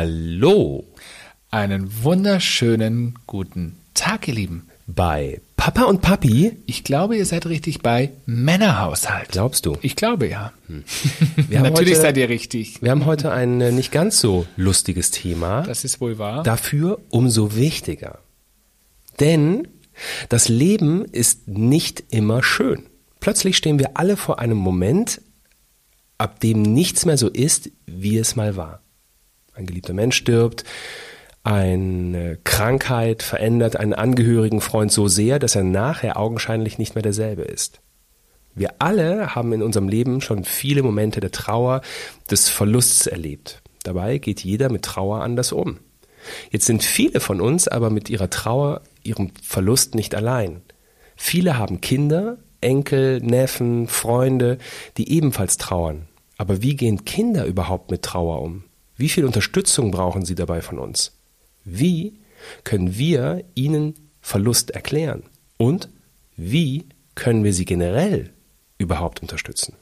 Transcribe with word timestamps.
Hallo 0.00 0.86
Einen 1.50 2.02
wunderschönen 2.02 3.18
guten 3.26 3.76
Tag, 3.92 4.28
ihr 4.28 4.34
Lieben. 4.34 4.66
bei 4.86 5.42
Papa 5.58 5.82
und 5.82 6.00
Papi. 6.00 6.56
Ich 6.64 6.84
glaube, 6.84 7.18
ihr 7.18 7.26
seid 7.26 7.44
richtig 7.44 7.82
bei 7.82 8.10
Männerhaushalt. 8.24 9.28
Glaubst 9.28 9.66
du? 9.66 9.76
Ich 9.82 9.96
glaube 9.96 10.26
ja. 10.26 10.54
Wir 11.36 11.58
haben 11.58 11.64
Natürlich 11.64 11.96
heute, 11.96 12.00
seid 12.00 12.16
ihr 12.16 12.30
richtig. 12.30 12.80
Wir 12.80 12.92
haben 12.92 13.04
heute 13.04 13.30
ein 13.30 13.60
äh, 13.60 13.72
nicht 13.72 13.92
ganz 13.92 14.18
so 14.18 14.46
lustiges 14.56 15.10
Thema. 15.10 15.64
Das 15.64 15.84
ist 15.84 16.00
wohl 16.00 16.16
wahr. 16.16 16.44
Dafür 16.44 16.98
umso 17.10 17.54
wichtiger. 17.54 18.20
Denn 19.20 19.68
das 20.30 20.48
Leben 20.48 21.04
ist 21.04 21.46
nicht 21.46 22.04
immer 22.08 22.42
schön. 22.42 22.84
Plötzlich 23.20 23.54
stehen 23.54 23.78
wir 23.78 23.98
alle 23.98 24.16
vor 24.16 24.38
einem 24.38 24.56
Moment, 24.56 25.20
ab 26.16 26.40
dem 26.40 26.62
nichts 26.62 27.04
mehr 27.04 27.18
so 27.18 27.28
ist, 27.28 27.68
wie 27.84 28.16
es 28.16 28.34
mal 28.34 28.56
war. 28.56 28.80
Ein 29.60 29.66
geliebter 29.66 29.92
Mensch 29.92 30.16
stirbt, 30.16 30.64
eine 31.42 32.38
Krankheit 32.44 33.22
verändert 33.22 33.76
einen 33.76 33.92
angehörigen 33.92 34.62
Freund 34.62 34.90
so 34.90 35.06
sehr, 35.06 35.38
dass 35.38 35.54
er 35.54 35.64
nachher 35.64 36.18
augenscheinlich 36.18 36.78
nicht 36.78 36.94
mehr 36.94 37.02
derselbe 37.02 37.42
ist. 37.42 37.80
Wir 38.54 38.76
alle 38.78 39.34
haben 39.34 39.52
in 39.52 39.62
unserem 39.62 39.88
Leben 39.88 40.22
schon 40.22 40.44
viele 40.44 40.82
Momente 40.82 41.20
der 41.20 41.30
Trauer, 41.30 41.82
des 42.30 42.48
Verlusts 42.48 43.06
erlebt. 43.06 43.60
Dabei 43.82 44.16
geht 44.16 44.40
jeder 44.40 44.72
mit 44.72 44.82
Trauer 44.82 45.20
anders 45.20 45.52
um. 45.52 45.78
Jetzt 46.50 46.64
sind 46.64 46.82
viele 46.82 47.20
von 47.20 47.42
uns 47.42 47.68
aber 47.68 47.90
mit 47.90 48.08
ihrer 48.08 48.30
Trauer, 48.30 48.80
ihrem 49.02 49.32
Verlust 49.42 49.94
nicht 49.94 50.14
allein. 50.14 50.62
Viele 51.16 51.58
haben 51.58 51.82
Kinder, 51.82 52.38
Enkel, 52.62 53.20
Neffen, 53.20 53.88
Freunde, 53.88 54.56
die 54.96 55.12
ebenfalls 55.12 55.58
trauern. 55.58 56.08
Aber 56.38 56.62
wie 56.62 56.76
gehen 56.76 57.04
Kinder 57.04 57.44
überhaupt 57.44 57.90
mit 57.90 58.02
Trauer 58.02 58.40
um? 58.40 58.64
Wie 59.00 59.08
viel 59.08 59.24
Unterstützung 59.24 59.90
brauchen 59.90 60.26
sie 60.26 60.34
dabei 60.34 60.60
von 60.60 60.78
uns? 60.78 61.16
Wie 61.64 62.18
können 62.64 62.98
wir 62.98 63.42
ihnen 63.54 63.94
Verlust 64.20 64.72
erklären? 64.72 65.22
Und 65.56 65.88
wie 66.36 66.84
können 67.14 67.42
wir 67.42 67.54
sie 67.54 67.64
generell 67.64 68.28
überhaupt 68.76 69.22
unterstützen? 69.22 69.74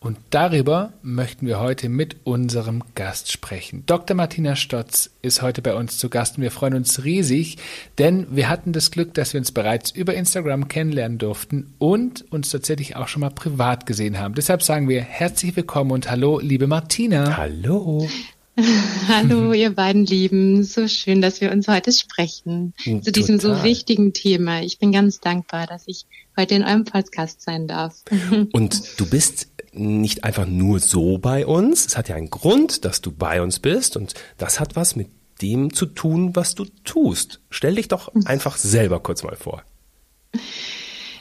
Und 0.00 0.16
darüber 0.30 0.92
möchten 1.02 1.44
wir 1.48 1.58
heute 1.58 1.88
mit 1.88 2.18
unserem 2.22 2.84
Gast 2.94 3.32
sprechen. 3.32 3.82
Dr. 3.86 4.16
Martina 4.16 4.54
Stotz 4.54 5.10
ist 5.22 5.42
heute 5.42 5.60
bei 5.60 5.74
uns 5.74 5.98
zu 5.98 6.08
Gast 6.08 6.36
und 6.36 6.44
wir 6.44 6.52
freuen 6.52 6.74
uns 6.74 7.02
riesig, 7.02 7.56
denn 7.98 8.28
wir 8.30 8.48
hatten 8.48 8.72
das 8.72 8.92
Glück, 8.92 9.12
dass 9.14 9.32
wir 9.32 9.40
uns 9.40 9.50
bereits 9.50 9.90
über 9.90 10.14
Instagram 10.14 10.68
kennenlernen 10.68 11.18
durften 11.18 11.74
und 11.78 12.24
uns 12.30 12.50
tatsächlich 12.50 12.94
auch 12.94 13.08
schon 13.08 13.20
mal 13.22 13.30
privat 13.30 13.86
gesehen 13.86 14.20
haben. 14.20 14.34
Deshalb 14.34 14.62
sagen 14.62 14.88
wir 14.88 15.02
herzlich 15.02 15.56
willkommen 15.56 15.90
und 15.90 16.08
hallo, 16.08 16.38
liebe 16.38 16.68
Martina. 16.68 17.36
Hallo. 17.36 18.08
Hallo, 19.08 19.52
ihr 19.52 19.70
beiden 19.70 20.04
Lieben. 20.04 20.64
So 20.64 20.88
schön, 20.88 21.22
dass 21.22 21.40
wir 21.40 21.52
uns 21.52 21.68
heute 21.68 21.92
sprechen 21.92 22.74
Hm, 22.82 23.04
zu 23.04 23.12
diesem 23.12 23.38
total. 23.38 23.58
so 23.58 23.62
wichtigen 23.62 24.12
Thema. 24.12 24.62
Ich 24.62 24.80
bin 24.80 24.90
ganz 24.90 25.20
dankbar, 25.20 25.68
dass 25.68 25.84
ich 25.86 26.06
heute 26.36 26.56
in 26.56 26.64
eurem 26.64 26.84
Podcast 26.84 27.40
sein 27.42 27.68
darf. 27.68 28.02
Und 28.50 28.98
du 29.00 29.06
bist 29.06 29.46
nicht 29.72 30.24
einfach 30.24 30.46
nur 30.46 30.80
so 30.80 31.18
bei 31.18 31.46
uns. 31.46 31.86
Es 31.86 31.96
hat 31.96 32.08
ja 32.08 32.16
einen 32.16 32.30
Grund, 32.30 32.84
dass 32.84 33.00
du 33.00 33.12
bei 33.12 33.42
uns 33.42 33.58
bist 33.58 33.96
und 33.96 34.14
das 34.36 34.60
hat 34.60 34.76
was 34.76 34.96
mit 34.96 35.08
dem 35.42 35.72
zu 35.72 35.86
tun, 35.86 36.34
was 36.34 36.54
du 36.54 36.64
tust. 36.84 37.40
Stell 37.50 37.76
dich 37.76 37.88
doch 37.88 38.12
einfach 38.24 38.56
selber 38.56 39.00
kurz 39.00 39.22
mal 39.22 39.36
vor. 39.36 39.62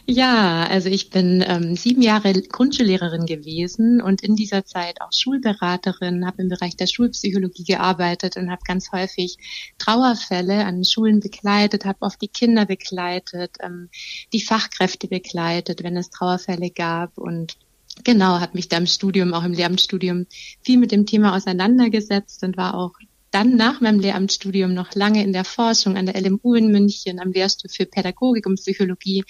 Ja, 0.09 0.65
also 0.67 0.87
ich 0.87 1.09
bin 1.09 1.43
ähm, 1.45 1.75
sieben 1.75 2.01
Jahre 2.01 2.31
Grundschullehrerin 2.31 3.25
gewesen 3.25 4.01
und 4.01 4.21
in 4.23 4.37
dieser 4.37 4.63
Zeit 4.63 5.01
auch 5.01 5.11
Schulberaterin, 5.11 6.25
habe 6.25 6.43
im 6.43 6.47
Bereich 6.47 6.77
der 6.77 6.87
Schulpsychologie 6.87 7.65
gearbeitet 7.65 8.37
und 8.37 8.49
habe 8.49 8.61
ganz 8.65 8.93
häufig 8.93 9.37
Trauerfälle 9.77 10.63
an 10.63 10.85
Schulen 10.85 11.19
begleitet, 11.19 11.83
habe 11.83 12.03
oft 12.03 12.21
die 12.21 12.29
Kinder 12.29 12.65
begleitet, 12.65 13.57
ähm, 13.59 13.89
die 14.31 14.39
Fachkräfte 14.39 15.09
begleitet, 15.09 15.83
wenn 15.83 15.97
es 15.97 16.09
Trauerfälle 16.09 16.69
gab 16.69 17.17
und 17.17 17.57
genau, 18.03 18.39
habe 18.39 18.53
mich 18.53 18.69
da 18.69 18.77
im 18.77 18.87
Studium, 18.87 19.33
auch 19.33 19.43
im 19.43 19.53
Lehramtsstudium 19.53 20.25
viel 20.61 20.77
mit 20.77 20.91
dem 20.91 21.05
Thema 21.05 21.35
auseinandergesetzt 21.35 22.43
und 22.43 22.57
war 22.57 22.75
auch 22.75 22.93
dann 23.31 23.55
nach 23.55 23.81
meinem 23.81 23.99
Lehramtsstudium 23.99 24.73
noch 24.73 24.95
lange 24.95 25.23
in 25.23 25.33
der 25.33 25.43
Forschung 25.43 25.97
an 25.97 26.05
der 26.05 26.19
LMU 26.19 26.55
in 26.55 26.71
München 26.71 27.19
am 27.19 27.31
Lehrstuhl 27.31 27.69
für 27.69 27.85
Pädagogik 27.85 28.45
und 28.45 28.55
Psychologie 28.55 29.23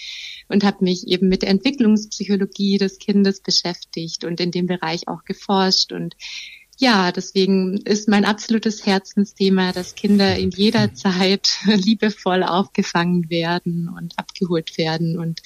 und 0.48 0.64
habe 0.64 0.84
mich 0.84 1.08
eben 1.08 1.28
mit 1.28 1.42
der 1.42 1.50
Entwicklungspsychologie 1.50 2.78
des 2.78 3.00
Kindes 3.00 3.42
beschäftigt 3.42 4.24
und 4.24 4.40
in 4.40 4.52
dem 4.52 4.68
Bereich 4.68 5.08
auch 5.08 5.24
geforscht. 5.24 5.92
Und 5.92 6.16
ja, 6.78 7.12
deswegen 7.12 7.78
ist 7.78 8.08
mein 8.08 8.24
absolutes 8.24 8.86
Herzensthema, 8.86 9.72
dass 9.72 9.96
Kinder 9.96 10.38
in 10.38 10.52
jeder 10.52 10.94
Zeit 10.94 11.58
liebevoll 11.66 12.44
aufgefangen 12.44 13.30
werden 13.30 13.90
und 13.90 14.18
abgeholt 14.18 14.78
werden 14.78 15.18
und 15.18 15.42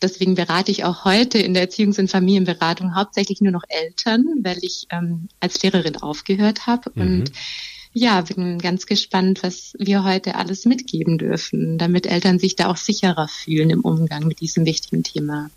Deswegen 0.00 0.34
berate 0.36 0.70
ich 0.70 0.84
auch 0.84 1.04
heute 1.04 1.38
in 1.38 1.54
der 1.54 1.68
Erziehungs- 1.68 1.98
und 1.98 2.10
Familienberatung 2.10 2.94
hauptsächlich 2.94 3.40
nur 3.40 3.52
noch 3.52 3.64
Eltern, 3.68 4.24
weil 4.42 4.58
ich 4.62 4.86
ähm, 4.90 5.28
als 5.40 5.62
Lehrerin 5.62 5.96
aufgehört 5.96 6.66
habe. 6.66 6.90
Und 6.94 7.32
ja, 7.92 8.20
bin 8.20 8.58
ganz 8.58 8.86
gespannt, 8.86 9.42
was 9.42 9.74
wir 9.78 10.04
heute 10.04 10.36
alles 10.36 10.64
mitgeben 10.66 11.18
dürfen, 11.18 11.78
damit 11.78 12.06
Eltern 12.06 12.38
sich 12.38 12.54
da 12.54 12.70
auch 12.70 12.76
sicherer 12.76 13.28
fühlen 13.28 13.70
im 13.70 13.80
Umgang 13.80 14.26
mit 14.26 14.40
diesem 14.40 14.66
wichtigen 14.66 15.02
Thema. 15.02 15.50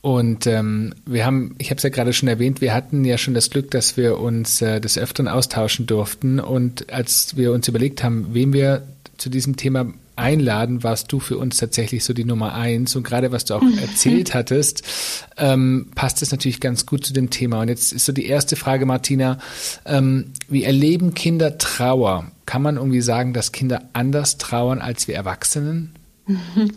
Und 0.00 0.48
ähm, 0.48 0.94
wir 1.06 1.24
haben, 1.24 1.54
ich 1.58 1.70
habe 1.70 1.76
es 1.76 1.84
ja 1.84 1.90
gerade 1.90 2.12
schon 2.12 2.28
erwähnt, 2.28 2.60
wir 2.60 2.74
hatten 2.74 3.04
ja 3.04 3.18
schon 3.18 3.34
das 3.34 3.50
Glück, 3.50 3.70
dass 3.70 3.96
wir 3.96 4.18
uns 4.18 4.60
äh, 4.60 4.80
des 4.80 4.98
Öfteren 4.98 5.28
austauschen 5.28 5.86
durften. 5.86 6.40
Und 6.40 6.92
als 6.92 7.36
wir 7.36 7.52
uns 7.52 7.68
überlegt 7.68 8.02
haben, 8.02 8.28
wen 8.32 8.52
wir 8.52 8.82
zu 9.16 9.30
diesem 9.30 9.56
Thema 9.56 9.92
einladen, 10.16 10.82
warst 10.82 11.10
du 11.12 11.20
für 11.20 11.38
uns 11.38 11.56
tatsächlich 11.56 12.04
so 12.04 12.12
die 12.12 12.24
Nummer 12.24 12.54
eins. 12.54 12.94
Und 12.96 13.02
gerade 13.02 13.32
was 13.32 13.44
du 13.44 13.54
auch 13.54 13.62
erzählt 13.80 14.34
hattest, 14.34 14.82
ähm, 15.36 15.90
passt 15.94 16.22
es 16.22 16.30
natürlich 16.30 16.60
ganz 16.60 16.86
gut 16.86 17.04
zu 17.04 17.12
dem 17.12 17.30
Thema. 17.30 17.60
Und 17.60 17.68
jetzt 17.68 17.92
ist 17.92 18.04
so 18.04 18.12
die 18.12 18.26
erste 18.26 18.56
Frage, 18.56 18.86
Martina, 18.86 19.38
ähm, 19.86 20.32
wie 20.48 20.64
erleben 20.64 21.14
Kinder 21.14 21.58
Trauer? 21.58 22.30
Kann 22.46 22.62
man 22.62 22.76
irgendwie 22.76 23.00
sagen, 23.00 23.32
dass 23.32 23.52
Kinder 23.52 23.82
anders 23.92 24.38
trauern 24.38 24.80
als 24.80 25.08
wir 25.08 25.14
Erwachsenen? 25.14 25.94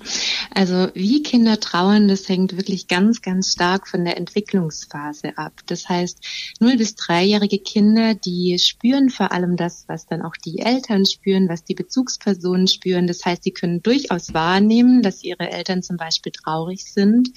Also 0.53 0.89
wie 0.93 1.21
Kinder 1.21 1.59
trauern, 1.59 2.07
das 2.07 2.29
hängt 2.29 2.55
wirklich 2.55 2.87
ganz, 2.87 3.21
ganz 3.21 3.51
stark 3.51 3.87
von 3.87 4.05
der 4.05 4.17
Entwicklungsphase 4.17 5.37
ab. 5.37 5.53
Das 5.65 5.89
heißt, 5.89 6.19
null 6.59 6.77
bis 6.77 6.95
dreijährige 6.95 7.59
Kinder, 7.59 8.15
die 8.15 8.57
spüren 8.59 9.09
vor 9.09 9.31
allem 9.31 9.57
das, 9.57 9.83
was 9.87 10.05
dann 10.05 10.21
auch 10.21 10.35
die 10.45 10.59
Eltern 10.59 11.05
spüren, 11.05 11.49
was 11.49 11.63
die 11.63 11.75
Bezugspersonen 11.75 12.67
spüren. 12.67 13.07
Das 13.07 13.25
heißt, 13.25 13.43
sie 13.43 13.51
können 13.51 13.83
durchaus 13.83 14.33
wahrnehmen, 14.33 15.01
dass 15.01 15.23
ihre 15.23 15.51
Eltern 15.51 15.83
zum 15.83 15.97
Beispiel 15.97 16.31
traurig 16.31 16.85
sind. 16.85 17.29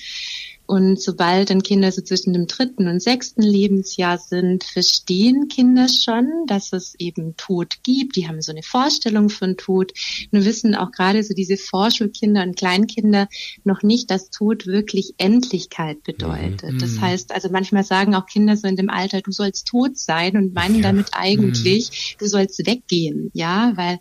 Und 0.68 1.00
sobald 1.00 1.48
dann 1.48 1.62
Kinder 1.62 1.90
so 1.90 2.02
zwischen 2.02 2.34
dem 2.34 2.46
dritten 2.46 2.88
und 2.88 3.00
sechsten 3.02 3.40
Lebensjahr 3.40 4.18
sind, 4.18 4.64
verstehen 4.64 5.48
Kinder 5.48 5.86
schon, 5.88 6.44
dass 6.46 6.74
es 6.74 6.94
eben 6.98 7.36
Tod 7.38 7.82
gibt. 7.84 8.16
Die 8.16 8.28
haben 8.28 8.42
so 8.42 8.52
eine 8.52 8.62
Vorstellung 8.62 9.30
von 9.30 9.56
Tod. 9.56 9.92
Nur 10.30 10.44
wissen 10.44 10.74
auch 10.74 10.92
gerade 10.92 11.22
so 11.22 11.32
diese 11.32 11.56
Vorschulkinder 11.56 12.42
und 12.42 12.58
Kleinkinder 12.58 13.28
noch 13.64 13.82
nicht, 13.82 14.10
dass 14.10 14.28
Tod 14.28 14.66
wirklich 14.66 15.14
Endlichkeit 15.16 16.02
bedeutet. 16.02 16.74
Mhm. 16.74 16.78
Das 16.80 17.00
heißt, 17.00 17.32
also 17.32 17.48
manchmal 17.50 17.84
sagen 17.84 18.14
auch 18.14 18.26
Kinder 18.26 18.54
so 18.54 18.68
in 18.68 18.76
dem 18.76 18.90
Alter, 18.90 19.22
du 19.22 19.32
sollst 19.32 19.68
tot 19.68 19.96
sein 19.96 20.36
und 20.36 20.52
meinen 20.54 20.76
Ja. 20.76 20.82
damit 20.82 21.08
eigentlich, 21.12 22.16
du 22.18 22.26
sollst 22.26 22.66
weggehen. 22.66 23.30
Ja, 23.32 23.72
weil 23.76 23.98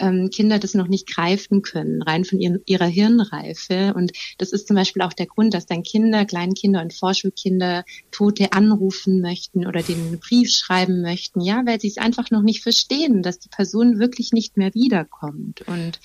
ähm, 0.00 0.30
Kinder 0.30 0.58
das 0.58 0.72
noch 0.72 0.88
nicht 0.88 1.06
greifen 1.14 1.60
können, 1.60 2.00
rein 2.00 2.24
von 2.24 2.40
ihren, 2.40 2.60
ihrer 2.64 2.86
Hirnreife. 2.86 3.92
Und 3.94 4.12
das 4.38 4.52
ist 4.52 4.66
zum 4.66 4.76
Beispiel 4.76 5.02
auch 5.02 5.12
der 5.12 5.26
Grund, 5.26 5.52
dass 5.52 5.66
dann 5.66 5.82
Kinder, 6.06 6.24
Kleinkinder 6.24 6.82
und 6.82 6.94
Vorschulkinder 6.94 7.84
Tote 8.12 8.52
anrufen 8.52 9.20
möchten 9.20 9.66
oder 9.66 9.82
den 9.82 10.20
Brief 10.20 10.50
schreiben 10.52 11.02
möchten, 11.02 11.40
ja, 11.40 11.62
weil 11.66 11.80
sie 11.80 11.88
es 11.88 11.98
einfach 11.98 12.30
noch 12.30 12.42
nicht 12.42 12.62
verstehen, 12.62 13.24
dass 13.24 13.40
die 13.40 13.48
Person 13.48 13.98
wirklich 13.98 14.32
nicht 14.32 14.56
mehr 14.56 14.72
wiederkommt. 14.72 15.62
Und 15.66 15.98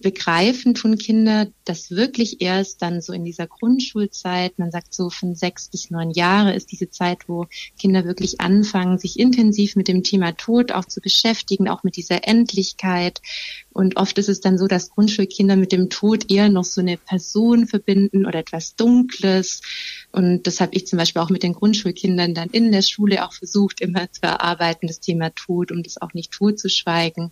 begreifen 0.00 0.74
tun 0.74 0.98
Kinder 0.98 1.46
das 1.64 1.92
wirklich 1.92 2.40
erst 2.40 2.82
dann 2.82 3.00
so 3.00 3.12
in 3.12 3.24
dieser 3.24 3.46
Grundschulzeit. 3.46 4.58
Man 4.58 4.72
sagt 4.72 4.92
so 4.92 5.08
von 5.08 5.36
sechs 5.36 5.68
bis 5.68 5.90
neun 5.90 6.10
Jahre 6.10 6.52
ist 6.54 6.72
diese 6.72 6.90
Zeit, 6.90 7.28
wo 7.28 7.46
Kinder 7.78 8.04
wirklich 8.04 8.40
anfangen, 8.40 8.98
sich 8.98 9.20
intensiv 9.20 9.76
mit 9.76 9.86
dem 9.86 10.02
Thema 10.02 10.32
Tod 10.32 10.72
auch 10.72 10.84
zu 10.84 11.00
beschäftigen, 11.00 11.68
auch 11.68 11.84
mit 11.84 11.96
dieser 11.96 12.26
Endlichkeit. 12.26 13.20
Und 13.78 13.96
oft 13.96 14.18
ist 14.18 14.28
es 14.28 14.40
dann 14.40 14.58
so, 14.58 14.66
dass 14.66 14.90
Grundschulkinder 14.90 15.54
mit 15.54 15.70
dem 15.70 15.88
Tod 15.88 16.32
eher 16.32 16.48
noch 16.48 16.64
so 16.64 16.80
eine 16.80 16.96
Person 16.96 17.68
verbinden 17.68 18.26
oder 18.26 18.40
etwas 18.40 18.74
Dunkles. 18.74 19.62
Und 20.10 20.48
das 20.48 20.60
habe 20.60 20.74
ich 20.74 20.88
zum 20.88 20.98
Beispiel 20.98 21.22
auch 21.22 21.30
mit 21.30 21.44
den 21.44 21.52
Grundschulkindern 21.52 22.34
dann 22.34 22.48
in 22.50 22.72
der 22.72 22.82
Schule 22.82 23.24
auch 23.24 23.32
versucht, 23.32 23.80
immer 23.80 24.10
zu 24.10 24.22
erarbeiten, 24.22 24.88
das 24.88 24.98
Thema 24.98 25.30
Tod, 25.30 25.70
um 25.70 25.84
das 25.84 26.02
auch 26.02 26.12
nicht 26.12 26.32
totzuschweigen. 26.32 27.30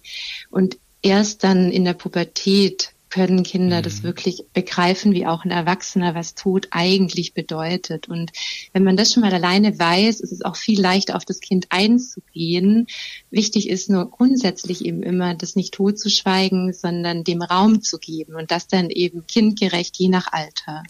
Und 0.48 0.78
erst 1.02 1.42
dann 1.42 1.72
in 1.72 1.84
der 1.84 1.94
Pubertät 1.94 2.92
können 3.10 3.44
Kinder 3.44 3.78
mhm. 3.78 3.82
das 3.82 4.02
wirklich 4.02 4.44
begreifen, 4.52 5.12
wie 5.12 5.26
auch 5.26 5.44
ein 5.44 5.50
Erwachsener, 5.50 6.14
was 6.14 6.34
Tod 6.34 6.68
eigentlich 6.70 7.34
bedeutet. 7.34 8.08
Und 8.08 8.32
wenn 8.72 8.84
man 8.84 8.96
das 8.96 9.12
schon 9.12 9.22
mal 9.22 9.32
alleine 9.32 9.78
weiß, 9.78 10.20
ist 10.20 10.32
es 10.32 10.44
auch 10.44 10.56
viel 10.56 10.80
leichter, 10.80 11.16
auf 11.16 11.24
das 11.24 11.40
Kind 11.40 11.66
einzugehen. 11.70 12.86
Wichtig 13.30 13.68
ist 13.68 13.88
nur 13.90 14.10
grundsätzlich 14.10 14.84
eben 14.84 15.02
immer, 15.02 15.34
das 15.34 15.56
nicht 15.56 15.74
totzuschweigen, 15.74 16.72
sondern 16.72 17.24
dem 17.24 17.42
Raum 17.42 17.80
zu 17.80 17.98
geben 17.98 18.34
und 18.34 18.50
das 18.50 18.66
dann 18.66 18.90
eben 18.90 19.26
kindgerecht, 19.26 19.96
je 19.96 20.08
nach 20.08 20.32
Alter. 20.32 20.82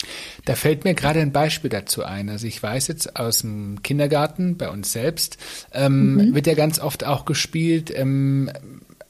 Da 0.44 0.54
fällt 0.54 0.84
mir 0.84 0.94
gerade 0.94 1.20
ein 1.20 1.32
Beispiel 1.32 1.70
dazu 1.70 2.04
ein. 2.04 2.28
Also 2.28 2.46
ich 2.46 2.62
weiß 2.62 2.88
jetzt 2.88 3.16
aus 3.16 3.40
dem 3.40 3.82
Kindergarten 3.82 4.56
bei 4.56 4.70
uns 4.70 4.92
selbst, 4.92 5.36
ähm, 5.72 6.14
mhm. 6.14 6.34
wird 6.34 6.46
ja 6.46 6.54
ganz 6.54 6.78
oft 6.78 7.04
auch 7.04 7.24
gespielt, 7.24 7.92
ähm, 7.94 8.50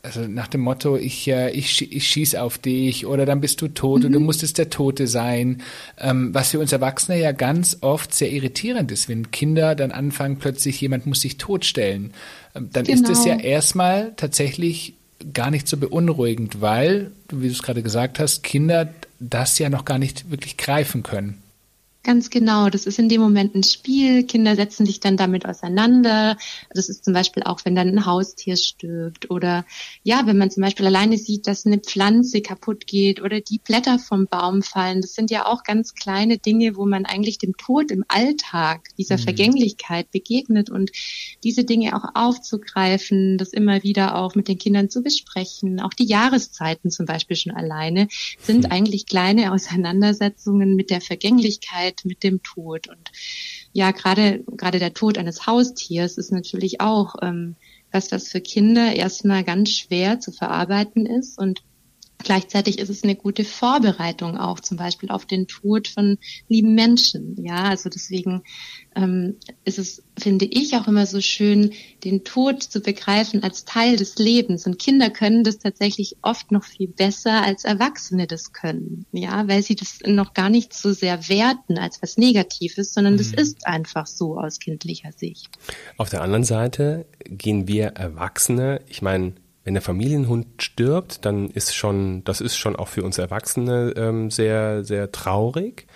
also 0.06 0.20
nach 0.20 0.47
dem 0.47 0.61
Motto, 0.61 0.97
ich, 0.97 1.26
äh, 1.26 1.50
ich, 1.50 1.93
ich 1.93 2.08
schieß 2.08 2.37
auf 2.37 2.58
dich 2.58 3.06
oder 3.06 3.26
dann 3.26 3.41
bist 3.41 3.61
du 3.61 3.67
tot 3.67 4.00
mhm. 4.00 4.06
oder 4.06 4.12
du 4.14 4.20
musstest 4.20 4.56
der 4.56 4.70
Tote 4.70 5.08
sein, 5.08 5.62
ähm, 5.99 6.32
was 6.32 6.53
für 6.53 6.61
uns 6.61 6.70
Erwachsene 6.70 7.20
ja 7.20 7.32
ganz 7.32 7.79
oft 7.81 8.14
sehr 8.14 8.31
irritierend 8.31 8.93
ist, 8.93 9.08
wenn 9.08 9.32
Kinder 9.32 9.75
dann 9.75 9.91
anfangen, 9.91 10.38
plötzlich 10.38 10.81
jemand 10.81 11.06
muss 11.06 11.23
sich 11.23 11.38
totstellen. 11.38 12.12
Ähm, 12.55 12.70
dann 12.73 12.85
genau. 12.85 13.03
ist 13.03 13.19
es 13.19 13.25
ja 13.25 13.37
erstmal 13.37 14.12
tatsächlich 14.17 14.94
gar 15.35 15.50
nicht 15.50 15.67
so 15.67 15.76
beunruhigend, 15.76 16.61
weil, 16.61 17.11
wie 17.31 17.49
du 17.49 17.53
es 17.53 17.62
gerade 17.62 17.82
gesagt 17.82 18.20
hast, 18.20 18.44
Kinder 18.44 18.88
das 19.19 19.58
ja 19.58 19.70
noch 19.70 19.85
gar 19.85 19.99
nicht 19.99 20.31
wirklich 20.31 20.56
greifen 20.56 21.03
können. 21.03 21.43
Ganz 22.06 22.31
genau. 22.31 22.70
Das 22.70 22.87
ist 22.87 23.00
in 23.00 23.08
dem 23.08 23.20
Moment 23.20 23.56
ein 23.56 23.64
Spiel. 23.64 24.23
Kinder 24.23 24.55
setzen 24.55 24.87
sich 24.87 25.00
dann 25.00 25.17
damit 25.17 25.44
auseinander. 25.44 26.37
Das 26.70 26.88
ist 26.88 27.05
zum 27.05 27.12
Beispiel 27.12 27.43
auch, 27.43 27.64
wenn 27.64 27.75
dann 27.75 27.88
ein 27.88 28.06
Haustier 28.06 28.56
stirbt 28.56 29.29
oder 29.29 29.64
ja, 30.05 30.25
wenn 30.25 30.38
man 30.38 30.53
zum 30.53 30.62
Beispiel 30.62 30.87
alleine 30.87 31.19
sieht, 31.19 31.49
dass 31.49 31.67
eine 31.67 31.79
Pflanze 31.79 32.43
kaputt 32.43 32.87
geht 32.87 33.20
oder 33.20 33.41
die 33.41 33.58
Blätter 33.58 33.99
vom 33.99 34.29
Baum 34.29 34.62
fallen. 34.62 35.00
Das 35.00 35.14
sind 35.14 35.32
ja 35.32 35.47
auch 35.47 35.64
ganz 35.64 35.94
kleine 35.94 36.38
Dinge, 36.38 36.76
wo 36.76 36.87
man 36.87 37.06
eigentlich 37.06 37.38
dem 37.38 37.56
Tod 37.56 37.91
im 37.91 38.05
Alltag, 38.06 38.82
dieser 38.97 39.17
mhm. 39.17 39.23
Vergänglichkeit 39.23 40.12
begegnet 40.12 40.70
und 40.70 40.93
diese 41.43 41.64
Dinge 41.64 41.97
auch 41.97 42.05
aufzugreifen, 42.14 43.37
das 43.37 43.49
immer 43.49 43.82
wieder 43.82 44.14
auch 44.14 44.37
mit 44.37 44.47
den 44.47 44.58
Kindern 44.58 44.91
zu 44.91 45.03
besprechen. 45.03 45.81
Auch 45.81 45.93
die 45.93 46.06
Jahreszeiten 46.06 46.93
zum 46.93 47.05
Beispiel 47.05 47.37
schon 47.37 47.53
alleine 47.53 48.06
sind 48.41 48.62
mhm. 48.62 48.70
eigentlich 48.70 49.06
kleine 49.06 49.53
Auseinandersetzungen 49.53 50.76
mit 50.76 50.91
der 50.91 51.00
Vergänglichkeit 51.00 51.95
Arbeit 51.96 52.04
mit 52.04 52.22
dem 52.22 52.43
Tod. 52.43 52.88
Und 52.88 53.12
ja, 53.72 53.90
gerade, 53.90 54.44
gerade 54.56 54.78
der 54.78 54.94
Tod 54.94 55.19
eines 55.19 55.46
Haustiers 55.46 56.19
ist 56.19 56.32
natürlich 56.32 56.81
auch 56.81 57.16
ähm, 57.22 57.56
was, 57.93 58.08
das 58.08 58.28
für 58.28 58.40
Kinder 58.40 58.94
erstmal 58.94 59.44
ganz 59.44 59.70
schwer 59.70 60.20
zu 60.20 60.32
verarbeiten 60.32 61.06
ist 61.06 61.38
und 61.38 61.62
Gleichzeitig 62.19 62.79
ist 62.79 62.89
es 62.89 63.05
eine 63.05 63.15
gute 63.15 63.45
Vorbereitung 63.45 64.37
auch 64.37 64.61
zum 64.61 64.77
Beispiel 64.77 65.11
auf 65.11 65.27
den 65.27 65.47
Tod 65.47 65.87
von 65.89 66.19
lieben 66.49 66.75
Menschen. 66.75 67.37
Ja, 67.45 67.65
also 67.65 67.89
deswegen 67.89 68.43
ähm, 68.97 69.37
ist 69.65 69.79
es, 69.79 70.03
finde 70.19 70.47
ich, 70.47 70.75
auch 70.75 70.89
immer 70.89 71.07
so 71.07 71.21
schön, 71.21 71.73
den 72.05 72.25
Tod 72.25 72.63
zu 72.63 72.81
begreifen 72.81 73.43
als 73.43 73.65
Teil 73.65 73.97
des 73.97 74.17
Lebens. 74.17 74.67
Und 74.67 74.79
Kinder 74.79 75.11
können 75.11 75.45
das 75.45 75.59
tatsächlich 75.59 76.17
oft 76.23 76.51
noch 76.53 76.65
viel 76.65 76.89
besser 76.89 77.43
als 77.43 77.65
Erwachsene 77.65 78.27
das 78.27 78.53
können. 78.53 79.05
Ja, 79.13 79.47
weil 79.47 79.63
sie 79.63 79.77
das 79.77 79.99
noch 80.07 80.33
gar 80.33 80.49
nicht 80.49 80.73
so 80.73 80.93
sehr 80.93 81.29
werten 81.29 81.79
als 81.79 82.01
was 82.03 82.17
Negatives, 82.17 82.95
sondern 82.95 83.15
mhm. 83.15 83.19
das 83.19 83.33
ist 83.33 83.67
einfach 83.67 84.07
so 84.07 84.39
aus 84.39 84.59
kindlicher 84.59 85.13
Sicht. 85.13 85.49
Auf 85.99 86.09
der 86.09 86.23
anderen 86.23 86.45
Seite 86.45 87.07
gehen 87.25 87.69
wir 87.69 87.89
Erwachsene, 87.89 88.81
ich 88.89 89.03
meine, 89.03 89.35
wenn 89.67 89.75
der 89.75 89.83
Familienhund 89.83 90.63
stirbt, 90.63 91.25
dann 91.25 91.51
ist 91.51 91.75
schon, 91.75 92.23
das 92.23 92.41
ist 92.41 92.57
schon 92.57 92.77
auch 92.77 92.87
für 92.87 93.03
uns 93.03 93.19
Erwachsene 93.19 93.95
ähm, 93.97 94.31
sehr, 94.31 94.85
sehr 94.85 95.11
traurig. 95.11 95.89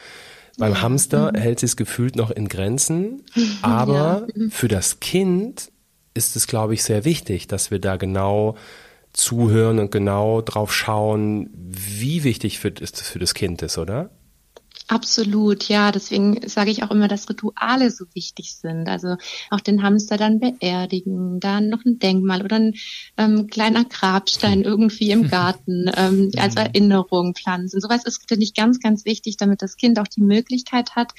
Beim 0.58 0.72
ja. 0.72 0.82
Hamster 0.82 1.30
mhm. 1.32 1.38
hält 1.38 1.60
sich 1.60 1.76
gefühlt 1.76 2.16
noch 2.16 2.32
in 2.32 2.48
Grenzen, 2.48 3.22
aber 3.62 4.26
ja. 4.26 4.26
Mhm. 4.34 4.50
für 4.50 4.66
das 4.66 4.98
Kind 4.98 5.70
ist 6.14 6.34
es, 6.34 6.48
glaube 6.48 6.74
ich, 6.74 6.82
sehr 6.82 7.04
wichtig, 7.04 7.46
dass 7.46 7.70
wir 7.70 7.78
da 7.78 7.94
genau 7.94 8.56
zuhören 9.12 9.78
und 9.78 9.92
genau 9.92 10.40
drauf 10.40 10.74
schauen, 10.74 11.48
wie 11.54 12.24
wichtig 12.24 12.58
für, 12.58 12.70
ist 12.70 13.00
für 13.00 13.20
das 13.20 13.34
Kind 13.34 13.62
ist, 13.62 13.78
oder? 13.78 14.10
Absolut, 14.90 15.68
ja. 15.68 15.92
Deswegen 15.92 16.48
sage 16.48 16.72
ich 16.72 16.82
auch 16.82 16.90
immer, 16.90 17.06
dass 17.06 17.30
Rituale 17.30 17.92
so 17.92 18.06
wichtig 18.12 18.56
sind. 18.56 18.88
Also 18.88 19.14
auch 19.48 19.60
den 19.60 19.84
Hamster 19.84 20.16
dann 20.16 20.40
beerdigen, 20.40 21.38
dann 21.38 21.68
noch 21.68 21.84
ein 21.84 22.00
Denkmal 22.00 22.42
oder 22.42 22.56
ein 22.56 22.74
ähm, 23.16 23.46
kleiner 23.46 23.84
Grabstein 23.84 24.62
irgendwie 24.62 25.12
im 25.12 25.28
Garten 25.30 25.88
ähm, 25.96 26.32
als 26.36 26.56
Erinnerung 26.56 27.36
pflanzen. 27.36 27.80
Sowas 27.80 28.04
ist, 28.04 28.26
finde 28.26 28.42
ich, 28.42 28.52
ganz, 28.52 28.80
ganz 28.80 29.04
wichtig, 29.04 29.36
damit 29.36 29.62
das 29.62 29.76
Kind 29.76 30.00
auch 30.00 30.08
die 30.08 30.22
Möglichkeit 30.22 30.96
hat, 30.96 31.12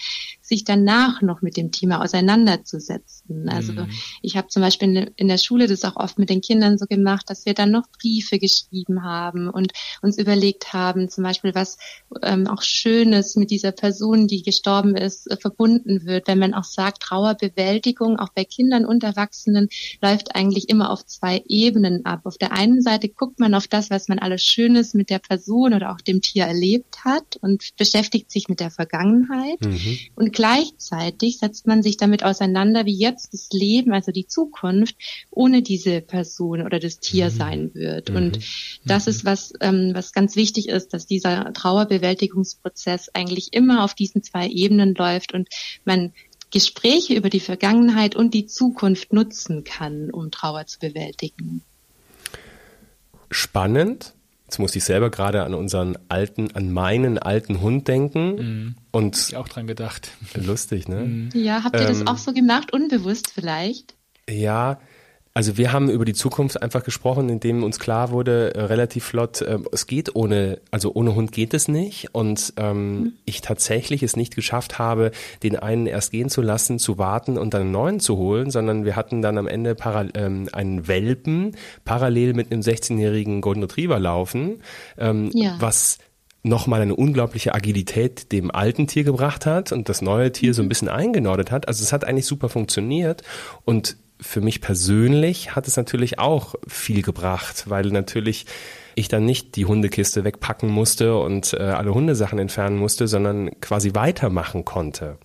sich 0.52 0.66
danach 0.66 1.22
noch 1.22 1.42
mit 1.42 1.56
dem 1.56 1.72
Thema 1.72 2.04
auseinanderzusetzen. 2.04 3.48
Also 3.48 3.72
mhm. 3.72 3.88
ich 4.22 4.36
habe 4.36 4.50
zum 4.50 4.62
Beispiel 4.62 5.14
in 5.16 5.30
der 5.30 5.38
Schule 5.38 5.66
das 5.68 5.86
auch 5.86 5.96
oft 5.96 6.20
mit 6.20 6.30
den 6.30 6.42
Kindern 6.42 6.78
so 6.78 6.88
gemacht, 6.88 7.30
dass 7.30 7.46
wir 7.46 7.54
dann 7.54 7.72
noch 7.72 7.88
Briefe 7.88 8.38
geschrieben 8.38 9.02
haben 9.02 9.50
und 9.50 9.72
uns 10.02 10.18
überlegt 10.18 10.74
haben, 10.74 11.08
zum 11.08 11.24
Beispiel 11.24 11.56
was 11.56 11.78
ähm, 12.22 12.48
auch 12.48 12.64
Schönes 12.64 13.38
mit 13.38 13.50
dieser 13.50 13.72
Person, 13.72 14.28
die 14.28 14.44
gestorben 14.44 14.98
ist, 14.98 15.32
äh, 15.32 15.38
verbunden 15.38 16.06
wird. 16.06 16.28
Wenn 16.28 16.40
man 16.40 16.54
auch 16.54 16.66
sagt, 16.66 17.04
Trauerbewältigung 17.04 18.20
auch 18.20 18.34
bei 18.36 18.44
Kindern 18.44 18.86
und 18.86 19.06
Erwachsenen 19.06 19.70
läuft 20.02 20.36
eigentlich 20.36 20.68
immer 20.68 20.90
auf 20.90 21.06
zwei 21.06 21.44
Ebenen 21.48 22.06
ab. 22.06 22.22
Auf 22.26 22.38
der 22.38 22.52
einen 22.52 22.82
Seite 22.82 23.08
guckt 23.08 23.40
man 23.40 23.54
auf 23.54 23.70
das, 23.70 23.90
was 23.90 24.10
man 24.10 24.20
alles 24.20 24.44
Schönes 24.44 24.94
mit 24.94 25.10
der 25.10 25.20
Person 25.20 25.74
oder 25.74 25.94
auch 25.94 26.02
dem 26.02 26.20
Tier 26.20 26.44
erlebt 26.44 27.06
hat 27.06 27.38
und 27.40 27.70
beschäftigt 27.78 28.30
sich 28.30 28.50
mit 28.50 28.60
der 28.60 28.70
Vergangenheit. 28.70 29.62
Mhm. 29.62 29.98
Und 30.16 30.41
gleichzeitig 30.42 31.38
setzt 31.38 31.68
man 31.68 31.84
sich 31.84 31.98
damit 31.98 32.24
auseinander, 32.24 32.88
wie 32.88 32.98
jetzt 32.98 33.32
das 33.32 33.50
Leben, 33.52 33.94
also 33.94 34.12
die 34.12 34.26
Zukunft, 34.26 34.96
ohne 35.30 35.62
diese 35.62 36.02
Person 36.02 36.64
oder 36.64 36.80
das 36.80 37.00
Tier 37.00 37.26
mhm. 37.26 37.30
sein 37.30 37.72
wird. 37.76 38.10
Mhm. 38.10 38.16
Und 38.16 38.40
das 38.84 39.06
mhm. 39.06 39.10
ist 39.12 39.26
was, 39.26 39.54
ähm, 39.62 39.92
was 39.94 40.14
ganz 40.14 40.36
wichtig 40.36 40.68
ist, 40.70 40.96
dass 40.96 41.06
dieser 41.06 41.54
Trauerbewältigungsprozess 41.54 43.10
eigentlich 43.14 43.50
immer 43.54 43.84
auf 43.84 43.94
diesen 43.94 44.24
zwei 44.24 44.48
Ebenen 44.48 44.96
läuft 44.96 45.32
und 45.36 45.48
man 45.86 46.12
Gespräche 46.50 47.14
über 47.14 47.30
die 47.30 47.40
Vergangenheit 47.40 48.16
und 48.16 48.34
die 48.34 48.48
Zukunft 48.48 49.14
nutzen 49.14 49.64
kann, 49.64 50.10
um 50.10 50.32
Trauer 50.32 50.66
zu 50.66 50.80
bewältigen. 50.80 51.62
Spannend. 53.30 54.16
Jetzt 54.52 54.60
muss 54.60 54.76
ich 54.76 54.84
selber 54.84 55.10
gerade 55.10 55.44
an 55.44 55.54
unseren 55.54 55.98
alten, 56.10 56.54
an 56.54 56.74
meinen 56.74 57.18
alten 57.18 57.62
Hund 57.62 57.88
denken. 57.88 58.36
Mhm. 58.36 58.76
Und 58.92 59.16
ich 59.30 59.38
auch 59.38 59.48
dran 59.48 59.66
gedacht. 59.66 60.12
Lustig, 60.34 60.90
ne? 60.90 61.06
Mhm. 61.06 61.30
Ja, 61.34 61.64
habt 61.64 61.78
ihr 61.78 61.84
ähm, 61.84 61.88
das 61.88 62.06
auch 62.06 62.18
so 62.18 62.34
gemacht, 62.34 62.74
unbewusst 62.74 63.32
vielleicht? 63.34 63.96
Ja, 64.30 64.82
also 65.34 65.58
wir 65.58 65.72
haben 65.72 65.90
über 65.90 66.04
die 66.04 66.14
Zukunft 66.14 66.62
einfach 66.62 66.84
gesprochen, 66.84 67.30
indem 67.30 67.64
uns 67.64 67.80
klar 67.80 68.12
wurde, 68.12 68.54
äh, 68.54 68.64
relativ 68.64 69.06
flott, 69.06 69.42
äh, 69.42 69.60
es 69.72 69.88
geht 69.88 70.14
ohne, 70.16 70.60
also 70.72 70.92
ohne 70.94 71.16
Hund 71.16 71.32
geht 71.32 71.54
es 71.54 71.70
nicht. 71.70 72.10
Und 72.14 72.54
ähm, 72.58 73.00
mhm. 73.00 73.14
ich 73.24 73.42
tatsächlich 73.42 74.04
es 74.04 74.18
nicht 74.18 74.36
geschafft 74.36 74.78
habe, 74.78 75.12
den 75.42 75.56
einen 75.56 75.86
erst 75.86 76.12
gehen 76.12 76.30
zu 76.30 76.42
lassen, 76.42 76.80
zu 76.80 76.98
warten 76.98 77.38
und 77.38 77.54
dann 77.54 77.62
einen 77.62 77.72
neuen 77.72 78.00
zu 78.02 78.18
holen, 78.18 78.52
sondern 78.52 78.84
wir 78.84 78.98
hatten 78.98 79.22
dann 79.22 79.38
am 79.38 79.48
Ende 79.48 79.78
ähm, 80.16 80.50
einen 80.52 80.88
Welpen 80.90 81.56
parallel 81.86 82.34
mit 82.34 82.52
einem 82.52 82.62
16-jährigen 82.62 83.40
Golden 83.40 83.64
Retriever 83.64 84.00
laufen, 84.00 84.62
ähm, 84.98 85.30
ja. 85.34 85.56
was 85.60 86.00
nochmal 86.44 86.82
eine 86.82 86.96
unglaubliche 86.96 87.54
Agilität 87.54 88.32
dem 88.32 88.52
alten 88.52 88.88
Tier 88.88 89.04
gebracht 89.04 89.46
hat 89.46 89.72
und 89.72 89.88
das 89.88 90.02
neue 90.02 90.32
Tier 90.32 90.54
so 90.54 90.62
ein 90.62 90.66
mhm. 90.66 90.70
bisschen 90.70 90.90
eingenordet 90.90 91.52
hat. 91.52 91.70
Also 91.70 91.84
es 91.84 91.94
hat 91.94 92.04
eigentlich 92.04 92.26
super 92.26 92.50
funktioniert 92.50 93.24
und 93.64 93.96
für 94.22 94.42
mich 94.42 94.62
persönlich 94.62 95.56
hat 95.56 95.68
es 95.68 95.78
natürlich 95.78 96.20
auch 96.20 96.56
viel 96.68 97.02
gebracht, 97.02 97.66
weil 97.68 97.88
natürlich 97.88 98.46
ich 98.96 99.08
dann 99.08 99.26
nicht 99.26 99.56
die 99.56 99.66
Hundekiste 99.66 100.24
wegpacken 100.24 100.70
musste 100.70 101.18
und 101.18 101.54
äh, 101.54 101.58
alle 101.64 101.94
Hundesachen 101.94 102.40
entfernen 102.40 102.78
musste, 102.78 103.08
sondern 103.08 103.60
quasi 103.62 103.96
weitermachen 103.96 104.66
konnte. 104.66 105.18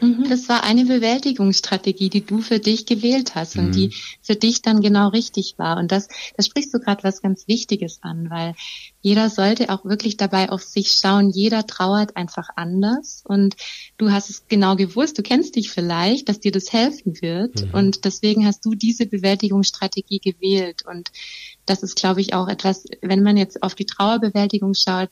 Mhm. 0.00 0.28
Das 0.28 0.48
war 0.48 0.62
eine 0.64 0.84
Bewältigungsstrategie, 0.84 2.08
die 2.08 2.24
du 2.24 2.40
für 2.40 2.58
dich 2.58 2.86
gewählt 2.86 3.34
hast 3.34 3.56
und 3.56 3.72
die 3.74 3.88
mhm. 3.88 3.92
für 4.22 4.34
dich 4.34 4.62
dann 4.62 4.80
genau 4.80 5.08
richtig 5.08 5.54
war. 5.58 5.76
Und 5.76 5.92
das, 5.92 6.08
das 6.36 6.46
sprichst 6.46 6.72
du 6.74 6.78
gerade 6.78 7.04
was 7.04 7.22
ganz 7.22 7.48
Wichtiges 7.48 7.98
an, 8.02 8.30
weil 8.30 8.54
jeder 9.02 9.30
sollte 9.30 9.70
auch 9.70 9.84
wirklich 9.84 10.16
dabei 10.16 10.50
auf 10.50 10.62
sich 10.62 10.92
schauen. 10.92 11.30
Jeder 11.30 11.66
trauert 11.66 12.16
einfach 12.16 12.48
anders 12.56 13.22
und 13.26 13.56
du 13.98 14.10
hast 14.10 14.30
es 14.30 14.44
genau 14.48 14.76
gewusst. 14.76 15.18
Du 15.18 15.22
kennst 15.22 15.56
dich 15.56 15.70
vielleicht, 15.70 16.28
dass 16.28 16.40
dir 16.40 16.52
das 16.52 16.72
helfen 16.72 17.20
wird 17.20 17.66
mhm. 17.66 17.74
und 17.74 18.04
deswegen 18.04 18.46
hast 18.46 18.64
du 18.64 18.74
diese 18.74 19.06
Bewältigungsstrategie 19.06 20.20
gewählt 20.20 20.84
und 20.86 21.10
das 21.66 21.82
ist, 21.82 21.96
glaube 21.96 22.20
ich, 22.20 22.34
auch 22.34 22.48
etwas, 22.48 22.84
wenn 23.00 23.22
man 23.22 23.36
jetzt 23.36 23.62
auf 23.62 23.74
die 23.74 23.86
Trauerbewältigung 23.86 24.74
schaut, 24.74 25.10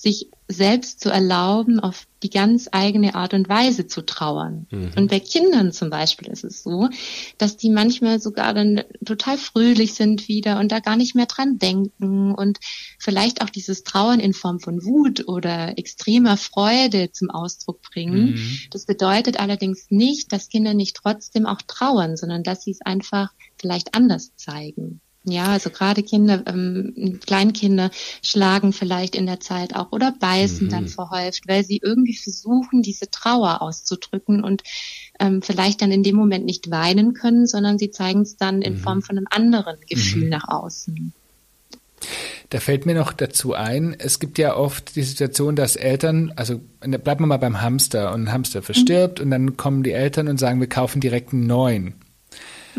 sich 0.00 0.30
selbst 0.48 1.00
zu 1.00 1.10
erlauben, 1.10 1.78
auf 1.78 2.06
die 2.22 2.30
ganz 2.30 2.68
eigene 2.72 3.14
Art 3.14 3.34
und 3.34 3.50
Weise 3.50 3.86
zu 3.86 4.00
trauern. 4.00 4.66
Mhm. 4.70 4.92
Und 4.96 5.10
bei 5.10 5.20
Kindern 5.20 5.72
zum 5.72 5.90
Beispiel 5.90 6.28
ist 6.28 6.42
es 6.42 6.62
so, 6.62 6.88
dass 7.36 7.58
die 7.58 7.68
manchmal 7.68 8.18
sogar 8.18 8.54
dann 8.54 8.82
total 9.04 9.36
fröhlich 9.36 9.92
sind 9.92 10.26
wieder 10.26 10.58
und 10.58 10.72
da 10.72 10.80
gar 10.80 10.96
nicht 10.96 11.14
mehr 11.14 11.26
dran 11.26 11.58
denken 11.58 12.34
und 12.34 12.58
vielleicht 12.98 13.42
auch 13.42 13.50
dieses 13.50 13.84
Trauern 13.84 14.20
in 14.20 14.32
Form 14.32 14.58
von 14.58 14.84
Wut 14.84 15.28
oder 15.28 15.78
extremer 15.78 16.38
Freude 16.38 17.12
zum 17.12 17.30
Ausdruck 17.30 17.82
bringen. 17.82 18.32
Mhm. 18.32 18.58
Das 18.70 18.86
bedeutet 18.86 19.38
allerdings 19.38 19.90
nicht, 19.90 20.32
dass 20.32 20.48
Kinder 20.48 20.72
nicht 20.72 20.96
trotzdem 20.96 21.44
auch 21.44 21.60
trauern, 21.60 22.16
sondern 22.16 22.42
dass 22.42 22.64
sie 22.64 22.70
es 22.70 22.80
einfach 22.80 23.32
vielleicht 23.58 23.94
anders 23.94 24.34
zeigen. 24.36 25.02
Ja, 25.24 25.48
also 25.48 25.68
gerade 25.68 26.02
Kinder, 26.02 26.42
ähm, 26.46 27.20
Kleinkinder 27.26 27.90
schlagen 28.22 28.72
vielleicht 28.72 29.14
in 29.14 29.26
der 29.26 29.38
Zeit 29.38 29.76
auch 29.76 29.92
oder 29.92 30.14
beißen 30.18 30.66
mhm. 30.66 30.70
dann 30.70 30.88
verhäuft, 30.88 31.46
weil 31.46 31.62
sie 31.62 31.78
irgendwie 31.82 32.16
versuchen, 32.16 32.80
diese 32.82 33.10
Trauer 33.10 33.60
auszudrücken 33.60 34.42
und 34.42 34.62
ähm, 35.18 35.42
vielleicht 35.42 35.82
dann 35.82 35.92
in 35.92 36.02
dem 36.02 36.16
Moment 36.16 36.46
nicht 36.46 36.70
weinen 36.70 37.12
können, 37.12 37.46
sondern 37.46 37.78
sie 37.78 37.90
zeigen 37.90 38.22
es 38.22 38.38
dann 38.38 38.62
in 38.62 38.74
mhm. 38.74 38.78
Form 38.78 39.02
von 39.02 39.18
einem 39.18 39.26
anderen 39.30 39.76
Gefühl 39.86 40.24
mhm. 40.24 40.30
nach 40.30 40.48
außen. 40.48 41.12
Da 42.48 42.58
fällt 42.58 42.86
mir 42.86 42.94
noch 42.94 43.12
dazu 43.12 43.52
ein, 43.52 43.94
es 43.98 44.20
gibt 44.20 44.38
ja 44.38 44.56
oft 44.56 44.96
die 44.96 45.02
Situation, 45.02 45.54
dass 45.54 45.76
Eltern, 45.76 46.32
also 46.34 46.62
bleiben 46.80 47.20
wir 47.20 47.26
mal 47.26 47.36
beim 47.36 47.60
Hamster 47.60 48.14
und 48.14 48.24
ein 48.24 48.32
Hamster 48.32 48.62
verstirbt 48.62 49.18
mhm. 49.18 49.24
und 49.24 49.30
dann 49.30 49.56
kommen 49.58 49.82
die 49.82 49.92
Eltern 49.92 50.28
und 50.28 50.40
sagen, 50.40 50.60
wir 50.60 50.68
kaufen 50.68 51.00
direkt 51.00 51.34
einen 51.34 51.46
neuen. 51.46 51.94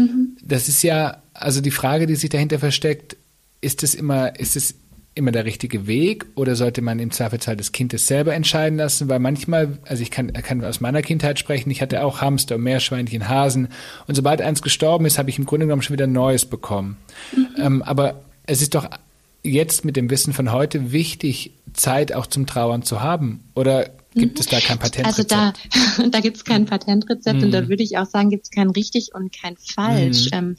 Mhm. 0.02 0.38
Das 0.44 0.68
ist 0.68 0.84
ja, 0.84 1.22
also 1.34 1.62
die 1.62 1.72
Frage, 1.72 2.08
die 2.08 2.16
sich 2.16 2.30
dahinter 2.30 2.60
versteckt, 2.60 3.18
ist 3.62 3.84
es 3.84 3.96
immer, 3.96 4.40
ist 4.40 4.56
es 4.56 4.76
immer 5.14 5.32
der 5.32 5.46
richtige 5.46 5.88
Weg 5.88 6.26
oder 6.36 6.56
sollte 6.56 6.82
man 6.82 7.00
im 7.00 7.12
Zweifelsfall 7.12 7.58
das 7.58 7.72
Kind 7.72 7.94
es 7.94 8.08
selber 8.08 8.34
entscheiden 8.34 8.78
lassen? 8.78 9.10
Weil 9.10 9.20
manchmal, 9.20 9.78
also 9.86 10.02
ich 10.02 10.12
kann, 10.12 10.32
kann 10.32 10.64
aus 10.64 10.80
meiner 10.80 11.02
Kindheit 11.02 11.38
sprechen, 11.38 11.70
ich 11.70 11.82
hatte 11.82 12.04
auch 12.04 12.22
Hamster, 12.22 12.58
Meerschweinchen, 12.58 13.28
Hasen 13.28 13.68
und 14.08 14.16
sobald 14.16 14.42
eins 14.42 14.62
gestorben 14.62 15.06
ist, 15.06 15.18
habe 15.18 15.30
ich 15.30 15.38
im 15.38 15.46
Grunde 15.46 15.66
genommen 15.66 15.82
schon 15.82 15.94
wieder 15.94 16.08
ein 16.08 16.14
neues 16.14 16.46
bekommen. 16.46 16.98
Mhm. 17.36 17.48
Ähm, 17.58 17.82
aber 17.82 18.22
es 18.48 18.62
ist 18.62 18.74
doch 18.74 18.90
jetzt 19.44 19.86
mit 19.86 19.98
dem 19.98 20.10
Wissen 20.10 20.34
von 20.34 20.52
heute 20.52 20.92
wichtig, 20.92 21.52
Zeit 21.74 22.14
auch 22.14 22.28
zum 22.28 22.46
Trauern 22.46 22.84
zu 22.84 23.02
haben. 23.02 23.42
Oder 23.56 23.90
Gibt 24.14 24.42
es 24.42 24.48
da 24.48 24.60
kein 24.60 24.78
Patentrezept? 24.78 25.08
Also 25.08 25.24
da, 25.24 26.08
da 26.10 26.20
gibt 26.20 26.38
es 26.38 26.44
kein 26.44 26.66
Patentrezept 26.66 27.38
mhm. 27.38 27.46
und 27.46 27.52
da 27.52 27.62
mhm. 27.62 27.70
würde 27.70 27.84
ich 27.84 27.98
auch 27.98 28.06
sagen, 28.06 28.30
gibt 28.30 28.44
es 28.44 28.52
kein 28.52 28.70
richtig 28.70 29.12
und 29.14 29.34
kein 29.34 29.56
falsch. 29.56 30.26
Mhm. 30.26 30.38
Ähm, 30.38 30.56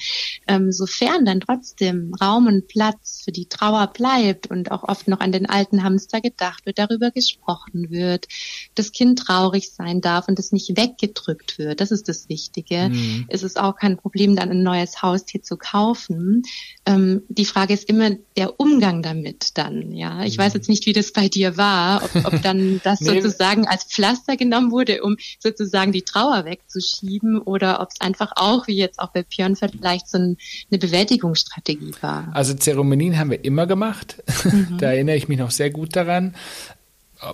ähm, 0.48 0.72
sofern 0.72 1.26
dann 1.26 1.40
trotzdem 1.40 2.14
Raum 2.18 2.46
und 2.46 2.66
Platz 2.66 3.20
für 3.24 3.32
die 3.32 3.46
Trauer 3.46 3.88
bleibt 3.88 4.46
und 4.46 4.70
auch 4.70 4.84
oft 4.84 5.06
noch 5.06 5.20
an 5.20 5.32
den 5.32 5.46
alten 5.46 5.82
Hamster 5.82 6.22
gedacht 6.22 6.64
wird, 6.64 6.78
darüber 6.78 7.10
gesprochen 7.10 7.90
wird, 7.90 8.26
das 8.74 8.92
Kind 8.92 9.18
traurig 9.18 9.70
sein 9.70 10.00
darf 10.00 10.28
und 10.28 10.38
es 10.38 10.52
nicht 10.52 10.76
weggedrückt 10.76 11.58
wird, 11.58 11.80
das 11.80 11.90
ist 11.90 12.08
das 12.08 12.30
Wichtige. 12.30 12.88
Mhm. 12.88 13.26
Es 13.28 13.42
ist 13.42 13.60
auch 13.60 13.76
kein 13.76 13.98
Problem, 13.98 14.34
dann 14.34 14.50
ein 14.50 14.62
neues 14.62 15.02
Haustier 15.02 15.42
zu 15.42 15.58
kaufen. 15.58 16.42
Ähm, 16.86 17.22
die 17.28 17.44
Frage 17.44 17.74
ist 17.74 17.84
immer 17.84 18.12
der 18.38 18.58
Umgang 18.58 19.02
damit 19.02 19.58
dann. 19.58 19.92
Ja, 19.92 20.24
ich 20.24 20.38
weiß 20.38 20.54
mhm. 20.54 20.58
jetzt 20.58 20.68
nicht, 20.70 20.86
wie 20.86 20.94
das 20.94 21.12
bei 21.12 21.28
dir 21.28 21.58
war, 21.58 22.02
ob, 22.02 22.32
ob 22.32 22.42
dann 22.42 22.80
das 22.82 23.00
nee. 23.02 23.20
sozusagen 23.20 23.41
sozusagen 23.42 23.66
als 23.66 23.84
Pflaster 23.84 24.36
genommen 24.36 24.70
wurde, 24.70 25.02
um 25.02 25.16
sozusagen 25.40 25.90
die 25.90 26.02
Trauer 26.02 26.44
wegzuschieben 26.44 27.40
oder 27.40 27.80
ob 27.80 27.88
es 27.90 28.00
einfach 28.00 28.32
auch, 28.36 28.68
wie 28.68 28.76
jetzt 28.76 29.00
auch 29.00 29.10
bei 29.10 29.24
Björn 29.24 29.56
vielleicht 29.56 30.08
so 30.08 30.18
ein, 30.18 30.36
eine 30.70 30.78
Bewältigungsstrategie 30.78 31.92
war. 32.00 32.30
Also 32.34 32.54
Zeremonien 32.54 33.18
haben 33.18 33.30
wir 33.30 33.44
immer 33.44 33.66
gemacht. 33.66 34.22
Mhm. 34.44 34.78
da 34.78 34.92
erinnere 34.92 35.16
ich 35.16 35.28
mich 35.28 35.38
noch 35.38 35.50
sehr 35.50 35.70
gut 35.70 35.96
daran. 35.96 36.34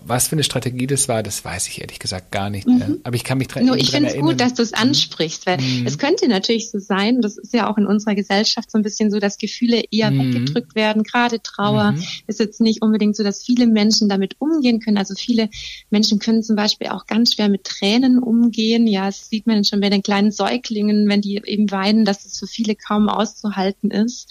Was 0.05 0.29
für 0.29 0.33
eine 0.33 0.45
Strategie 0.45 0.87
das 0.87 1.09
war, 1.09 1.23
das 1.23 1.45
weiß 1.45 1.69
ich 1.69 1.81
ehrlich 1.81 1.99
gesagt 1.99 2.31
gar 2.31 2.51
nicht 2.51 2.67
mehr. 2.67 2.89
Mhm. 2.89 3.01
Aber 3.05 3.17
ich 3.17 3.25
kann 3.25 3.39
mich 3.39 3.49
dran, 3.49 3.65
Nur 3.65 3.77
ich 3.77 3.91
finde 3.91 4.11
es 4.11 4.17
gut, 4.17 4.39
dass 4.39 4.53
du 4.53 4.63
es 4.63 4.73
mhm. 4.73 4.79
ansprichst, 4.79 5.47
weil 5.47 5.59
mhm. 5.59 5.87
es 5.87 5.99
könnte 5.99 6.29
natürlich 6.29 6.71
so 6.71 6.79
sein, 6.79 7.23
das 7.23 7.39
ist 7.39 7.55
ja 7.55 7.71
auch 7.71 7.79
in 7.79 7.87
unserer 7.87 8.15
Gesellschaft 8.15 8.71
so 8.71 8.77
ein 8.77 8.83
bisschen 8.83 9.11
so, 9.11 9.19
dass 9.19 9.39
Gefühle 9.39 9.83
eher 9.91 10.11
mhm. 10.11 10.35
weggedrückt 10.35 10.75
werden. 10.75 11.05
Gerade 11.05 11.41
Trauer 11.43 11.93
mhm. 11.93 12.03
ist 12.27 12.39
jetzt 12.39 12.61
nicht 12.61 12.83
unbedingt 12.83 13.17
so, 13.17 13.23
dass 13.25 13.43
viele 13.43 13.67
Menschen 13.67 14.11
damit 14.11 14.37
umgehen 14.41 14.81
können. 14.81 14.99
Also 14.99 15.15
viele 15.15 15.49
Menschen 15.89 16.19
können 16.19 16.43
zum 16.43 16.57
Beispiel 16.57 16.89
auch 16.89 17.07
ganz 17.07 17.35
schwer 17.35 17.49
mit 17.49 17.65
Tränen 17.65 18.19
umgehen. 18.19 18.87
Ja, 18.87 19.07
das 19.07 19.31
sieht 19.31 19.47
man 19.47 19.65
schon 19.65 19.81
bei 19.81 19.89
den 19.89 20.03
kleinen 20.03 20.33
Säuglingen, 20.33 21.09
wenn 21.09 21.23
die 21.23 21.41
eben 21.45 21.71
weinen, 21.71 22.05
dass 22.05 22.27
es 22.27 22.39
für 22.39 22.47
viele 22.47 22.75
kaum 22.75 23.09
auszuhalten 23.09 23.91
ist. 23.91 24.29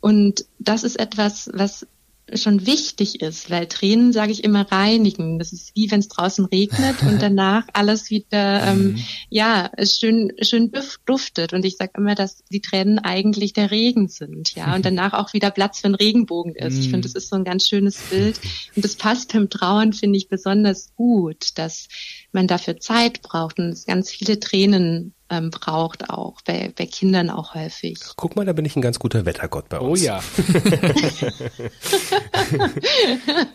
Und 0.00 0.44
das 0.58 0.84
ist 0.84 0.98
etwas, 0.98 1.50
was 1.54 1.86
schon 2.34 2.66
wichtig 2.66 3.20
ist, 3.20 3.50
weil 3.50 3.66
Tränen, 3.66 4.12
sage 4.12 4.32
ich 4.32 4.44
immer, 4.44 4.70
reinigen. 4.70 5.38
Das 5.38 5.52
ist 5.52 5.74
wie 5.74 5.90
wenn 5.90 6.00
es 6.00 6.08
draußen 6.08 6.44
regnet 6.46 7.02
und 7.02 7.20
danach 7.22 7.66
alles 7.72 8.10
wieder 8.10 8.62
ähm, 8.66 8.92
mhm. 8.92 9.04
ja 9.28 9.70
schön 9.82 10.32
schön 10.42 10.72
duftet. 11.06 11.52
Und 11.52 11.64
ich 11.64 11.76
sage 11.76 11.92
immer, 11.96 12.14
dass 12.14 12.44
die 12.50 12.60
Tränen 12.60 12.98
eigentlich 12.98 13.52
der 13.52 13.70
Regen 13.70 14.08
sind, 14.08 14.54
ja, 14.54 14.74
und 14.74 14.84
danach 14.84 15.12
auch 15.12 15.32
wieder 15.32 15.50
Platz 15.50 15.80
für 15.80 15.86
einen 15.86 15.94
Regenbogen 15.94 16.54
ist. 16.54 16.78
Ich 16.78 16.90
finde, 16.90 16.98
mhm. 16.98 17.02
das 17.02 17.14
ist 17.14 17.28
so 17.28 17.36
ein 17.36 17.44
ganz 17.44 17.68
schönes 17.68 17.98
Bild 18.10 18.40
und 18.76 18.84
das 18.84 18.96
passt 18.96 19.32
beim 19.32 19.50
Trauern 19.50 19.92
finde 19.92 20.16
ich 20.16 20.28
besonders 20.28 20.94
gut, 20.94 21.58
dass 21.58 21.88
man 22.32 22.46
dafür 22.46 22.78
Zeit 22.78 23.22
braucht 23.22 23.58
und 23.58 23.70
es 23.70 23.86
ganz 23.86 24.10
viele 24.10 24.38
Tränen 24.38 25.14
ähm, 25.30 25.50
braucht, 25.50 26.10
auch 26.10 26.40
bei, 26.42 26.72
bei 26.76 26.86
Kindern 26.86 27.30
auch 27.30 27.54
häufig. 27.54 27.98
Guck 28.16 28.36
mal, 28.36 28.44
da 28.44 28.52
bin 28.52 28.64
ich 28.64 28.76
ein 28.76 28.82
ganz 28.82 28.98
guter 28.98 29.24
Wettergott 29.24 29.68
bei 29.68 29.78
uns. 29.78 30.00
Oh 30.00 30.04
ja. 30.04 30.20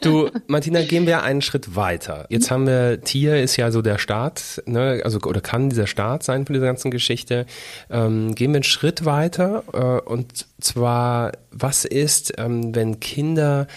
du, 0.02 0.30
Martina, 0.48 0.82
gehen 0.84 1.06
wir 1.06 1.24
einen 1.24 1.42
Schritt 1.42 1.76
weiter. 1.76 2.26
Jetzt 2.30 2.50
haben 2.50 2.66
wir, 2.66 3.02
Tier 3.02 3.42
ist 3.42 3.58
ja 3.58 3.72
so 3.72 3.82
der 3.82 3.98
Start, 3.98 4.64
ne, 4.66 5.02
also 5.04 5.20
oder 5.20 5.42
kann 5.42 5.70
dieser 5.70 5.88
Start 5.88 6.24
sein 6.24 6.46
für 6.46 6.54
diese 6.54 6.66
ganzen 6.66 6.92
Geschichte. 6.92 7.46
Ähm, 7.90 8.36
gehen 8.36 8.52
wir 8.52 8.58
einen 8.58 8.64
Schritt 8.64 9.06
weiter 9.06 9.64
äh, 9.74 10.10
und 10.10 10.48
zwar, 10.62 11.34
was 11.52 11.86
ist, 11.86 12.34
ähm, 12.38 12.74
wenn 12.74 13.00
Kinder 13.00 13.68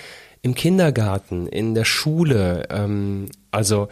im 0.43 0.55
Kindergarten, 0.55 1.49
in 1.49 1.75
der 1.75 1.85
Schule, 1.85 2.69
ähm, 2.71 3.29
also 3.51 3.89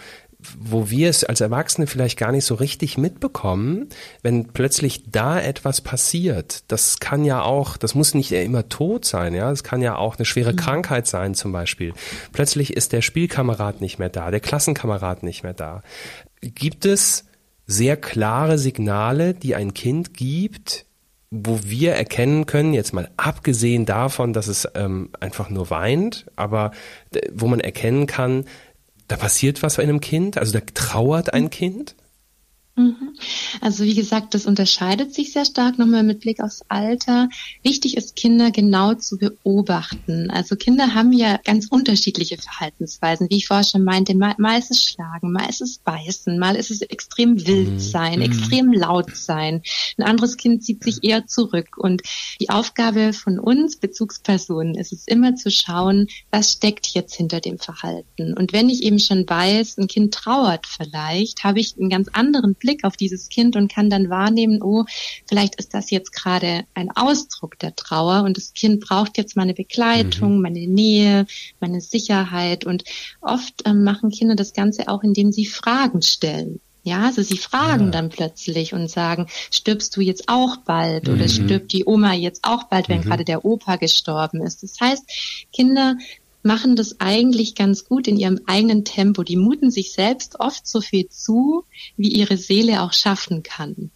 wo 0.58 0.90
wir 0.90 1.10
es 1.10 1.24
als 1.24 1.40
Erwachsene 1.40 1.86
vielleicht 1.86 2.18
gar 2.18 2.32
nicht 2.32 2.44
so 2.44 2.54
richtig 2.54 2.98
mitbekommen, 2.98 3.88
wenn 4.22 4.48
plötzlich 4.48 5.10
da 5.10 5.40
etwas 5.40 5.80
passiert. 5.80 6.64
Das 6.68 7.00
kann 7.00 7.24
ja 7.24 7.42
auch, 7.42 7.76
das 7.76 7.94
muss 7.94 8.14
nicht 8.14 8.32
immer 8.32 8.68
tot 8.68 9.04
sein, 9.04 9.34
ja, 9.34 9.50
es 9.50 9.64
kann 9.64 9.82
ja 9.82 9.96
auch 9.96 10.16
eine 10.16 10.24
schwere 10.24 10.52
mhm. 10.52 10.56
Krankheit 10.56 11.06
sein 11.06 11.34
zum 11.34 11.52
Beispiel. 11.52 11.92
Plötzlich 12.32 12.76
ist 12.76 12.92
der 12.92 13.02
Spielkamerad 13.02 13.80
nicht 13.80 13.98
mehr 13.98 14.08
da, 14.08 14.30
der 14.30 14.40
Klassenkamerad 14.40 15.22
nicht 15.22 15.42
mehr 15.42 15.54
da. 15.54 15.82
Gibt 16.40 16.84
es 16.84 17.24
sehr 17.66 17.96
klare 17.96 18.58
Signale, 18.58 19.34
die 19.34 19.54
ein 19.54 19.74
Kind 19.74 20.14
gibt, 20.14 20.86
wo 21.30 21.58
wir 21.64 21.92
erkennen 21.92 22.46
können, 22.46 22.72
jetzt 22.72 22.92
mal 22.92 23.10
abgesehen 23.16 23.84
davon, 23.84 24.32
dass 24.32 24.46
es 24.46 24.68
ähm, 24.74 25.10
einfach 25.18 25.50
nur 25.50 25.70
weint, 25.70 26.26
aber 26.36 26.70
wo 27.32 27.48
man 27.48 27.60
erkennen 27.60 28.06
kann, 28.06 28.44
da 29.08 29.16
passiert 29.16 29.62
was 29.62 29.76
bei 29.76 29.82
einem 29.82 30.00
Kind, 30.00 30.38
also 30.38 30.52
da 30.52 30.60
trauert 30.74 31.32
ein 31.32 31.50
Kind? 31.50 31.94
Mhm. 32.76 33.16
Also 33.62 33.84
wie 33.84 33.94
gesagt, 33.94 34.34
das 34.34 34.44
unterscheidet 34.44 35.14
sich 35.14 35.32
sehr 35.32 35.46
stark 35.46 35.78
nochmal 35.78 36.02
mit 36.02 36.20
Blick 36.20 36.40
aufs 36.40 36.62
Alter. 36.68 37.30
Wichtig 37.62 37.96
ist, 37.96 38.16
Kinder 38.16 38.50
genau 38.50 38.92
zu 38.92 39.16
beobachten. 39.16 40.30
Also 40.30 40.56
Kinder 40.56 40.94
haben 40.94 41.12
ja 41.12 41.38
ganz 41.42 41.68
unterschiedliche 41.68 42.36
Verhaltensweisen. 42.36 43.30
Wie 43.30 43.38
ich 43.38 43.46
vorher 43.46 43.64
schon 43.64 43.82
meinte, 43.82 44.14
mal, 44.14 44.58
ist 44.58 44.70
es 44.70 44.82
Schlagen, 44.82 45.32
mal 45.32 45.48
ist 45.48 45.62
es 45.62 45.78
Beißen, 45.78 46.38
mal 46.38 46.54
ist 46.54 46.70
es 46.70 46.82
extrem 46.82 47.46
wild 47.46 47.72
mhm. 47.72 47.78
sein, 47.78 48.16
mhm. 48.16 48.26
extrem 48.26 48.72
laut 48.74 49.16
sein. 49.16 49.62
Ein 49.96 50.04
anderes 50.04 50.36
Kind 50.36 50.62
zieht 50.62 50.84
sich 50.84 51.02
eher 51.02 51.26
zurück. 51.26 51.78
Und 51.78 52.02
die 52.40 52.50
Aufgabe 52.50 53.14
von 53.14 53.38
uns, 53.38 53.76
Bezugspersonen, 53.76 54.74
ist 54.74 54.92
es 54.92 55.06
immer 55.06 55.34
zu 55.34 55.50
schauen, 55.50 56.08
was 56.30 56.52
steckt 56.52 56.88
jetzt 56.88 57.14
hinter 57.14 57.40
dem 57.40 57.58
Verhalten. 57.58 58.34
Und 58.34 58.52
wenn 58.52 58.68
ich 58.68 58.82
eben 58.82 58.98
schon 58.98 59.26
weiß, 59.26 59.78
ein 59.78 59.88
Kind 59.88 60.12
trauert 60.12 60.66
vielleicht, 60.66 61.42
habe 61.42 61.60
ich 61.60 61.74
einen 61.78 61.88
ganz 61.88 62.08
anderen 62.12 62.54
Blick 62.54 62.65
Blick 62.66 62.84
auf 62.84 62.96
dieses 62.96 63.28
Kind 63.28 63.54
und 63.54 63.72
kann 63.72 63.88
dann 63.88 64.10
wahrnehmen, 64.10 64.60
oh, 64.60 64.84
vielleicht 65.28 65.54
ist 65.54 65.72
das 65.72 65.90
jetzt 65.90 66.12
gerade 66.12 66.64
ein 66.74 66.90
Ausdruck 66.90 67.58
der 67.60 67.76
Trauer 67.76 68.24
und 68.24 68.36
das 68.36 68.52
Kind 68.54 68.80
braucht 68.80 69.16
jetzt 69.18 69.36
meine 69.36 69.54
Begleitung, 69.54 70.36
mhm. 70.36 70.42
meine 70.42 70.66
Nähe, 70.66 71.26
meine 71.60 71.80
Sicherheit 71.80 72.66
und 72.66 72.82
oft 73.20 73.62
ähm, 73.64 73.84
machen 73.84 74.10
Kinder 74.10 74.34
das 74.34 74.52
Ganze 74.52 74.88
auch, 74.88 75.04
indem 75.04 75.30
sie 75.30 75.46
Fragen 75.46 76.02
stellen. 76.02 76.60
Ja, 76.82 77.02
also 77.06 77.20
sie 77.22 77.38
fragen 77.38 77.86
ja. 77.86 77.90
dann 77.90 78.10
plötzlich 78.10 78.72
und 78.72 78.88
sagen, 78.88 79.26
stirbst 79.50 79.96
du 79.96 80.00
jetzt 80.00 80.28
auch 80.28 80.56
bald 80.58 81.08
mhm. 81.08 81.14
oder 81.14 81.28
stirbt 81.28 81.72
die 81.72 81.84
Oma 81.84 82.14
jetzt 82.14 82.44
auch 82.44 82.64
bald, 82.64 82.88
wenn 82.88 82.98
mhm. 82.98 83.04
gerade 83.04 83.24
der 83.24 83.44
Opa 83.44 83.76
gestorben 83.76 84.40
ist. 84.42 84.62
Das 84.62 84.76
heißt, 84.80 85.46
Kinder 85.52 85.96
machen 86.46 86.76
das 86.76 87.00
eigentlich 87.00 87.54
ganz 87.54 87.84
gut 87.84 88.08
in 88.08 88.16
ihrem 88.16 88.40
eigenen 88.46 88.84
Tempo. 88.84 89.22
Die 89.22 89.36
muten 89.36 89.70
sich 89.70 89.92
selbst 89.92 90.40
oft 90.40 90.66
so 90.66 90.80
viel 90.80 91.08
zu, 91.08 91.64
wie 91.96 92.08
ihre 92.08 92.38
Seele 92.38 92.82
auch 92.82 92.92
schaffen 92.92 93.42
kann. 93.42 93.90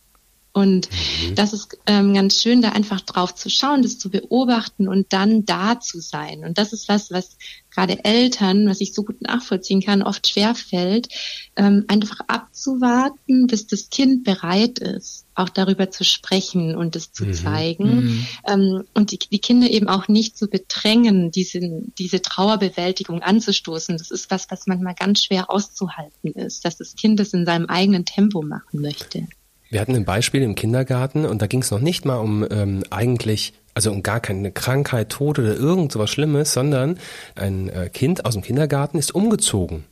Und 0.52 0.88
mhm. 0.90 1.34
das 1.36 1.52
ist 1.52 1.78
ähm, 1.86 2.12
ganz 2.12 2.42
schön, 2.42 2.60
da 2.60 2.70
einfach 2.70 3.00
drauf 3.00 3.34
zu 3.34 3.48
schauen, 3.48 3.82
das 3.82 3.98
zu 3.98 4.10
beobachten 4.10 4.88
und 4.88 5.12
dann 5.12 5.44
da 5.44 5.78
zu 5.78 6.00
sein. 6.00 6.44
Und 6.44 6.58
das 6.58 6.72
ist 6.72 6.88
was, 6.88 7.12
was 7.12 7.36
gerade 7.70 8.04
Eltern, 8.04 8.68
was 8.68 8.80
ich 8.80 8.92
so 8.92 9.04
gut 9.04 9.22
nachvollziehen 9.22 9.80
kann, 9.80 10.02
oft 10.02 10.28
schwerfällt, 10.28 11.08
ähm, 11.54 11.84
einfach 11.86 12.20
abzuwarten, 12.26 13.46
bis 13.46 13.68
das 13.68 13.90
Kind 13.90 14.24
bereit 14.24 14.80
ist, 14.80 15.24
auch 15.40 15.48
darüber 15.48 15.90
zu 15.90 16.04
sprechen 16.04 16.76
und 16.76 16.96
es 16.96 17.12
zu 17.12 17.26
mhm. 17.26 17.32
zeigen. 17.32 17.94
Mhm. 17.94 18.26
Ähm, 18.48 18.84
und 18.94 19.12
die, 19.12 19.18
die, 19.18 19.38
Kinder 19.38 19.68
eben 19.68 19.88
auch 19.88 20.08
nicht 20.08 20.36
zu 20.36 20.48
bedrängen, 20.48 21.30
diese, 21.30 21.60
diese 21.98 22.22
Trauerbewältigung 22.22 23.22
anzustoßen. 23.22 23.96
Das 23.96 24.10
ist 24.10 24.30
was, 24.30 24.50
was 24.50 24.66
manchmal 24.66 24.94
ganz 24.94 25.24
schwer 25.24 25.50
auszuhalten 25.50 26.32
ist, 26.32 26.64
dass 26.64 26.76
das 26.76 26.94
Kind 26.94 27.20
es 27.20 27.32
in 27.32 27.46
seinem 27.46 27.66
eigenen 27.66 28.04
Tempo 28.04 28.42
machen 28.42 28.80
möchte. 28.80 29.26
Wir 29.70 29.80
hatten 29.80 29.94
ein 29.94 30.04
Beispiel 30.04 30.42
im 30.42 30.56
Kindergarten 30.56 31.24
und 31.24 31.40
da 31.40 31.46
ging 31.46 31.62
es 31.62 31.70
noch 31.70 31.80
nicht 31.80 32.04
mal 32.04 32.16
um 32.16 32.44
ähm, 32.50 32.82
eigentlich, 32.90 33.52
also 33.72 33.92
um 33.92 34.02
gar 34.02 34.18
keine 34.18 34.50
Krankheit, 34.50 35.10
Tod 35.10 35.38
oder 35.38 35.54
irgend 35.54 35.92
sowas 35.92 36.10
Schlimmes, 36.10 36.52
sondern 36.52 36.98
ein 37.36 37.68
äh, 37.68 37.88
Kind 37.88 38.24
aus 38.24 38.34
dem 38.34 38.42
Kindergarten 38.42 38.98
ist 38.98 39.14
umgezogen 39.14 39.84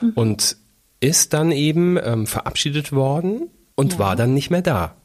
mhm. 0.00 0.12
und 0.16 0.56
ist 0.98 1.32
dann 1.32 1.52
eben 1.52 1.96
ähm, 2.02 2.26
verabschiedet 2.26 2.90
worden 2.90 3.50
und 3.74 3.94
ja. 3.94 3.98
war 3.98 4.16
dann 4.16 4.34
nicht 4.34 4.50
mehr 4.50 4.62
da. 4.62 4.96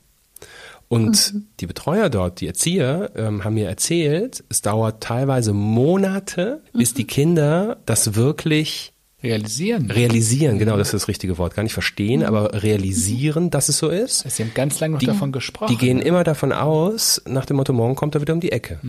Und 0.87 1.33
mhm. 1.33 1.47
die 1.59 1.67
Betreuer 1.67 2.09
dort, 2.09 2.41
die 2.41 2.47
Erzieher, 2.47 3.11
ähm, 3.15 3.43
haben 3.43 3.53
mir 3.53 3.67
erzählt, 3.67 4.43
es 4.49 4.61
dauert 4.61 5.03
teilweise 5.03 5.53
Monate, 5.53 6.63
bis 6.73 6.93
mhm. 6.93 6.97
die 6.97 7.07
Kinder 7.07 7.77
das 7.85 8.15
wirklich 8.15 8.93
Realisieren. 9.21 9.91
Realisieren, 9.91 10.59
genau, 10.59 10.77
das 10.77 10.89
ist 10.89 10.93
das 10.93 11.07
richtige 11.09 11.37
Wort. 11.37 11.53
Gar 11.53 11.63
nicht 11.63 11.73
verstehen, 11.73 12.23
aber 12.23 12.63
realisieren, 12.63 13.49
dass 13.49 13.67
es 13.67 13.77
so 13.77 13.89
ist. 13.89 14.19
Sie 14.29 14.43
haben 14.43 14.53
ganz 14.53 14.79
lange 14.79 14.93
noch 14.93 14.99
die, 14.99 15.07
davon 15.07 15.33
gesprochen. 15.33 15.71
Die 15.71 15.77
gehen 15.77 15.99
immer 15.99 16.23
davon 16.23 16.53
aus, 16.53 17.21
nach 17.27 17.45
dem 17.45 17.57
Motto, 17.57 17.73
morgen 17.73 17.95
kommt 17.95 18.15
er 18.15 18.21
wieder 18.21 18.33
um 18.33 18.39
die 18.39 18.53
Ecke. 18.53 18.79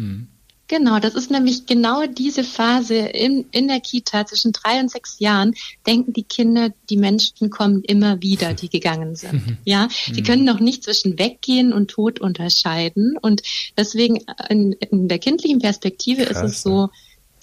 Mhm. 0.71 0.77
Genau, 0.77 0.99
das 0.99 1.15
ist 1.15 1.31
nämlich 1.31 1.67
genau 1.67 2.07
diese 2.07 2.45
Phase 2.45 2.95
in, 2.95 3.47
in 3.51 3.69
der 3.69 3.81
Kita 3.81 4.27
zwischen 4.27 4.53
drei 4.53 4.81
und 4.81 4.91
sechs 4.91 5.19
Jahren, 5.19 5.55
denken 5.87 6.13
die 6.13 6.23
Kinder, 6.23 6.71
die 6.89 6.97
Menschen 6.97 7.51
kommen 7.51 7.83
immer 7.83 8.23
wieder, 8.23 8.55
die 8.55 8.69
gegangen 8.69 9.17
sind. 9.17 9.47
Mhm. 9.47 9.57
Ja, 9.65 9.89
die 10.09 10.21
mhm. 10.21 10.25
können 10.25 10.45
noch 10.45 10.61
nicht 10.61 10.85
zwischen 10.85 11.19
Weggehen 11.19 11.73
und 11.73 11.91
Tod 11.91 12.21
unterscheiden. 12.21 13.17
Und 13.21 13.43
deswegen 13.77 14.21
in, 14.49 14.73
in 14.73 15.09
der 15.09 15.19
kindlichen 15.19 15.59
Perspektive 15.59 16.25
Krass, 16.25 16.43
ist 16.43 16.53
es 16.53 16.63
so, 16.63 16.91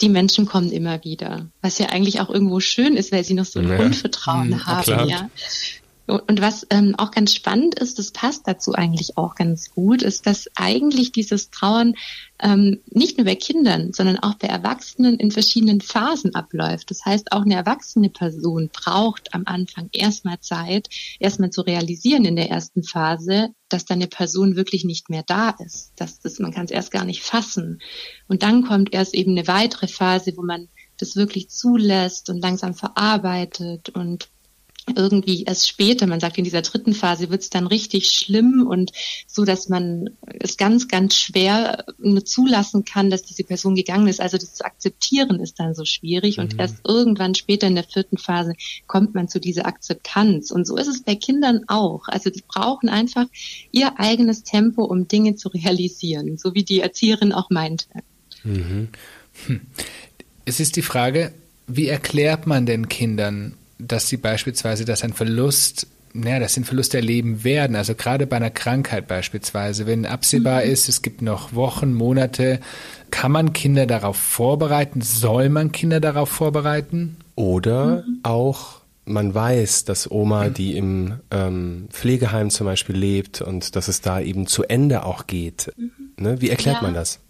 die 0.00 0.08
Menschen 0.08 0.46
kommen 0.46 0.70
immer 0.70 1.02
wieder. 1.04 1.48
Was 1.60 1.78
ja 1.78 1.86
eigentlich 1.86 2.20
auch 2.20 2.30
irgendwo 2.30 2.60
schön 2.60 2.96
ist, 2.96 3.12
weil 3.12 3.24
sie 3.24 3.34
noch 3.34 3.44
so 3.44 3.58
ein 3.58 3.68
ja. 3.68 3.76
Grundvertrauen 3.76 4.50
mhm, 4.50 4.66
haben, 4.66 4.82
klar. 4.82 5.06
ja. 5.06 5.30
Und 6.08 6.40
was 6.40 6.66
ähm, 6.70 6.94
auch 6.96 7.10
ganz 7.10 7.34
spannend 7.34 7.74
ist, 7.74 7.98
das 7.98 8.12
passt 8.12 8.48
dazu 8.48 8.72
eigentlich 8.72 9.18
auch 9.18 9.34
ganz 9.34 9.70
gut, 9.70 10.02
ist, 10.02 10.26
dass 10.26 10.48
eigentlich 10.54 11.12
dieses 11.12 11.50
Trauern 11.50 11.96
ähm, 12.40 12.80
nicht 12.90 13.18
nur 13.18 13.26
bei 13.26 13.34
Kindern, 13.34 13.92
sondern 13.92 14.18
auch 14.18 14.34
bei 14.36 14.48
Erwachsenen 14.48 15.18
in 15.18 15.30
verschiedenen 15.30 15.82
Phasen 15.82 16.34
abläuft. 16.34 16.90
Das 16.90 17.04
heißt, 17.04 17.32
auch 17.32 17.42
eine 17.42 17.56
erwachsene 17.56 18.08
Person 18.08 18.70
braucht 18.72 19.34
am 19.34 19.42
Anfang 19.44 19.90
erstmal 19.92 20.40
Zeit, 20.40 20.88
erstmal 21.18 21.50
zu 21.50 21.60
realisieren 21.60 22.24
in 22.24 22.36
der 22.36 22.48
ersten 22.48 22.84
Phase, 22.84 23.50
dass 23.68 23.84
da 23.84 23.92
eine 23.92 24.06
Person 24.06 24.56
wirklich 24.56 24.84
nicht 24.84 25.10
mehr 25.10 25.24
da 25.26 25.50
ist. 25.62 25.92
Dass 25.96 26.20
das, 26.20 26.38
man 26.38 26.54
kann 26.54 26.64
es 26.64 26.70
erst 26.70 26.90
gar 26.90 27.04
nicht 27.04 27.22
fassen. 27.22 27.80
Und 28.28 28.42
dann 28.42 28.64
kommt 28.64 28.94
erst 28.94 29.12
eben 29.12 29.32
eine 29.32 29.46
weitere 29.46 29.88
Phase, 29.88 30.32
wo 30.36 30.42
man 30.42 30.68
das 30.96 31.16
wirklich 31.16 31.50
zulässt 31.50 32.30
und 32.30 32.40
langsam 32.40 32.72
verarbeitet 32.72 33.90
und 33.90 34.30
irgendwie 34.96 35.44
erst 35.44 35.68
später, 35.68 36.06
man 36.06 36.20
sagt 36.20 36.38
in 36.38 36.44
dieser 36.44 36.62
dritten 36.62 36.94
Phase 36.94 37.30
wird 37.30 37.42
es 37.42 37.50
dann 37.50 37.66
richtig 37.66 38.10
schlimm 38.10 38.66
und 38.68 38.92
so, 39.26 39.44
dass 39.44 39.68
man 39.68 40.10
es 40.40 40.56
ganz, 40.56 40.88
ganz 40.88 41.16
schwer 41.16 41.84
nur 41.98 42.24
zulassen 42.24 42.84
kann, 42.84 43.10
dass 43.10 43.22
diese 43.22 43.44
Person 43.44 43.74
gegangen 43.74 44.08
ist. 44.08 44.20
Also 44.20 44.38
das 44.38 44.54
zu 44.54 44.64
akzeptieren 44.64 45.40
ist 45.40 45.58
dann 45.60 45.74
so 45.74 45.84
schwierig 45.84 46.38
mhm. 46.38 46.44
und 46.44 46.58
erst 46.58 46.80
irgendwann 46.86 47.34
später 47.34 47.66
in 47.66 47.74
der 47.74 47.84
vierten 47.84 48.18
Phase 48.18 48.54
kommt 48.86 49.14
man 49.14 49.28
zu 49.28 49.40
dieser 49.40 49.66
Akzeptanz. 49.66 50.50
Und 50.50 50.66
so 50.66 50.76
ist 50.76 50.88
es 50.88 51.02
bei 51.02 51.14
Kindern 51.14 51.64
auch. 51.68 52.08
Also 52.08 52.30
die 52.30 52.44
brauchen 52.46 52.88
einfach 52.88 53.26
ihr 53.72 53.98
eigenes 53.98 54.42
Tempo, 54.42 54.84
um 54.84 55.08
Dinge 55.08 55.36
zu 55.36 55.48
realisieren, 55.48 56.38
so 56.38 56.54
wie 56.54 56.64
die 56.64 56.80
Erzieherin 56.80 57.32
auch 57.32 57.50
meinte. 57.50 57.86
Mhm. 58.44 58.88
Hm. 59.46 59.60
Es 60.44 60.60
ist 60.60 60.76
die 60.76 60.82
Frage, 60.82 61.34
wie 61.66 61.88
erklärt 61.88 62.46
man 62.46 62.66
den 62.66 62.88
Kindern 62.88 63.54
dass 63.78 64.08
sie 64.08 64.16
beispielsweise, 64.16 64.84
dass 64.84 65.02
ein 65.04 65.12
Verlust 65.12 65.86
naja, 66.14 66.40
dass 66.40 66.54
sie 66.54 66.60
einen 66.60 66.64
Verlust 66.64 66.94
erleben 66.94 67.44
werden. 67.44 67.76
Also 67.76 67.94
gerade 67.94 68.26
bei 68.26 68.36
einer 68.36 68.50
Krankheit 68.50 69.06
beispielsweise, 69.08 69.86
wenn 69.86 70.06
absehbar 70.06 70.64
mhm. 70.64 70.70
ist, 70.70 70.88
es 70.88 71.02
gibt 71.02 71.22
noch 71.22 71.54
Wochen, 71.54 71.92
Monate, 71.92 72.60
kann 73.10 73.30
man 73.30 73.52
Kinder 73.52 73.86
darauf 73.86 74.16
vorbereiten? 74.16 75.00
Soll 75.00 75.48
man 75.48 75.70
Kinder 75.70 76.00
darauf 76.00 76.30
vorbereiten? 76.30 77.18
Oder 77.34 78.04
mhm. 78.06 78.20
auch 78.22 78.78
man 79.04 79.34
weiß, 79.34 79.84
dass 79.86 80.10
Oma, 80.10 80.50
die 80.50 80.76
im 80.76 81.20
ähm, 81.30 81.88
Pflegeheim 81.90 82.50
zum 82.50 82.66
Beispiel 82.66 82.96
lebt 82.96 83.40
und 83.40 83.74
dass 83.74 83.88
es 83.88 84.02
da 84.02 84.20
eben 84.20 84.46
zu 84.46 84.64
Ende 84.64 85.04
auch 85.04 85.26
geht. 85.26 85.72
Mhm. 85.76 85.90
Ne? 86.18 86.40
Wie 86.40 86.50
erklärt 86.50 86.78
ja. 86.78 86.82
man 86.82 86.94
das? 86.94 87.20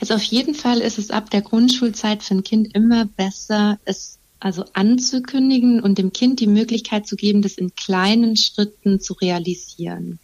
Also 0.00 0.14
auf 0.14 0.22
jeden 0.22 0.54
Fall 0.54 0.78
ist 0.78 0.98
es 0.98 1.10
ab 1.10 1.30
der 1.30 1.42
Grundschulzeit 1.42 2.22
für 2.22 2.34
ein 2.34 2.42
Kind 2.42 2.74
immer 2.74 3.04
besser, 3.04 3.78
es 3.84 4.19
also 4.40 4.64
anzukündigen 4.72 5.80
und 5.80 5.98
dem 5.98 6.12
Kind 6.12 6.40
die 6.40 6.46
Möglichkeit 6.46 7.06
zu 7.06 7.16
geben, 7.16 7.42
das 7.42 7.54
in 7.54 7.74
kleinen 7.74 8.36
Schritten 8.36 9.00
zu 9.00 9.12
realisieren. 9.14 10.18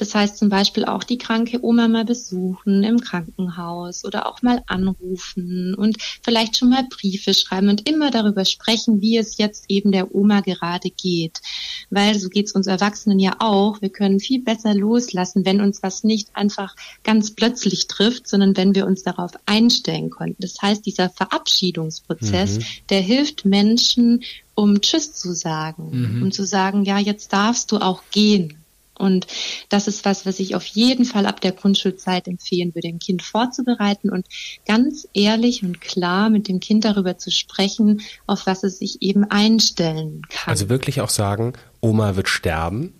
Das 0.00 0.14
heißt 0.14 0.38
zum 0.38 0.48
Beispiel 0.48 0.86
auch 0.86 1.04
die 1.04 1.18
kranke 1.18 1.62
Oma 1.62 1.86
mal 1.86 2.06
besuchen 2.06 2.82
im 2.84 3.00
Krankenhaus 3.00 4.02
oder 4.06 4.26
auch 4.26 4.40
mal 4.40 4.62
anrufen 4.66 5.74
und 5.74 5.98
vielleicht 6.22 6.56
schon 6.56 6.70
mal 6.70 6.84
Briefe 6.88 7.34
schreiben 7.34 7.68
und 7.68 7.86
immer 7.86 8.10
darüber 8.10 8.46
sprechen, 8.46 9.02
wie 9.02 9.18
es 9.18 9.36
jetzt 9.36 9.66
eben 9.68 9.92
der 9.92 10.14
Oma 10.14 10.40
gerade 10.40 10.88
geht. 10.88 11.42
Weil 11.90 12.18
so 12.18 12.30
geht 12.30 12.46
es 12.46 12.52
uns 12.52 12.66
Erwachsenen 12.66 13.18
ja 13.18 13.36
auch. 13.40 13.82
Wir 13.82 13.90
können 13.90 14.20
viel 14.20 14.42
besser 14.42 14.72
loslassen, 14.72 15.44
wenn 15.44 15.60
uns 15.60 15.82
was 15.82 16.02
nicht 16.02 16.34
einfach 16.34 16.74
ganz 17.04 17.32
plötzlich 17.32 17.86
trifft, 17.86 18.26
sondern 18.26 18.56
wenn 18.56 18.74
wir 18.74 18.86
uns 18.86 19.02
darauf 19.02 19.32
einstellen 19.44 20.08
konnten. 20.08 20.40
Das 20.40 20.54
heißt, 20.62 20.86
dieser 20.86 21.10
Verabschiedungsprozess, 21.10 22.56
mhm. 22.56 22.64
der 22.88 23.00
hilft 23.02 23.44
Menschen, 23.44 24.22
um 24.54 24.80
Tschüss 24.80 25.12
zu 25.12 25.34
sagen, 25.34 25.90
mhm. 25.90 26.22
um 26.22 26.32
zu 26.32 26.46
sagen, 26.46 26.86
ja, 26.86 26.98
jetzt 26.98 27.34
darfst 27.34 27.70
du 27.70 27.76
auch 27.76 28.02
gehen. 28.10 28.59
Und 29.00 29.26
das 29.68 29.88
ist 29.88 30.04
was, 30.04 30.26
was 30.26 30.38
ich 30.38 30.54
auf 30.54 30.64
jeden 30.64 31.04
Fall 31.04 31.26
ab 31.26 31.40
der 31.40 31.52
Grundschulzeit 31.52 32.28
empfehlen 32.28 32.74
würde, 32.74 32.88
ein 32.88 32.98
Kind 32.98 33.22
vorzubereiten 33.22 34.10
und 34.10 34.26
ganz 34.66 35.08
ehrlich 35.14 35.62
und 35.62 35.80
klar 35.80 36.30
mit 36.30 36.48
dem 36.48 36.60
Kind 36.60 36.84
darüber 36.84 37.18
zu 37.18 37.30
sprechen, 37.30 38.02
auf 38.26 38.46
was 38.46 38.62
es 38.62 38.78
sich 38.78 39.02
eben 39.02 39.24
einstellen 39.24 40.22
kann. 40.28 40.52
Also 40.52 40.68
wirklich 40.68 41.00
auch 41.00 41.10
sagen, 41.10 41.54
Oma 41.80 42.16
wird 42.16 42.28
sterben. 42.28 42.94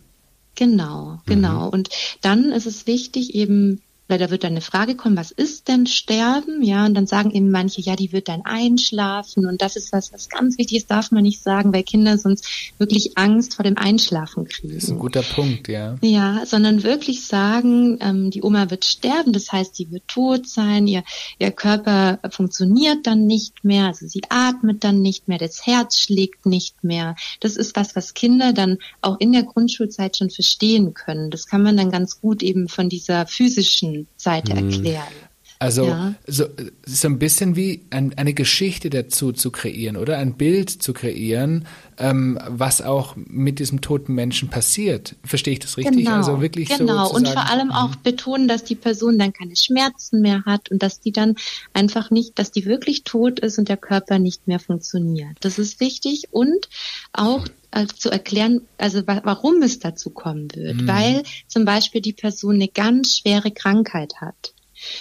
Genau, 0.54 1.20
genau. 1.26 1.66
Mhm. 1.66 1.72
Und 1.72 1.88
dann 2.20 2.52
ist 2.52 2.66
es 2.66 2.86
wichtig, 2.86 3.34
eben 3.34 3.80
weil 4.10 4.18
da 4.18 4.30
wird 4.30 4.44
dann 4.44 4.52
eine 4.52 4.60
Frage 4.60 4.96
kommen, 4.96 5.16
was 5.16 5.30
ist 5.30 5.68
denn 5.68 5.86
Sterben? 5.86 6.62
Ja, 6.62 6.84
und 6.84 6.94
dann 6.94 7.06
sagen 7.06 7.30
eben 7.30 7.50
manche, 7.50 7.80
ja, 7.80 7.94
die 7.94 8.12
wird 8.12 8.28
dann 8.28 8.42
einschlafen. 8.44 9.46
Und 9.46 9.62
das 9.62 9.76
ist 9.76 9.92
was, 9.92 10.12
was 10.12 10.28
ganz 10.28 10.58
wichtig 10.58 10.78
ist, 10.78 10.90
darf 10.90 11.12
man 11.12 11.22
nicht 11.22 11.42
sagen, 11.42 11.72
weil 11.72 11.84
Kinder 11.84 12.18
sonst 12.18 12.74
wirklich 12.78 13.16
Angst 13.16 13.54
vor 13.54 13.64
dem 13.64 13.78
Einschlafen 13.78 14.48
kriegen. 14.48 14.74
Das 14.74 14.84
ist 14.84 14.90
ein 14.90 14.98
guter 14.98 15.22
Punkt, 15.22 15.68
ja. 15.68 15.96
Ja, 16.02 16.44
sondern 16.44 16.82
wirklich 16.82 17.24
sagen, 17.24 17.98
ähm, 18.00 18.30
die 18.30 18.42
Oma 18.42 18.70
wird 18.70 18.84
sterben, 18.84 19.32
das 19.32 19.52
heißt, 19.52 19.76
sie 19.76 19.90
wird 19.92 20.08
tot 20.08 20.48
sein, 20.48 20.88
ihr, 20.88 21.04
ihr 21.38 21.52
Körper 21.52 22.18
funktioniert 22.30 23.06
dann 23.06 23.26
nicht 23.26 23.64
mehr, 23.64 23.86
also 23.86 24.08
sie 24.08 24.22
atmet 24.28 24.82
dann 24.82 25.02
nicht 25.02 25.28
mehr, 25.28 25.38
das 25.38 25.66
Herz 25.66 25.98
schlägt 25.98 26.46
nicht 26.46 26.82
mehr. 26.82 27.14
Das 27.38 27.56
ist 27.56 27.76
was, 27.76 27.94
was 27.94 28.14
Kinder 28.14 28.52
dann 28.52 28.78
auch 29.02 29.20
in 29.20 29.30
der 29.30 29.44
Grundschulzeit 29.44 30.16
schon 30.16 30.30
verstehen 30.30 30.94
können. 30.94 31.30
Das 31.30 31.46
kann 31.46 31.62
man 31.62 31.76
dann 31.76 31.92
ganz 31.92 32.20
gut 32.20 32.42
eben 32.42 32.68
von 32.68 32.88
dieser 32.88 33.26
physischen 33.26 33.99
Seite 34.16 34.54
mhm. 34.54 34.70
erklären. 34.70 35.14
Also 35.62 35.84
ja. 35.84 36.14
so, 36.26 36.46
so 36.86 37.08
ein 37.08 37.18
bisschen 37.18 37.54
wie 37.54 37.84
ein, 37.90 38.16
eine 38.16 38.32
Geschichte 38.32 38.88
dazu 38.88 39.30
zu 39.30 39.50
kreieren 39.50 39.98
oder 39.98 40.16
ein 40.16 40.38
Bild 40.38 40.70
zu 40.70 40.94
kreieren, 40.94 41.66
ähm, 41.98 42.38
was 42.48 42.80
auch 42.80 43.14
mit 43.14 43.58
diesem 43.58 43.82
toten 43.82 44.14
Menschen 44.14 44.48
passiert. 44.48 45.16
Verstehe 45.22 45.52
ich 45.52 45.58
das 45.58 45.76
richtig? 45.76 45.98
Genau, 45.98 46.16
also 46.16 46.40
wirklich 46.40 46.70
genau. 46.70 47.08
So 47.08 47.14
und 47.14 47.28
vor 47.28 47.50
allem 47.50 47.68
mhm. 47.68 47.74
auch 47.74 47.94
betonen, 47.96 48.48
dass 48.48 48.64
die 48.64 48.74
Person 48.74 49.18
dann 49.18 49.34
keine 49.34 49.54
Schmerzen 49.54 50.22
mehr 50.22 50.46
hat 50.46 50.70
und 50.70 50.82
dass 50.82 51.00
die 51.00 51.12
dann 51.12 51.34
einfach 51.74 52.10
nicht, 52.10 52.38
dass 52.38 52.50
die 52.50 52.64
wirklich 52.64 53.04
tot 53.04 53.38
ist 53.40 53.58
und 53.58 53.68
der 53.68 53.76
Körper 53.76 54.18
nicht 54.18 54.48
mehr 54.48 54.60
funktioniert. 54.60 55.36
Das 55.40 55.58
ist 55.58 55.78
wichtig 55.78 56.28
und 56.30 56.70
auch 57.12 57.46
äh, 57.70 57.86
zu 57.86 58.10
erklären, 58.10 58.62
also 58.78 59.06
wa 59.06 59.20
warum 59.24 59.62
es 59.62 59.78
dazu 59.78 60.10
kommen 60.10 60.48
wird. 60.54 60.82
Mhm. 60.82 60.88
Weil 60.88 61.22
zum 61.46 61.64
Beispiel 61.64 62.00
die 62.00 62.12
Person 62.12 62.56
eine 62.56 62.68
ganz 62.68 63.18
schwere 63.18 63.50
Krankheit 63.50 64.20
hat 64.20 64.54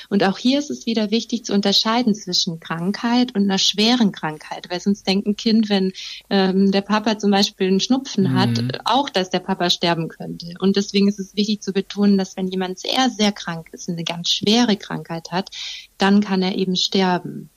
Und 0.09 0.23
auch 0.23 0.37
hier 0.37 0.59
ist 0.59 0.69
es 0.69 0.85
wieder 0.85 1.11
wichtig 1.11 1.45
zu 1.45 1.53
unterscheiden 1.53 2.13
zwischen 2.13 2.59
Krankheit 2.59 3.35
und 3.35 3.43
einer 3.43 3.57
schweren 3.57 4.11
Krankheit, 4.11 4.69
weil 4.69 4.79
sonst 4.79 5.07
denkt 5.07 5.27
ein 5.27 5.35
Kind, 5.35 5.69
wenn 5.69 5.93
ähm, 6.29 6.71
der 6.71 6.81
Papa 6.81 7.17
zum 7.17 7.31
Beispiel 7.31 7.67
einen 7.67 7.79
Schnupfen 7.79 8.33
hat, 8.33 8.61
mhm. 8.61 8.71
auch, 8.85 9.09
dass 9.09 9.29
der 9.29 9.39
Papa 9.39 9.69
sterben 9.69 10.07
könnte. 10.07 10.53
Und 10.59 10.75
deswegen 10.75 11.07
ist 11.07 11.19
es 11.19 11.35
wichtig 11.35 11.61
zu 11.61 11.73
betonen, 11.73 12.17
dass 12.17 12.37
wenn 12.37 12.47
jemand 12.47 12.79
sehr, 12.79 13.09
sehr 13.09 13.31
krank 13.31 13.69
ist, 13.71 13.89
eine 13.89 14.03
ganz 14.03 14.29
schwere 14.29 14.77
Krankheit 14.77 15.31
hat, 15.31 15.49
dann 15.97 16.21
kann 16.21 16.41
er 16.41 16.55
eben 16.55 16.75
sterben. 16.75 17.49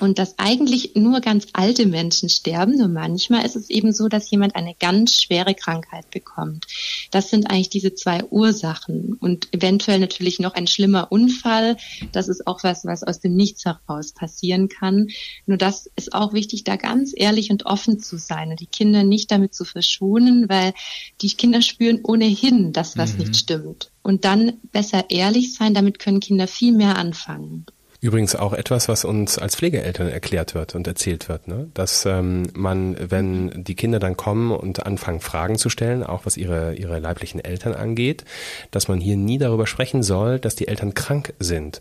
Und 0.00 0.18
dass 0.18 0.38
eigentlich 0.38 0.92
nur 0.94 1.20
ganz 1.20 1.46
alte 1.52 1.86
Menschen 1.86 2.28
sterben, 2.28 2.76
nur 2.76 2.88
manchmal 2.88 3.44
ist 3.44 3.56
es 3.56 3.70
eben 3.70 3.92
so, 3.92 4.08
dass 4.08 4.30
jemand 4.30 4.56
eine 4.56 4.74
ganz 4.74 5.22
schwere 5.22 5.54
Krankheit 5.54 6.10
bekommt. 6.10 6.66
Das 7.10 7.30
sind 7.30 7.50
eigentlich 7.50 7.70
diese 7.70 7.94
zwei 7.94 8.24
Ursachen 8.24 9.16
und 9.20 9.52
eventuell 9.52 10.00
natürlich 10.00 10.40
noch 10.40 10.54
ein 10.54 10.66
schlimmer 10.66 11.10
Unfall. 11.10 11.76
Das 12.12 12.28
ist 12.28 12.46
auch 12.46 12.62
was, 12.64 12.84
was 12.84 13.02
aus 13.02 13.20
dem 13.20 13.34
Nichts 13.34 13.64
heraus 13.64 14.12
passieren 14.12 14.68
kann. 14.68 15.08
Nur 15.46 15.58
das 15.58 15.90
ist 15.96 16.12
auch 16.12 16.32
wichtig, 16.32 16.64
da 16.64 16.76
ganz 16.76 17.12
ehrlich 17.14 17.50
und 17.50 17.66
offen 17.66 18.00
zu 18.00 18.18
sein 18.18 18.50
und 18.50 18.60
die 18.60 18.66
Kinder 18.66 19.04
nicht 19.04 19.30
damit 19.30 19.54
zu 19.54 19.64
verschonen, 19.64 20.48
weil 20.48 20.74
die 21.20 21.32
Kinder 21.34 21.62
spüren 21.62 22.00
ohnehin, 22.02 22.72
dass 22.72 22.96
was 22.96 23.12
mhm. 23.12 23.18
nicht 23.20 23.36
stimmt. 23.36 23.90
Und 24.02 24.24
dann 24.24 24.54
besser 24.72 25.06
ehrlich 25.08 25.54
sein, 25.54 25.72
damit 25.72 25.98
können 25.98 26.20
Kinder 26.20 26.46
viel 26.46 26.72
mehr 26.72 26.96
anfangen. 26.98 27.66
Übrigens 28.04 28.36
auch 28.36 28.52
etwas, 28.52 28.88
was 28.88 29.06
uns 29.06 29.38
als 29.38 29.56
Pflegeeltern 29.56 30.08
erklärt 30.08 30.54
wird 30.54 30.74
und 30.74 30.86
erzählt 30.86 31.30
wird, 31.30 31.48
ne? 31.48 31.70
dass 31.72 32.04
ähm, 32.04 32.42
man, 32.52 32.98
wenn 33.00 33.64
die 33.64 33.74
Kinder 33.74 33.98
dann 33.98 34.14
kommen 34.14 34.50
und 34.52 34.84
anfangen 34.84 35.20
Fragen 35.20 35.56
zu 35.56 35.70
stellen, 35.70 36.04
auch 36.04 36.26
was 36.26 36.36
ihre, 36.36 36.74
ihre 36.74 36.98
leiblichen 36.98 37.42
Eltern 37.42 37.72
angeht, 37.72 38.26
dass 38.70 38.88
man 38.88 39.00
hier 39.00 39.16
nie 39.16 39.38
darüber 39.38 39.66
sprechen 39.66 40.02
soll, 40.02 40.38
dass 40.38 40.54
die 40.54 40.68
Eltern 40.68 40.92
krank 40.92 41.32
sind, 41.38 41.80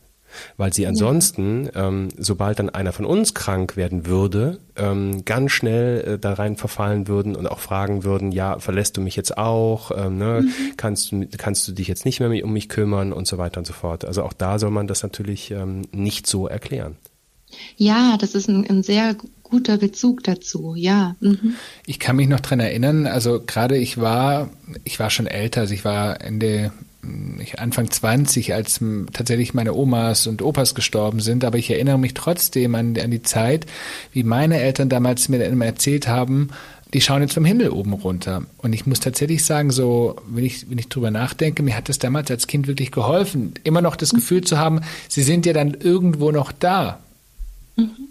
weil 0.57 0.73
sie 0.73 0.87
ansonsten, 0.87 1.65
ja. 1.73 1.87
ähm, 1.87 2.09
sobald 2.17 2.59
dann 2.59 2.69
einer 2.69 2.93
von 2.93 3.05
uns 3.05 3.33
krank 3.33 3.75
werden 3.77 4.05
würde, 4.05 4.59
ähm, 4.75 5.25
ganz 5.25 5.51
schnell 5.51 6.01
äh, 6.01 6.19
da 6.19 6.33
rein 6.33 6.55
verfallen 6.55 7.07
würden 7.07 7.35
und 7.35 7.47
auch 7.47 7.59
fragen 7.59 8.03
würden, 8.03 8.31
ja, 8.31 8.59
verlässt 8.59 8.97
du 8.97 9.01
mich 9.01 9.15
jetzt 9.15 9.37
auch, 9.37 9.91
ähm, 9.95 10.17
ne? 10.17 10.41
Mhm. 10.43 10.77
kannst, 10.77 11.11
du, 11.11 11.27
kannst 11.37 11.67
du 11.67 11.71
dich 11.71 11.87
jetzt 11.87 12.05
nicht 12.05 12.19
mehr 12.19 12.43
um 12.43 12.53
mich 12.53 12.69
kümmern 12.69 13.13
und 13.13 13.27
so 13.27 13.37
weiter 13.37 13.59
und 13.59 13.65
so 13.65 13.73
fort. 13.73 14.05
Also 14.05 14.23
auch 14.23 14.33
da 14.33 14.59
soll 14.59 14.71
man 14.71 14.87
das 14.87 15.03
natürlich 15.03 15.51
ähm, 15.51 15.83
nicht 15.91 16.27
so 16.27 16.47
erklären. 16.47 16.97
Ja, 17.77 18.17
das 18.19 18.35
ist 18.35 18.47
ein, 18.49 18.67
ein 18.67 18.83
sehr 18.83 19.15
guter 19.43 19.77
Bezug 19.77 20.23
dazu, 20.23 20.73
ja. 20.75 21.15
Mhm. 21.19 21.55
Ich 21.85 21.99
kann 21.99 22.15
mich 22.15 22.27
noch 22.27 22.39
dran 22.39 22.59
erinnern, 22.59 23.05
also 23.05 23.41
gerade 23.45 23.77
ich 23.77 23.99
war, 23.99 24.49
ich 24.83 24.99
war 24.99 25.09
schon 25.09 25.27
älter, 25.27 25.61
also 25.61 25.73
ich 25.73 25.85
war 25.85 26.21
Ende 26.21 26.71
Anfang 27.57 27.89
20, 27.89 28.53
als 28.53 28.79
tatsächlich 29.11 29.53
meine 29.53 29.73
Omas 29.73 30.27
und 30.27 30.41
Opas 30.41 30.75
gestorben 30.75 31.19
sind, 31.19 31.43
aber 31.43 31.57
ich 31.57 31.69
erinnere 31.69 31.99
mich 31.99 32.13
trotzdem 32.13 32.75
an, 32.75 32.97
an 32.97 33.11
die 33.11 33.21
Zeit, 33.21 33.65
wie 34.11 34.23
meine 34.23 34.59
Eltern 34.59 34.89
damals 34.89 35.29
mir 35.29 35.43
immer 35.43 35.65
erzählt 35.65 36.07
haben, 36.07 36.49
die 36.93 37.01
schauen 37.01 37.21
jetzt 37.21 37.33
vom 37.33 37.45
Himmel 37.45 37.69
oben 37.71 37.93
runter. 37.93 38.43
Und 38.57 38.73
ich 38.73 38.85
muss 38.85 38.99
tatsächlich 38.99 39.43
sagen, 39.43 39.71
so, 39.71 40.15
wenn 40.27 40.45
ich, 40.45 40.69
wenn 40.69 40.77
ich 40.77 40.89
drüber 40.89 41.11
nachdenke, 41.11 41.63
mir 41.63 41.75
hat 41.75 41.89
das 41.89 41.99
damals 41.99 42.29
als 42.29 42.47
Kind 42.47 42.67
wirklich 42.67 42.91
geholfen, 42.91 43.53
immer 43.63 43.81
noch 43.81 43.95
das 43.95 44.11
Gefühl 44.11 44.41
zu 44.41 44.57
haben, 44.57 44.81
sie 45.09 45.23
sind 45.23 45.45
ja 45.45 45.53
dann 45.53 45.73
irgendwo 45.73 46.31
noch 46.31 46.51
da. 46.51 46.99
Mhm 47.75 48.02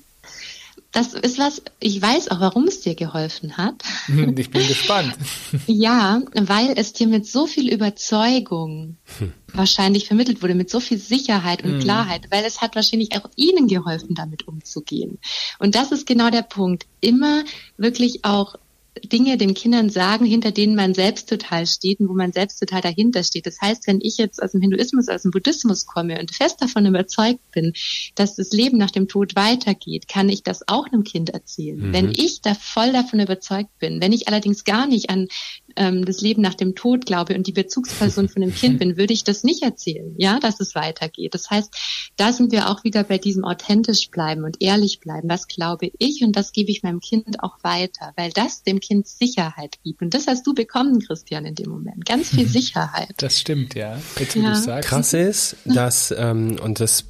das 0.93 1.15
ist 1.15 1.39
was, 1.39 1.63
ich 1.81 2.01
weiß 2.01 2.31
auch, 2.31 2.41
warum 2.41 2.69
es 2.69 2.81
dir 2.81 2.95
geholfen 2.95 3.57
hat. 3.57 3.83
Ich 4.37 4.51
bin 4.51 4.67
gespannt. 4.67 5.15
ja, 5.67 6.23
weil 6.35 6.75
es 6.77 6.93
dir 6.93 7.07
mit 7.07 7.27
so 7.27 7.47
viel 7.47 7.73
Überzeugung 7.73 8.97
hm. 9.19 9.33
wahrscheinlich 9.53 10.07
vermittelt 10.07 10.43
wurde, 10.43 10.55
mit 10.55 10.71
so 10.71 10.81
viel 10.81 10.99
Sicherheit 10.99 11.65
und 11.65 11.73
hm. 11.73 11.81
Klarheit, 11.81 12.27
weil 12.31 12.45
es 12.45 12.61
hat 12.61 12.75
wahrscheinlich 12.75 13.13
auch 13.17 13.29
ihnen 13.37 13.69
geholfen, 13.69 14.15
damit 14.15 14.47
umzugehen. 14.47 15.19
Und 15.59 15.75
das 15.75 15.93
ist 15.93 16.07
genau 16.07 16.31
der 16.31 16.43
Punkt. 16.43 16.87
Immer 17.01 17.45
wirklich 17.77 18.25
auch 18.25 18.57
Dinge 19.01 19.39
den 19.39 19.55
Kindern 19.55 19.89
sagen, 19.89 20.27
hinter 20.27 20.51
denen 20.51 20.75
man 20.75 20.93
selbst 20.93 21.29
total 21.29 21.67
steht 21.67 22.01
und 22.01 22.09
wo 22.09 22.15
man 22.15 22.33
selbst 22.33 22.59
total 22.59 22.83
dahinter 22.83 23.25
steht. 23.25 23.47
Das 23.47 23.61
heißt, 23.61 23.87
wenn 23.87 24.01
ich 24.03 24.19
jetzt 24.19 24.43
aus 24.43 24.53
dem 24.53 24.61
Hinduismus, 24.61 25.09
aus 25.09 25.23
dem 25.23 25.31
Buddhismus 25.31 25.87
komme 25.87 26.21
und 26.21 26.35
fest 26.35 26.61
davon 26.61 26.85
überzeugt 26.85 27.41
bin, 27.53 27.73
dass 28.15 28.37
das 28.37 28.53
Leben 28.53 28.77
nach 28.77 28.91
dem 28.91 29.09
Tod 29.09 29.35
weitergeht, 29.35 30.09
kann 30.09 30.29
ich 30.29 30.43
das 30.43 30.69
auch 30.69 30.87
einem 30.87 31.05
Kind 31.05 31.31
erzählen. 31.31 31.89
Mhm. 31.89 31.93
Wenn 31.93 32.11
ich 32.11 32.43
da 32.43 32.55
voll 32.55 32.93
davon 32.93 33.21
überzeugt 33.21 33.71
bin, 33.79 34.01
wenn 34.01 34.13
ich 34.13 34.29
allerdings 34.29 34.65
gar 34.65 34.87
nicht 34.87 35.09
an 35.09 35.29
ähm, 35.77 36.05
das 36.05 36.21
Leben 36.21 36.43
nach 36.43 36.55
dem 36.55 36.75
Tod 36.75 37.07
glaube 37.07 37.35
und 37.35 37.47
die 37.47 37.53
Bezugsperson 37.53 38.29
von 38.29 38.43
dem 38.43 38.55
Kind 38.55 38.79
bin, 38.81 38.97
würde 38.97 39.13
ich 39.13 39.25
das 39.25 39.45
nicht 39.45 39.63
erzählen, 39.63 40.15
ja, 40.19 40.39
dass 40.39 40.61
es 40.61 40.75
weitergeht. 40.75 41.35
Das 41.35 41.51
heißt, 41.51 41.75
da 42.17 42.33
sind 42.33 42.53
wir 42.53 42.69
auch 42.69 42.85
wieder 42.85 43.05
bei 43.05 43.19
diesem 43.19 43.45
authentisch 43.45 44.11
bleiben 44.11 44.45
und 44.45 44.57
ehrlich 44.61 45.01
bleiben. 45.01 45.29
Was 45.29 45.49
glaube 45.49 45.91
ich 45.99 46.23
und 46.23 46.37
das 46.37 46.53
gebe 46.53 46.71
ich 46.71 46.83
meinem 46.83 47.01
Kind 47.01 47.43
auch 47.43 47.59
weiter, 47.63 48.13
weil 48.17 48.31
das 48.31 48.63
dem 48.63 48.81
Kind 48.81 49.07
Sicherheit 49.07 49.79
gibt. 49.85 50.03
Und 50.03 50.15
das 50.15 50.27
hast 50.27 50.47
du 50.47 50.55
bekommen, 50.55 51.01
Christian, 51.01 51.45
in 51.45 51.55
dem 51.55 51.71
Moment. 51.71 52.05
Ganz 52.07 52.31
viel 52.31 52.47
Sicherheit. 52.47 53.15
Das 53.19 53.39
stimmt, 53.39 53.75
ja. 53.75 53.99
Jetzt, 54.19 54.35
ja. 54.35 54.55
Sagst. 54.55 54.89
Krass 54.89 55.13
ist, 55.13 55.57
dass, 55.65 56.15
ähm, 56.17 56.59
und 56.63 56.81
das 56.81 57.05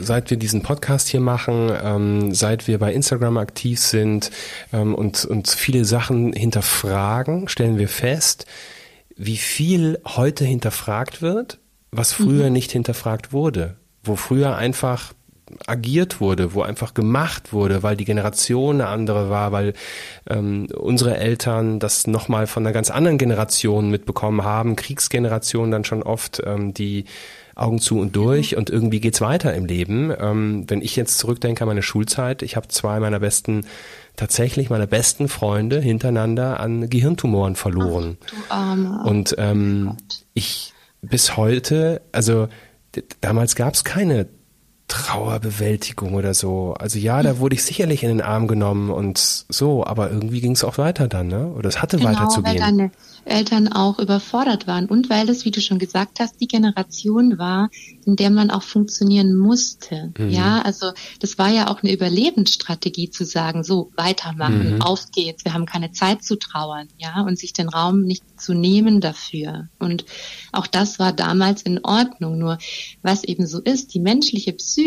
seit 0.00 0.30
wir 0.30 0.36
diesen 0.36 0.62
Podcast 0.62 1.08
hier 1.08 1.20
machen, 1.20 1.70
ähm, 1.82 2.34
seit 2.34 2.66
wir 2.66 2.78
bei 2.78 2.92
Instagram 2.92 3.38
aktiv 3.38 3.80
sind 3.80 4.30
ähm, 4.72 4.94
und, 4.94 5.24
und 5.24 5.48
viele 5.48 5.84
Sachen 5.84 6.32
hinterfragen, 6.32 7.48
stellen 7.48 7.78
wir 7.78 7.88
fest, 7.88 8.46
wie 9.16 9.36
viel 9.36 10.00
heute 10.06 10.44
hinterfragt 10.44 11.22
wird, 11.22 11.58
was 11.90 12.12
früher 12.12 12.46
mhm. 12.46 12.52
nicht 12.54 12.72
hinterfragt 12.72 13.32
wurde. 13.32 13.76
Wo 14.02 14.16
früher 14.16 14.56
einfach 14.56 15.12
agiert 15.66 16.20
wurde, 16.20 16.54
wo 16.54 16.62
einfach 16.62 16.94
gemacht 16.94 17.52
wurde, 17.52 17.82
weil 17.82 17.96
die 17.96 18.04
Generation 18.04 18.80
eine 18.80 18.88
andere 18.88 19.30
war, 19.30 19.52
weil 19.52 19.74
ähm, 20.28 20.68
unsere 20.74 21.16
Eltern 21.16 21.80
das 21.80 22.06
nochmal 22.06 22.46
von 22.46 22.64
einer 22.64 22.72
ganz 22.72 22.90
anderen 22.90 23.18
Generation 23.18 23.90
mitbekommen 23.90 24.44
haben, 24.44 24.76
Kriegsgeneration 24.76 25.70
dann 25.70 25.84
schon 25.84 26.02
oft, 26.02 26.42
ähm, 26.44 26.72
die 26.72 27.04
Augen 27.60 27.78
zu 27.78 27.98
und 27.98 28.16
durch 28.16 28.56
und 28.56 28.70
irgendwie 28.70 29.00
geht's 29.00 29.20
weiter 29.20 29.54
im 29.54 29.66
Leben. 29.66 30.12
Ähm, 30.18 30.64
wenn 30.68 30.80
ich 30.82 30.96
jetzt 30.96 31.18
zurückdenke 31.18 31.62
an 31.62 31.68
meine 31.68 31.82
Schulzeit, 31.82 32.42
ich 32.42 32.56
habe 32.56 32.68
zwei 32.68 33.00
meiner 33.00 33.20
besten, 33.20 33.66
tatsächlich 34.16 34.70
meine 34.70 34.86
besten 34.86 35.28
Freunde 35.28 35.80
hintereinander 35.80 36.60
an 36.60 36.88
Gehirntumoren 36.88 37.56
verloren. 37.56 38.18
Ach, 38.22 38.30
du 38.30 38.36
Arme. 38.54 39.02
Und 39.04 39.34
ähm, 39.38 39.92
oh 39.92 40.02
ich 40.34 40.72
bis 41.02 41.36
heute, 41.36 42.02
also 42.12 42.48
damals 43.20 43.54
gab's 43.54 43.84
keine 43.84 44.26
Trauerbewältigung 44.90 46.14
oder 46.14 46.34
so. 46.34 46.74
Also 46.78 46.98
ja, 46.98 47.22
da 47.22 47.38
wurde 47.38 47.54
ich 47.54 47.62
sicherlich 47.62 48.02
in 48.02 48.08
den 48.08 48.20
Arm 48.20 48.48
genommen 48.48 48.90
und 48.90 49.44
so, 49.48 49.86
aber 49.86 50.10
irgendwie 50.10 50.40
ging 50.40 50.52
es 50.52 50.64
auch 50.64 50.78
weiter 50.78 51.06
dann, 51.06 51.28
ne? 51.28 51.46
Oder 51.46 51.68
es 51.68 51.80
hatte 51.80 51.96
genau, 51.96 52.10
weiter 52.10 52.28
zu 52.28 52.42
gehen. 52.42 52.58
Deine 52.58 52.90
Eltern 53.24 53.68
auch 53.68 54.00
überfordert 54.00 54.66
waren 54.66 54.86
und 54.86 55.08
weil 55.08 55.28
es, 55.28 55.44
wie 55.44 55.52
du 55.52 55.60
schon 55.60 55.78
gesagt 55.78 56.18
hast, 56.18 56.40
die 56.40 56.48
Generation 56.48 57.38
war, 57.38 57.70
in 58.04 58.16
der 58.16 58.30
man 58.30 58.50
auch 58.50 58.62
funktionieren 58.62 59.36
musste. 59.36 60.12
Mhm. 60.18 60.30
Ja, 60.30 60.62
also 60.62 60.90
das 61.20 61.38
war 61.38 61.50
ja 61.50 61.68
auch 61.68 61.82
eine 61.82 61.92
Überlebensstrategie 61.92 63.10
zu 63.10 63.24
sagen, 63.24 63.62
so 63.62 63.92
weitermachen, 63.96 64.76
mhm. 64.76 64.82
auf 64.82 65.12
geht's, 65.12 65.44
wir 65.44 65.54
haben 65.54 65.66
keine 65.66 65.92
Zeit 65.92 66.24
zu 66.24 66.36
trauern, 66.36 66.88
ja, 66.98 67.20
und 67.22 67.38
sich 67.38 67.52
den 67.52 67.68
Raum 67.68 68.02
nicht 68.02 68.24
zu 68.40 68.54
nehmen 68.54 69.00
dafür. 69.00 69.68
Und 69.78 70.04
auch 70.50 70.66
das 70.66 70.98
war 70.98 71.12
damals 71.12 71.62
in 71.62 71.84
Ordnung. 71.84 72.38
Nur 72.38 72.58
was 73.02 73.22
eben 73.22 73.46
so 73.46 73.60
ist, 73.60 73.94
die 73.94 74.00
menschliche 74.00 74.52
Psyche, 74.52 74.79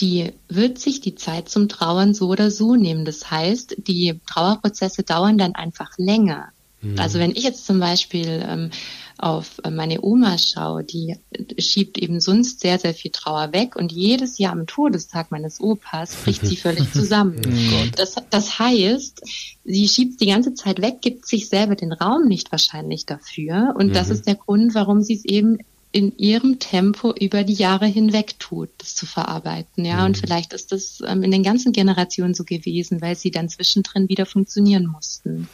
die 0.00 0.32
wird 0.48 0.78
sich 0.78 1.00
die 1.00 1.14
Zeit 1.14 1.48
zum 1.48 1.68
Trauern 1.68 2.14
so 2.14 2.28
oder 2.28 2.50
so 2.50 2.76
nehmen. 2.76 3.04
Das 3.04 3.30
heißt, 3.30 3.76
die 3.86 4.20
Trauerprozesse 4.26 5.02
dauern 5.02 5.38
dann 5.38 5.54
einfach 5.54 5.90
länger. 5.96 6.50
Mhm. 6.80 6.98
Also 6.98 7.18
wenn 7.18 7.32
ich 7.32 7.42
jetzt 7.42 7.66
zum 7.66 7.80
Beispiel 7.80 8.44
ähm, 8.48 8.70
auf 9.18 9.60
meine 9.68 10.00
Oma 10.02 10.38
schaue, 10.38 10.84
die 10.84 11.16
schiebt 11.58 11.98
eben 11.98 12.20
sonst 12.20 12.60
sehr, 12.60 12.78
sehr 12.78 12.94
viel 12.94 13.10
Trauer 13.10 13.52
weg 13.52 13.74
und 13.74 13.90
jedes 13.90 14.38
Jahr 14.38 14.52
am 14.52 14.68
Todestag 14.68 15.32
meines 15.32 15.60
Opas 15.60 16.14
bricht 16.14 16.46
sie 16.46 16.56
völlig 16.56 16.92
zusammen. 16.92 17.40
Oh 17.44 17.90
das, 17.96 18.14
das 18.30 18.60
heißt, 18.60 19.22
sie 19.64 19.88
schiebt 19.88 20.20
die 20.20 20.26
ganze 20.26 20.54
Zeit 20.54 20.80
weg, 20.80 21.00
gibt 21.00 21.26
sich 21.26 21.48
selber 21.48 21.74
den 21.74 21.92
Raum 21.92 22.28
nicht 22.28 22.52
wahrscheinlich 22.52 23.06
dafür 23.06 23.74
und 23.76 23.88
mhm. 23.88 23.92
das 23.92 24.10
ist 24.10 24.28
der 24.28 24.36
Grund, 24.36 24.76
warum 24.76 25.02
sie 25.02 25.14
es 25.14 25.24
eben 25.24 25.58
in 25.90 26.16
ihrem 26.18 26.58
Tempo 26.58 27.14
über 27.14 27.44
die 27.44 27.54
Jahre 27.54 27.86
hinweg 27.86 28.38
tut, 28.38 28.68
das 28.78 28.94
zu 28.94 29.06
verarbeiten. 29.06 29.84
Ja, 29.84 30.00
mhm. 30.00 30.06
und 30.06 30.18
vielleicht 30.18 30.52
ist 30.52 30.72
das 30.72 31.02
ähm, 31.06 31.22
in 31.22 31.30
den 31.30 31.42
ganzen 31.42 31.72
Generationen 31.72 32.34
so 32.34 32.44
gewesen, 32.44 33.00
weil 33.00 33.16
sie 33.16 33.30
dann 33.30 33.48
zwischendrin 33.48 34.08
wieder 34.08 34.26
funktionieren 34.26 34.86
mussten. 34.86 35.48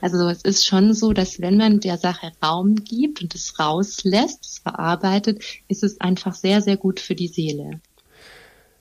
Also 0.00 0.28
es 0.28 0.42
ist 0.42 0.66
schon 0.66 0.94
so, 0.94 1.12
dass 1.12 1.40
wenn 1.40 1.56
man 1.56 1.80
der 1.80 1.98
Sache 1.98 2.32
Raum 2.42 2.76
gibt 2.76 3.22
und 3.22 3.34
es 3.34 3.58
rauslässt, 3.58 4.44
es 4.44 4.58
verarbeitet, 4.58 5.42
ist 5.68 5.82
es 5.82 6.00
einfach 6.00 6.34
sehr, 6.34 6.60
sehr 6.62 6.76
gut 6.76 7.00
für 7.00 7.14
die 7.14 7.28
Seele. 7.28 7.80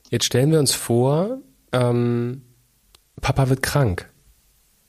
Jetzt 0.10 0.26
stellen 0.26 0.52
wir 0.52 0.60
uns 0.60 0.74
vor, 0.74 1.40
ähm, 1.72 2.42
Papa 3.22 3.50
wird 3.50 3.62
krank. 3.62 4.10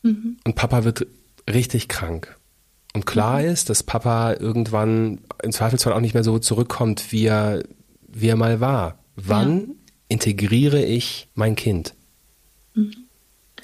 Mhm. 0.02 0.36
Und 0.44 0.54
Papa 0.54 0.84
wird 0.84 1.06
richtig 1.48 1.88
krank. 1.88 2.35
Und 2.96 3.04
klar 3.04 3.42
mhm. 3.42 3.48
ist, 3.48 3.68
dass 3.68 3.82
Papa 3.82 4.32
irgendwann 4.32 5.20
im 5.42 5.52
Zweifelsfall 5.52 5.92
auch 5.92 6.00
nicht 6.00 6.14
mehr 6.14 6.24
so 6.24 6.38
zurückkommt, 6.38 7.12
wie 7.12 7.26
er 7.26 7.62
wie 8.08 8.28
er 8.28 8.36
mal 8.36 8.60
war. 8.60 8.98
Wann 9.16 9.60
ja. 9.60 9.66
integriere 10.08 10.82
ich 10.82 11.28
mein 11.34 11.56
Kind? 11.56 11.92
Mhm. 12.72 12.94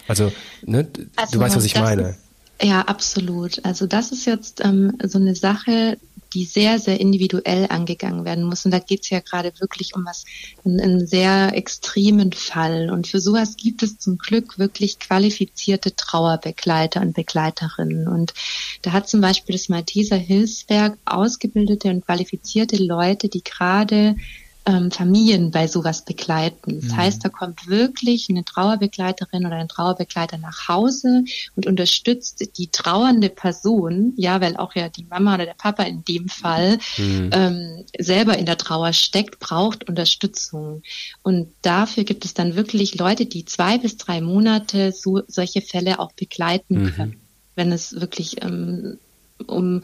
Also, 0.06 0.30
ne, 0.66 0.86
also, 1.16 1.32
du 1.32 1.40
weißt, 1.40 1.56
was 1.56 1.64
ich 1.64 1.76
meine. 1.76 2.10
Ist, 2.10 2.18
ja, 2.60 2.82
absolut. 2.82 3.64
Also 3.64 3.86
das 3.86 4.12
ist 4.12 4.26
jetzt 4.26 4.62
ähm, 4.62 4.98
so 5.02 5.18
eine 5.18 5.34
Sache, 5.34 5.96
die 6.34 6.44
sehr, 6.44 6.78
sehr 6.78 7.00
individuell 7.00 7.66
angegangen 7.68 8.24
werden 8.24 8.44
muss. 8.44 8.64
Und 8.64 8.70
da 8.70 8.78
geht 8.78 9.02
es 9.02 9.10
ja 9.10 9.20
gerade 9.20 9.52
wirklich 9.60 9.94
um 9.94 10.04
was, 10.04 10.24
einen, 10.64 10.80
einen 10.80 11.06
sehr 11.06 11.54
extremen 11.54 12.32
Fall. 12.32 12.90
Und 12.90 13.06
für 13.06 13.20
sowas 13.20 13.56
gibt 13.56 13.82
es 13.82 13.98
zum 13.98 14.18
Glück 14.18 14.58
wirklich 14.58 14.98
qualifizierte 14.98 15.94
Trauerbegleiter 15.94 17.00
und 17.00 17.14
Begleiterinnen. 17.14 18.08
Und 18.08 18.34
da 18.82 18.92
hat 18.92 19.08
zum 19.08 19.20
Beispiel 19.20 19.54
das 19.54 19.68
Malteser 19.68 20.16
Hilfswerk 20.16 20.98
ausgebildete 21.04 21.90
und 21.90 22.04
qualifizierte 22.04 22.76
Leute, 22.76 23.28
die 23.28 23.42
gerade 23.42 24.16
ähm, 24.64 24.90
Familien 24.90 25.50
bei 25.50 25.66
sowas 25.66 26.04
begleiten. 26.04 26.80
Das 26.80 26.92
mhm. 26.92 26.96
heißt, 26.96 27.24
da 27.24 27.28
kommt 27.28 27.66
wirklich 27.66 28.28
eine 28.30 28.44
Trauerbegleiterin 28.44 29.46
oder 29.46 29.56
ein 29.56 29.68
Trauerbegleiter 29.68 30.38
nach 30.38 30.68
Hause 30.68 31.24
und 31.56 31.66
unterstützt 31.66 32.58
die 32.58 32.68
trauernde 32.68 33.28
Person, 33.28 34.12
ja, 34.16 34.40
weil 34.40 34.56
auch 34.56 34.74
ja 34.74 34.88
die 34.88 35.04
Mama 35.04 35.34
oder 35.34 35.46
der 35.46 35.54
Papa 35.54 35.82
in 35.82 36.04
dem 36.04 36.28
Fall 36.28 36.78
mhm. 36.96 37.30
ähm, 37.32 37.84
selber 37.98 38.38
in 38.38 38.46
der 38.46 38.58
Trauer 38.58 38.92
steckt, 38.92 39.40
braucht 39.40 39.88
Unterstützung. 39.88 40.82
Und 41.22 41.52
dafür 41.62 42.04
gibt 42.04 42.24
es 42.24 42.34
dann 42.34 42.54
wirklich 42.54 42.94
Leute, 42.94 43.26
die 43.26 43.44
zwei 43.44 43.78
bis 43.78 43.96
drei 43.96 44.20
Monate 44.20 44.92
so 44.92 45.22
solche 45.26 45.60
Fälle 45.60 45.98
auch 45.98 46.12
begleiten 46.12 46.82
mhm. 46.82 46.92
können, 46.92 47.20
wenn 47.56 47.72
es 47.72 48.00
wirklich 48.00 48.42
ähm, 48.42 48.98
um 49.42 49.82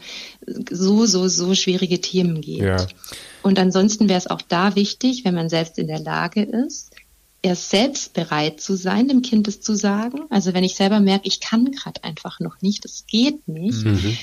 so, 0.69 1.05
so, 1.05 1.27
so 1.27 1.55
schwierige 1.55 2.01
Themen 2.01 2.41
geht. 2.41 2.61
Ja. 2.61 2.87
Und 3.41 3.59
ansonsten 3.59 4.09
wäre 4.09 4.19
es 4.19 4.27
auch 4.27 4.41
da 4.41 4.75
wichtig, 4.75 5.25
wenn 5.25 5.35
man 5.35 5.49
selbst 5.49 5.77
in 5.77 5.87
der 5.87 5.99
Lage 5.99 6.43
ist, 6.43 6.91
erst 7.41 7.69
selbst 7.69 8.13
bereit 8.13 8.59
zu 8.59 8.75
sein, 8.75 9.07
dem 9.07 9.21
Kind 9.21 9.47
es 9.47 9.61
zu 9.61 9.75
sagen. 9.75 10.23
Also 10.29 10.53
wenn 10.53 10.63
ich 10.63 10.75
selber 10.75 10.99
merke, 10.99 11.27
ich 11.27 11.39
kann 11.39 11.71
gerade 11.71 12.03
einfach 12.03 12.39
noch 12.39 12.61
nicht, 12.61 12.83
es 12.85 13.05
geht 13.07 13.47
nicht, 13.47 13.85
mhm 13.85 14.17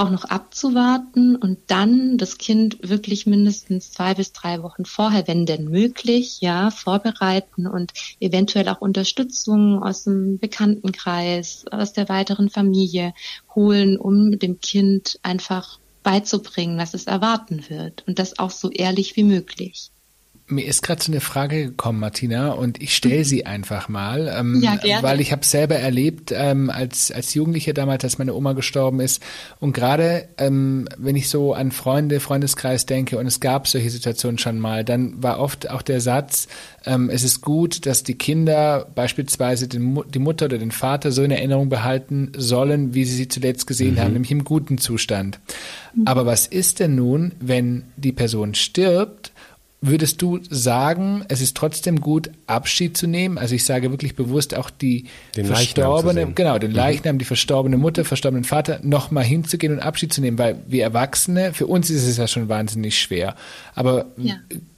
auch 0.00 0.10
noch 0.10 0.24
abzuwarten 0.24 1.36
und 1.36 1.58
dann 1.66 2.16
das 2.16 2.38
Kind 2.38 2.78
wirklich 2.88 3.26
mindestens 3.26 3.92
zwei 3.92 4.14
bis 4.14 4.32
drei 4.32 4.62
Wochen 4.62 4.86
vorher, 4.86 5.28
wenn 5.28 5.44
denn 5.44 5.66
möglich, 5.66 6.40
ja, 6.40 6.70
vorbereiten 6.70 7.66
und 7.66 7.92
eventuell 8.18 8.68
auch 8.70 8.80
Unterstützung 8.80 9.82
aus 9.82 10.04
dem 10.04 10.38
Bekanntenkreis, 10.38 11.66
aus 11.70 11.92
der 11.92 12.08
weiteren 12.08 12.48
Familie 12.48 13.12
holen, 13.54 13.98
um 13.98 14.38
dem 14.38 14.60
Kind 14.60 15.18
einfach 15.22 15.78
beizubringen, 16.02 16.78
was 16.78 16.94
es 16.94 17.06
erwarten 17.06 17.68
wird 17.68 18.04
und 18.06 18.18
das 18.18 18.38
auch 18.38 18.50
so 18.50 18.70
ehrlich 18.70 19.16
wie 19.16 19.24
möglich. 19.24 19.90
Mir 20.50 20.66
ist 20.66 20.82
gerade 20.82 21.02
so 21.02 21.12
eine 21.12 21.20
Frage 21.20 21.66
gekommen, 21.66 22.00
Martina, 22.00 22.52
und 22.52 22.82
ich 22.82 22.96
stelle 22.96 23.24
sie 23.24 23.46
einfach 23.46 23.88
mal, 23.88 24.32
ähm, 24.36 24.60
ja, 24.62 24.76
gerne. 24.76 25.02
weil 25.02 25.20
ich 25.20 25.32
habe 25.32 25.44
selber 25.44 25.76
erlebt, 25.76 26.32
ähm, 26.34 26.70
als 26.70 27.10
als 27.10 27.34
Jugendliche 27.34 27.74
damals, 27.74 28.04
als 28.04 28.18
meine 28.18 28.34
Oma 28.34 28.52
gestorben 28.52 29.00
ist, 29.00 29.22
und 29.60 29.72
gerade 29.72 30.28
ähm, 30.38 30.88
wenn 30.98 31.16
ich 31.16 31.28
so 31.28 31.54
an 31.54 31.72
Freunde, 31.72 32.20
Freundeskreis 32.20 32.86
denke, 32.86 33.18
und 33.18 33.26
es 33.26 33.40
gab 33.40 33.68
solche 33.68 33.90
Situationen 33.90 34.38
schon 34.38 34.58
mal, 34.58 34.84
dann 34.84 35.22
war 35.22 35.38
oft 35.38 35.70
auch 35.70 35.82
der 35.82 36.00
Satz: 36.00 36.48
ähm, 36.84 37.10
Es 37.10 37.22
ist 37.22 37.40
gut, 37.40 37.86
dass 37.86 38.02
die 38.02 38.14
Kinder 38.14 38.86
beispielsweise 38.94 39.68
den, 39.68 40.02
die 40.12 40.18
Mutter 40.18 40.46
oder 40.46 40.58
den 40.58 40.72
Vater 40.72 41.12
so 41.12 41.22
in 41.22 41.30
Erinnerung 41.30 41.68
behalten 41.68 42.32
sollen, 42.36 42.94
wie 42.94 43.04
sie 43.04 43.16
sie 43.16 43.28
zuletzt 43.28 43.66
gesehen 43.66 43.94
mhm. 43.94 44.00
haben, 44.00 44.12
nämlich 44.12 44.32
im 44.32 44.44
guten 44.44 44.78
Zustand. 44.78 45.38
Mhm. 45.94 46.06
Aber 46.06 46.26
was 46.26 46.46
ist 46.46 46.80
denn 46.80 46.94
nun, 46.94 47.32
wenn 47.40 47.84
die 47.96 48.12
Person 48.12 48.54
stirbt? 48.54 49.32
Würdest 49.82 50.20
du 50.20 50.40
sagen, 50.50 51.24
es 51.28 51.40
ist 51.40 51.56
trotzdem 51.56 52.02
gut, 52.02 52.30
Abschied 52.46 52.98
zu 52.98 53.06
nehmen? 53.06 53.38
Also 53.38 53.54
ich 53.54 53.64
sage 53.64 53.90
wirklich 53.90 54.14
bewusst 54.14 54.54
auch 54.54 54.68
die 54.68 55.06
den 55.36 55.46
verstorbene, 55.46 56.32
genau, 56.34 56.58
den 56.58 56.72
mhm. 56.72 56.76
Leichnam, 56.76 57.18
die 57.18 57.24
verstorbene 57.24 57.78
Mutter, 57.78 58.04
verstorbenen 58.04 58.44
Vater, 58.44 58.80
nochmal 58.82 59.24
hinzugehen 59.24 59.72
und 59.72 59.80
Abschied 59.80 60.12
zu 60.12 60.20
nehmen, 60.20 60.36
weil 60.36 60.62
wir 60.68 60.82
Erwachsene, 60.82 61.54
für 61.54 61.66
uns 61.66 61.88
ist 61.88 62.06
es 62.06 62.18
ja 62.18 62.28
schon 62.28 62.50
wahnsinnig 62.50 63.00
schwer. 63.00 63.36
Aber 63.74 64.06
ja. 64.18 64.34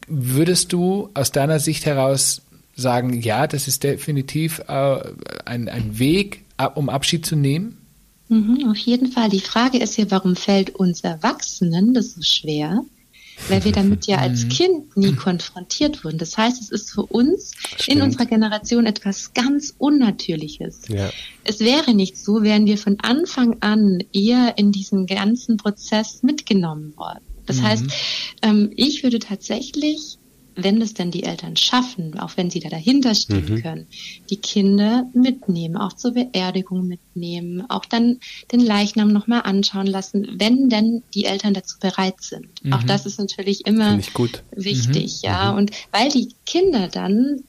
würdest 0.07 0.73
du 0.73 1.11
aus 1.15 1.33
deiner 1.33 1.59
Sicht 1.59 1.85
heraus 1.85 2.43
sagen, 2.77 3.21
ja, 3.21 3.49
das 3.49 3.67
ist 3.67 3.83
definitiv 3.83 4.61
äh, 4.69 4.99
ein, 5.45 5.69
ein 5.69 5.99
Weg, 5.99 6.45
um 6.77 6.89
Abschied 6.89 7.27
zu 7.27 7.35
nehmen? 7.35 7.77
Mhm, 8.29 8.69
auf 8.71 8.77
jeden 8.77 9.11
Fall. 9.11 9.29
Die 9.31 9.41
Frage 9.41 9.79
ist 9.79 9.99
ja, 9.99 10.11
warum 10.11 10.37
fällt 10.37 10.71
uns 10.71 11.01
Erwachsenen 11.01 11.93
das 11.93 12.15
so 12.15 12.23
schwer? 12.23 12.85
Weil 13.49 13.65
wir 13.65 13.73
damit 13.73 14.07
ja 14.07 14.19
als 14.19 14.45
mhm. 14.45 14.49
Kind 14.49 14.97
nie 14.97 15.15
konfrontiert 15.15 16.05
wurden. 16.05 16.19
Das 16.19 16.37
heißt, 16.37 16.61
es 16.61 16.71
ist 16.71 16.91
für 16.91 17.03
uns 17.03 17.53
Stimmt. 17.57 17.89
in 17.89 18.03
unserer 18.03 18.27
Generation 18.27 18.87
etwas 18.87 19.33
ganz 19.35 19.75
Unnatürliches. 19.79 20.83
Ja. 20.89 21.11
Es 21.45 21.61
wäre 21.61 21.95
nicht 21.95 22.17
so, 22.17 22.43
wären 22.43 22.67
wir 22.67 22.79
von 22.79 22.99
Anfang 23.01 23.57
an 23.61 23.99
eher 24.13 24.59
in 24.59 24.73
diesen 24.73 25.07
ganzen 25.07 25.57
Prozess 25.57 26.23
mitgenommen 26.23 26.97
worden. 26.97 27.25
Das 27.47 27.59
mhm. 27.59 27.63
heißt, 27.63 27.85
ähm, 28.43 28.73
ich 28.77 29.03
würde 29.03 29.19
tatsächlich 29.19 30.19
wenn 30.55 30.81
es 30.83 30.95
denn 30.95 31.11
die 31.11 31.23
Eltern 31.23 31.57
schaffen, 31.57 32.19
auch 32.19 32.37
wenn 32.37 32.51
sie 32.51 32.61
da 32.61 32.69
dahinter 32.69 33.15
stehen 33.15 33.47
mhm. 33.49 33.63
können, 33.63 33.87
die 34.31 34.37
Kinder 34.37 35.09
mitnehmen, 35.15 35.77
auch 35.77 35.93
zur 35.93 36.13
Beerdigung 36.13 36.87
mitnehmen, 36.87 37.65
auch 37.71 37.85
dann 37.85 38.21
den 38.51 38.61
Leichnam 38.61 39.13
nochmal 39.13 39.43
anschauen 39.43 39.87
lassen, 39.87 40.27
wenn 40.39 40.69
denn 40.69 41.03
die 41.15 41.25
Eltern 41.25 41.55
dazu 41.55 41.79
bereit 41.81 42.21
sind. 42.21 42.65
Mhm. 42.65 42.73
Auch 42.73 42.83
das 42.83 43.07
ist 43.07 43.19
natürlich 43.19 43.67
immer 43.67 43.99
wichtig, 43.99 45.21
mhm. 45.23 45.29
ja. 45.29 45.53
Mhm. 45.53 45.59
Und 45.59 45.71
weil 45.91 46.11
die 46.11 46.29
Kinder 46.45 46.89
dann 46.89 47.45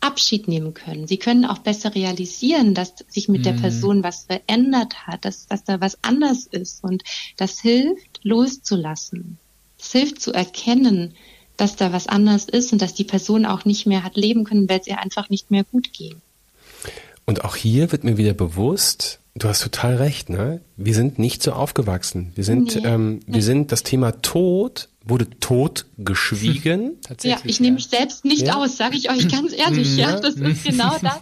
Abschied 0.00 0.46
nehmen 0.46 0.74
können. 0.74 1.08
Sie 1.08 1.16
können 1.16 1.44
auch 1.44 1.58
besser 1.58 1.94
realisieren, 1.94 2.72
dass 2.74 2.94
sich 3.08 3.28
mit 3.28 3.44
der 3.44 3.54
mhm. 3.54 3.60
Person 3.60 4.02
was 4.04 4.24
verändert 4.24 5.06
hat, 5.06 5.24
dass, 5.24 5.46
dass 5.46 5.64
da 5.64 5.80
was 5.80 5.98
anders 6.02 6.46
ist. 6.46 6.84
Und 6.84 7.02
das 7.36 7.60
hilft, 7.60 8.20
loszulassen. 8.22 9.38
Es 9.78 9.92
hilft 9.92 10.20
zu 10.20 10.32
erkennen, 10.32 11.14
dass 11.58 11.76
da 11.76 11.92
was 11.92 12.06
anders 12.06 12.46
ist 12.46 12.72
und 12.72 12.80
dass 12.80 12.94
die 12.94 13.04
Person 13.04 13.44
auch 13.44 13.66
nicht 13.66 13.86
mehr 13.86 14.02
hat 14.02 14.16
leben 14.16 14.44
können, 14.44 14.68
weil 14.68 14.80
es 14.80 14.86
ihr 14.86 14.98
einfach 14.98 15.28
nicht 15.28 15.50
mehr 15.50 15.64
gut 15.64 15.92
ging. 15.92 16.16
Und 17.26 17.44
auch 17.44 17.56
hier 17.56 17.92
wird 17.92 18.04
mir 18.04 18.16
wieder 18.16 18.32
bewusst, 18.32 19.20
du 19.38 19.48
hast 19.48 19.62
total 19.62 19.96
recht, 19.96 20.28
ne? 20.30 20.60
Wir 20.76 20.94
sind 20.94 21.18
nicht 21.18 21.42
so 21.42 21.52
aufgewachsen. 21.52 22.32
Wir 22.34 22.44
sind, 22.44 22.76
nee. 22.76 22.86
ähm, 22.86 23.20
wir 23.26 23.42
sind 23.42 23.72
das 23.72 23.82
Thema 23.82 24.22
Tod 24.22 24.88
wurde 25.08 25.28
totgeschwiegen. 25.40 26.98
ja, 27.22 27.38
ich 27.44 27.60
nehme 27.60 27.76
mich 27.76 27.86
selbst 27.86 28.24
nicht 28.24 28.46
ja. 28.46 28.56
aus, 28.56 28.76
sage 28.76 28.96
ich 28.96 29.10
euch 29.10 29.28
ganz 29.28 29.52
ehrlich. 29.52 29.88
Ja, 29.98 30.10
ja 30.10 30.20
das 30.20 30.34
ist 30.34 30.64
genau 30.64 30.96
das. 31.02 31.20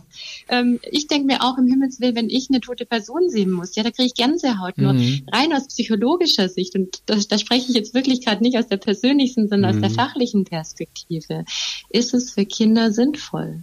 Ähm, 0.48 0.80
ich 0.90 1.06
denke 1.06 1.26
mir 1.26 1.42
auch 1.42 1.56
im 1.56 1.66
Himmelswillen, 1.66 2.16
wenn 2.16 2.28
ich 2.28 2.48
eine 2.50 2.60
tote 2.60 2.84
Person 2.84 3.28
sehen 3.28 3.50
muss, 3.50 3.76
ja, 3.76 3.82
da 3.82 3.90
kriege 3.90 4.06
ich 4.06 4.14
Gänsehaut. 4.14 4.76
Nur 4.76 4.94
mhm. 4.94 5.26
rein 5.32 5.52
aus 5.52 5.68
psychologischer 5.68 6.48
Sicht, 6.48 6.74
und 6.74 7.02
da, 7.06 7.16
da 7.16 7.38
spreche 7.38 7.68
ich 7.68 7.74
jetzt 7.74 7.94
wirklich 7.94 8.24
gerade 8.24 8.42
nicht 8.42 8.58
aus 8.58 8.66
der 8.66 8.76
persönlichen, 8.76 9.48
sondern 9.48 9.76
mhm. 9.76 9.76
aus 9.76 9.80
der 9.82 9.90
mhm. 9.90 10.08
fachlichen 10.08 10.44
Perspektive, 10.44 11.44
ist 11.90 12.12
es 12.12 12.32
für 12.32 12.44
Kinder 12.44 12.92
sinnvoll. 12.92 13.62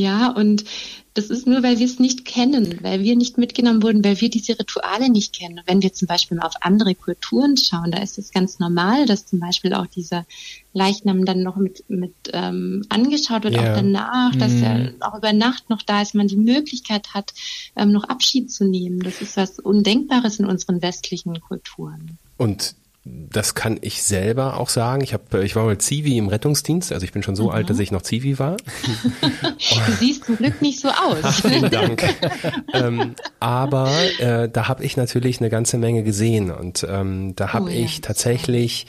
Ja, 0.00 0.30
und 0.30 0.64
das 1.12 1.28
ist 1.28 1.46
nur, 1.46 1.62
weil 1.62 1.78
wir 1.78 1.84
es 1.84 1.98
nicht 1.98 2.24
kennen, 2.24 2.78
weil 2.82 3.02
wir 3.02 3.16
nicht 3.16 3.36
mitgenommen 3.36 3.82
wurden, 3.82 4.02
weil 4.02 4.18
wir 4.20 4.30
diese 4.30 4.58
Rituale 4.58 5.10
nicht 5.10 5.34
kennen. 5.34 5.60
Wenn 5.66 5.82
wir 5.82 5.92
zum 5.92 6.08
Beispiel 6.08 6.38
mal 6.38 6.46
auf 6.46 6.54
andere 6.60 6.94
Kulturen 6.94 7.56
schauen, 7.58 7.90
da 7.90 8.00
ist 8.00 8.16
es 8.16 8.30
ganz 8.30 8.58
normal, 8.60 9.04
dass 9.04 9.26
zum 9.26 9.40
Beispiel 9.40 9.74
auch 9.74 9.86
dieser 9.86 10.24
Leichnam 10.72 11.26
dann 11.26 11.42
noch 11.42 11.56
mit, 11.56 11.84
mit 11.88 12.14
ähm, 12.32 12.84
angeschaut 12.88 13.44
wird, 13.44 13.56
ja. 13.56 13.60
auch 13.60 13.76
danach, 13.76 14.34
dass 14.36 14.52
mhm. 14.52 14.62
er 14.62 14.92
auch 15.00 15.18
über 15.18 15.34
Nacht 15.34 15.68
noch 15.68 15.82
da 15.82 16.00
ist, 16.00 16.14
man 16.14 16.28
die 16.28 16.36
Möglichkeit 16.36 17.12
hat, 17.12 17.34
ähm, 17.76 17.92
noch 17.92 18.04
Abschied 18.04 18.50
zu 18.50 18.64
nehmen. 18.64 19.00
Das 19.00 19.20
ist 19.20 19.36
was 19.36 19.58
Undenkbares 19.58 20.38
in 20.38 20.46
unseren 20.46 20.80
westlichen 20.80 21.38
Kulturen. 21.40 22.18
Und 22.38 22.74
das 23.04 23.54
kann 23.54 23.78
ich 23.80 24.02
selber 24.02 24.58
auch 24.60 24.68
sagen. 24.68 25.02
Ich 25.02 25.14
habe, 25.14 25.42
ich 25.42 25.56
war 25.56 25.64
mal 25.64 25.78
Zivi 25.78 26.18
im 26.18 26.28
Rettungsdienst, 26.28 26.92
also 26.92 27.04
ich 27.04 27.12
bin 27.12 27.22
schon 27.22 27.34
so 27.34 27.44
mhm. 27.44 27.50
alt, 27.50 27.70
dass 27.70 27.78
ich 27.78 27.92
noch 27.92 28.02
Zivi 28.02 28.38
war. 28.38 28.56
du 29.22 29.92
siehst 29.98 30.24
zum 30.24 30.36
Glück 30.36 30.60
nicht 30.60 30.80
so 30.80 30.88
aus. 30.88 31.18
Ach, 31.22 31.40
vielen 31.40 31.70
Dank. 31.70 32.04
ähm, 32.74 33.14
aber 33.40 33.90
äh, 34.18 34.50
da 34.50 34.68
habe 34.68 34.84
ich 34.84 34.98
natürlich 34.98 35.40
eine 35.40 35.48
ganze 35.48 35.78
Menge 35.78 36.02
gesehen 36.02 36.50
und 36.50 36.86
ähm, 36.88 37.34
da 37.36 37.54
habe 37.54 37.66
oh, 37.66 37.68
ich 37.68 37.96
ja. 37.96 38.02
tatsächlich 38.02 38.86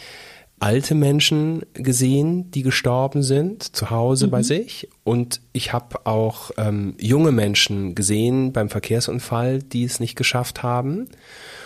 alte 0.59 0.93
Menschen 0.93 1.65
gesehen, 1.73 2.51
die 2.51 2.61
gestorben 2.61 3.23
sind, 3.23 3.75
zu 3.75 3.89
Hause 3.89 4.27
mhm. 4.27 4.31
bei 4.31 4.43
sich. 4.43 4.89
Und 5.03 5.41
ich 5.53 5.73
habe 5.73 6.05
auch 6.05 6.51
ähm, 6.57 6.95
junge 6.99 7.31
Menschen 7.31 7.95
gesehen 7.95 8.53
beim 8.53 8.69
Verkehrsunfall, 8.69 9.59
die 9.59 9.85
es 9.85 9.99
nicht 9.99 10.15
geschafft 10.15 10.61
haben. 10.61 11.07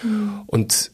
Mhm. 0.01 0.43
Und 0.47 0.91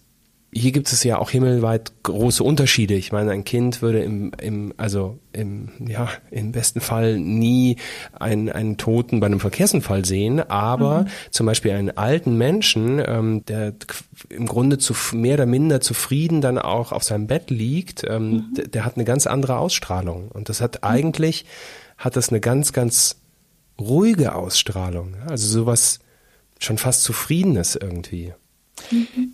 hier 0.54 0.74
gibt 0.74 0.92
es 0.92 1.04
ja 1.06 1.18
auch 1.18 1.30
himmelweit 1.30 1.94
große 2.04 2.44
Unterschiede. 2.44 2.94
Ich 2.96 3.14
meine, 3.14 3.32
ein 3.32 3.46
Kind 3.46 3.82
würde 3.82 4.04
im, 4.04 4.34
im 4.42 4.74
also 4.76 5.18
im, 5.32 5.70
ja, 5.88 6.10
im 6.30 6.52
besten 6.52 6.82
Fall 6.82 7.18
nie 7.18 7.78
einen, 8.20 8.50
einen 8.50 8.76
Toten 8.76 9.22
bei 9.22 9.28
einem 9.28 9.40
Verkehrsunfall 9.40 10.04
sehen, 10.04 10.42
aber 10.42 11.04
mhm. 11.04 11.08
zum 11.30 11.46
Beispiel 11.46 11.72
einen 11.72 11.96
alten 11.98 12.38
Menschen, 12.38 13.02
ähm, 13.06 13.46
der 13.46 13.74
im 14.28 14.46
Grunde 14.46 14.78
zu 14.78 14.94
mehr 15.14 15.36
oder 15.36 15.46
minder 15.46 15.80
zufrieden 15.80 16.42
dann 16.42 16.58
auch 16.58 16.92
auf 16.92 17.04
seinem 17.04 17.28
Bett 17.28 17.50
liegt, 17.50 18.04
ähm, 18.04 18.32
mhm. 18.32 18.54
der, 18.54 18.68
der, 18.68 18.86
hat 18.86 18.98
eine 18.98 19.06
ganz 19.06 19.28
andere 19.28 19.58
Ausstrahlung. 19.58 20.28
Und 20.30 20.50
das 20.50 20.60
hat 20.60 20.82
mhm. 20.82 20.90
eigentlich, 20.90 21.46
hat 21.98 22.18
das 22.18 22.28
eine 22.28 22.42
ganz, 22.42 22.74
ganz 22.74 23.22
ruhige 23.80 24.36
Ausstrahlung. 24.36 25.16
Also 25.30 25.48
sowas 25.48 26.00
schon 26.60 26.78
fast 26.78 27.04
Zufriedenes 27.04 27.78
irgendwie. 27.78 28.34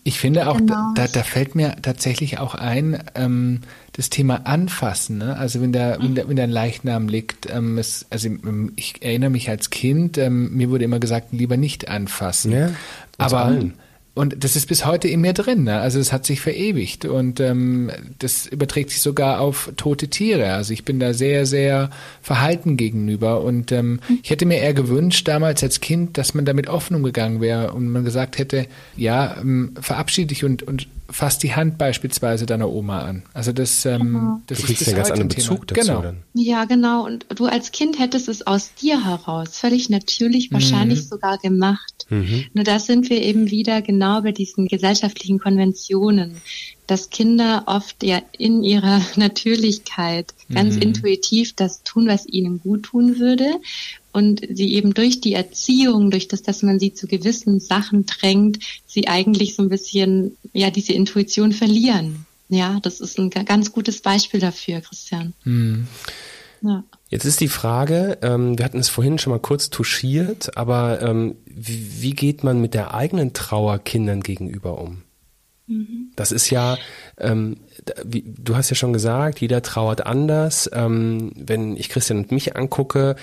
Ich 0.07 0.19
finde 0.19 0.47
auch, 0.47 0.55
genau. 0.55 0.93
da, 0.95 1.05
da 1.07 1.21
fällt 1.21 1.53
mir 1.53 1.75
tatsächlich 1.81 2.39
auch 2.39 2.55
ein, 2.55 3.03
ähm, 3.13 3.59
das 3.91 4.09
Thema 4.09 4.47
Anfassen. 4.47 5.17
Ne? 5.17 5.35
Also 5.35 5.59
wenn 5.59 5.73
der, 5.73 6.01
wenn 6.01 6.15
der, 6.15 6.29
wenn 6.29 6.37
der 6.37 6.47
Leichnam 6.47 7.09
liegt, 7.09 7.51
ähm, 7.51 7.77
es, 7.77 8.05
also 8.09 8.29
ähm, 8.29 8.71
ich 8.77 9.01
erinnere 9.03 9.31
mich 9.31 9.49
als 9.49 9.69
Kind, 9.69 10.17
ähm, 10.17 10.53
mir 10.53 10.69
wurde 10.69 10.85
immer 10.85 10.99
gesagt, 10.99 11.33
lieber 11.33 11.57
nicht 11.57 11.89
anfassen. 11.89 12.53
Ja, 12.53 12.69
aber 13.17 13.43
allen. 13.43 13.73
Und 14.17 14.43
das 14.43 14.55
ist 14.55 14.67
bis 14.67 14.85
heute 14.85 15.07
in 15.07 15.21
mir 15.21 15.33
drin. 15.33 15.65
Ne? 15.65 15.79
Also 15.79 15.99
es 15.99 16.11
hat 16.11 16.25
sich 16.25 16.41
verewigt 16.41 17.05
und 17.05 17.39
ähm, 17.39 17.91
das 18.17 18.47
überträgt 18.47 18.89
sich 18.89 19.01
sogar 19.01 19.39
auf 19.39 19.71
tote 19.77 20.07
Tiere. 20.07 20.53
Also 20.53 20.73
ich 20.73 20.83
bin 20.83 20.99
da 20.99 21.13
sehr, 21.13 21.45
sehr 21.45 21.91
verhalten 22.21 22.77
gegenüber 22.77 23.41
und 23.41 23.71
ähm, 23.71 23.99
ich 24.23 24.31
hätte 24.31 24.47
mir 24.47 24.57
eher 24.57 24.73
gewünscht 24.73 25.27
damals 25.27 25.61
als 25.61 25.81
Kind, 25.81 26.17
dass 26.17 26.33
man 26.33 26.45
damit 26.45 26.67
offen 26.67 26.95
umgegangen 26.95 27.41
wäre 27.41 27.73
und 27.73 27.89
man 27.89 28.03
gesagt 28.03 28.39
hätte, 28.39 28.65
ja, 28.95 29.37
ähm, 29.39 29.75
verabschiede 29.79 30.29
dich 30.29 30.43
und, 30.43 30.63
und 30.63 30.87
fass 31.09 31.37
die 31.37 31.55
Hand 31.55 31.77
beispielsweise 31.77 32.45
deiner 32.45 32.69
Oma 32.69 32.99
an. 32.99 33.23
Also 33.33 33.51
das, 33.51 33.85
ähm, 33.85 33.99
genau. 34.01 34.41
das 34.47 34.59
du 34.59 34.65
kriegst 34.65 34.81
ist 34.81 34.87
ja 34.89 34.97
ganz 34.97 35.11
anderen 35.11 35.29
Bezug 35.29 35.67
dazu 35.67 35.81
genau. 35.81 36.01
dann. 36.01 36.17
Ja, 36.33 36.65
genau. 36.65 37.05
Und 37.05 37.25
du 37.35 37.45
als 37.45 37.71
Kind 37.71 37.99
hättest 37.99 38.27
es 38.27 38.45
aus 38.45 38.73
dir 38.75 39.05
heraus 39.05 39.57
völlig 39.57 39.89
natürlich, 39.89 40.51
wahrscheinlich 40.51 40.99
mhm. 40.99 41.07
sogar 41.07 41.37
gemacht. 41.37 42.05
Mhm. 42.09 42.45
Nur 42.53 42.63
da 42.63 42.79
sind 42.79 43.09
wir 43.09 43.21
eben 43.21 43.49
wieder 43.49 43.81
genau 43.81 44.21
bei 44.21 44.31
diesen 44.31 44.67
gesellschaftlichen 44.67 45.39
Konventionen, 45.39 46.41
dass 46.87 47.09
Kinder 47.09 47.63
oft 47.67 48.03
ja 48.03 48.21
in 48.37 48.63
ihrer 48.63 49.01
Natürlichkeit 49.15 50.33
ganz 50.51 50.75
mhm. 50.75 50.81
intuitiv 50.81 51.53
das 51.53 51.83
tun, 51.83 52.07
was 52.07 52.25
ihnen 52.25 52.59
gut 52.59 52.83
tun 52.83 53.19
würde 53.19 53.59
und 54.13 54.41
sie 54.49 54.73
eben 54.73 54.93
durch 54.93 55.21
die 55.21 55.33
Erziehung, 55.33 56.09
durch 56.09 56.27
das, 56.27 56.41
dass 56.41 56.63
man 56.63 56.79
sie 56.79 56.93
zu 56.93 57.05
gewissen 57.05 57.59
Sachen 57.59 58.05
drängt, 58.05 58.59
sie 58.87 59.07
eigentlich 59.07 59.55
so 59.55 59.63
ein 59.63 59.69
bisschen, 59.69 60.37
ja, 60.53 60.71
diese 60.71 60.93
Intuition 60.93 61.51
verlieren. 61.51 62.25
Ja, 62.49 62.79
das 62.81 63.01
ist 63.01 63.19
ein 63.19 63.29
ganz 63.29 63.73
gutes 63.73 64.01
Beispiel 64.01 64.39
dafür, 64.39 64.81
Christian. 64.81 65.33
Mhm. 65.43 65.87
Ja. 66.61 66.83
Jetzt 67.09 67.25
ist 67.25 67.41
die 67.41 67.47
Frage, 67.47 68.17
ähm, 68.21 68.57
wir 68.57 68.65
hatten 68.65 68.79
es 68.79 68.89
vorhin 68.89 69.19
schon 69.19 69.31
mal 69.31 69.39
kurz 69.39 69.69
touchiert, 69.69 70.57
aber 70.57 71.01
ähm, 71.01 71.35
wie, 71.45 72.01
wie 72.01 72.11
geht 72.11 72.43
man 72.43 72.59
mit 72.59 72.73
der 72.73 72.93
eigenen 72.93 73.33
Trauer 73.33 73.79
Kindern 73.79 74.21
gegenüber 74.21 74.79
um? 74.79 75.03
Mhm. 75.67 76.11
Das 76.15 76.31
ist 76.31 76.49
ja, 76.49 76.77
ähm, 77.19 77.57
wie, 78.03 78.23
du 78.25 78.55
hast 78.55 78.69
ja 78.69 78.75
schon 78.75 78.93
gesagt, 78.93 79.39
jeder 79.39 79.61
trauert 79.61 80.05
anders. 80.05 80.69
Ähm, 80.73 81.31
wenn 81.35 81.75
ich 81.75 81.89
Christian 81.89 82.19
und 82.19 82.31
mich 82.31 82.55
angucke, 82.55 83.15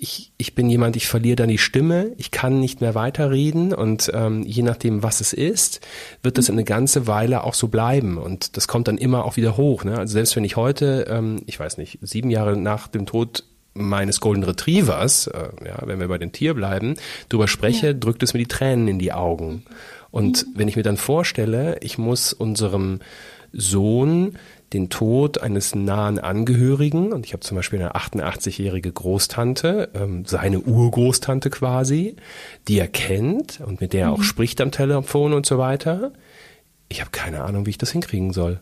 ich, 0.00 0.32
ich 0.38 0.54
bin 0.56 0.68
jemand, 0.68 0.96
ich 0.96 1.06
verliere 1.06 1.36
dann 1.36 1.48
die 1.48 1.58
Stimme, 1.58 2.12
ich 2.16 2.32
kann 2.32 2.58
nicht 2.58 2.80
mehr 2.80 2.96
weiterreden 2.96 3.72
und 3.72 4.10
ähm, 4.12 4.42
je 4.42 4.62
nachdem, 4.62 5.04
was 5.04 5.20
es 5.20 5.32
ist, 5.32 5.80
wird 6.22 6.36
das 6.36 6.50
eine 6.50 6.64
ganze 6.64 7.06
Weile 7.06 7.44
auch 7.44 7.54
so 7.54 7.68
bleiben 7.68 8.18
und 8.18 8.56
das 8.56 8.66
kommt 8.66 8.88
dann 8.88 8.98
immer 8.98 9.24
auch 9.24 9.36
wieder 9.36 9.56
hoch. 9.56 9.84
Ne? 9.84 9.96
Also 9.96 10.14
selbst 10.14 10.34
wenn 10.34 10.42
ich 10.42 10.56
heute, 10.56 11.06
ähm, 11.08 11.42
ich 11.46 11.60
weiß 11.60 11.78
nicht, 11.78 12.00
sieben 12.02 12.30
Jahre 12.30 12.56
nach 12.56 12.88
dem 12.88 13.06
Tod 13.06 13.44
meines 13.72 14.20
Golden 14.20 14.42
Retrievers, 14.42 15.28
äh, 15.28 15.48
ja, 15.64 15.78
wenn 15.84 16.00
wir 16.00 16.08
bei 16.08 16.18
dem 16.18 16.32
Tier 16.32 16.54
bleiben, 16.54 16.96
drüber 17.28 17.46
spreche, 17.46 17.88
ja. 17.88 17.92
drückt 17.92 18.22
es 18.22 18.34
mir 18.34 18.40
die 18.40 18.46
Tränen 18.46 18.88
in 18.88 18.98
die 18.98 19.12
Augen. 19.12 19.64
Und 20.16 20.46
wenn 20.54 20.66
ich 20.66 20.76
mir 20.76 20.82
dann 20.82 20.96
vorstelle, 20.96 21.76
ich 21.82 21.98
muss 21.98 22.32
unserem 22.32 23.00
Sohn 23.52 24.38
den 24.72 24.88
Tod 24.88 25.42
eines 25.42 25.74
nahen 25.74 26.18
Angehörigen, 26.18 27.12
und 27.12 27.26
ich 27.26 27.34
habe 27.34 27.40
zum 27.40 27.54
Beispiel 27.54 27.80
eine 27.80 27.96
88-jährige 27.96 28.92
Großtante, 28.92 29.90
ähm, 29.92 30.24
seine 30.24 30.60
Urgroßtante 30.60 31.50
quasi, 31.50 32.16
die 32.66 32.78
er 32.78 32.88
kennt 32.88 33.60
und 33.60 33.82
mit 33.82 33.92
der 33.92 34.06
er 34.06 34.12
auch 34.12 34.18
mhm. 34.18 34.22
spricht 34.22 34.62
am 34.62 34.70
Telefon 34.70 35.34
und 35.34 35.44
so 35.44 35.58
weiter. 35.58 36.14
Ich 36.88 37.02
habe 37.02 37.10
keine 37.10 37.42
Ahnung, 37.42 37.66
wie 37.66 37.70
ich 37.70 37.78
das 37.78 37.92
hinkriegen 37.92 38.32
soll. 38.32 38.60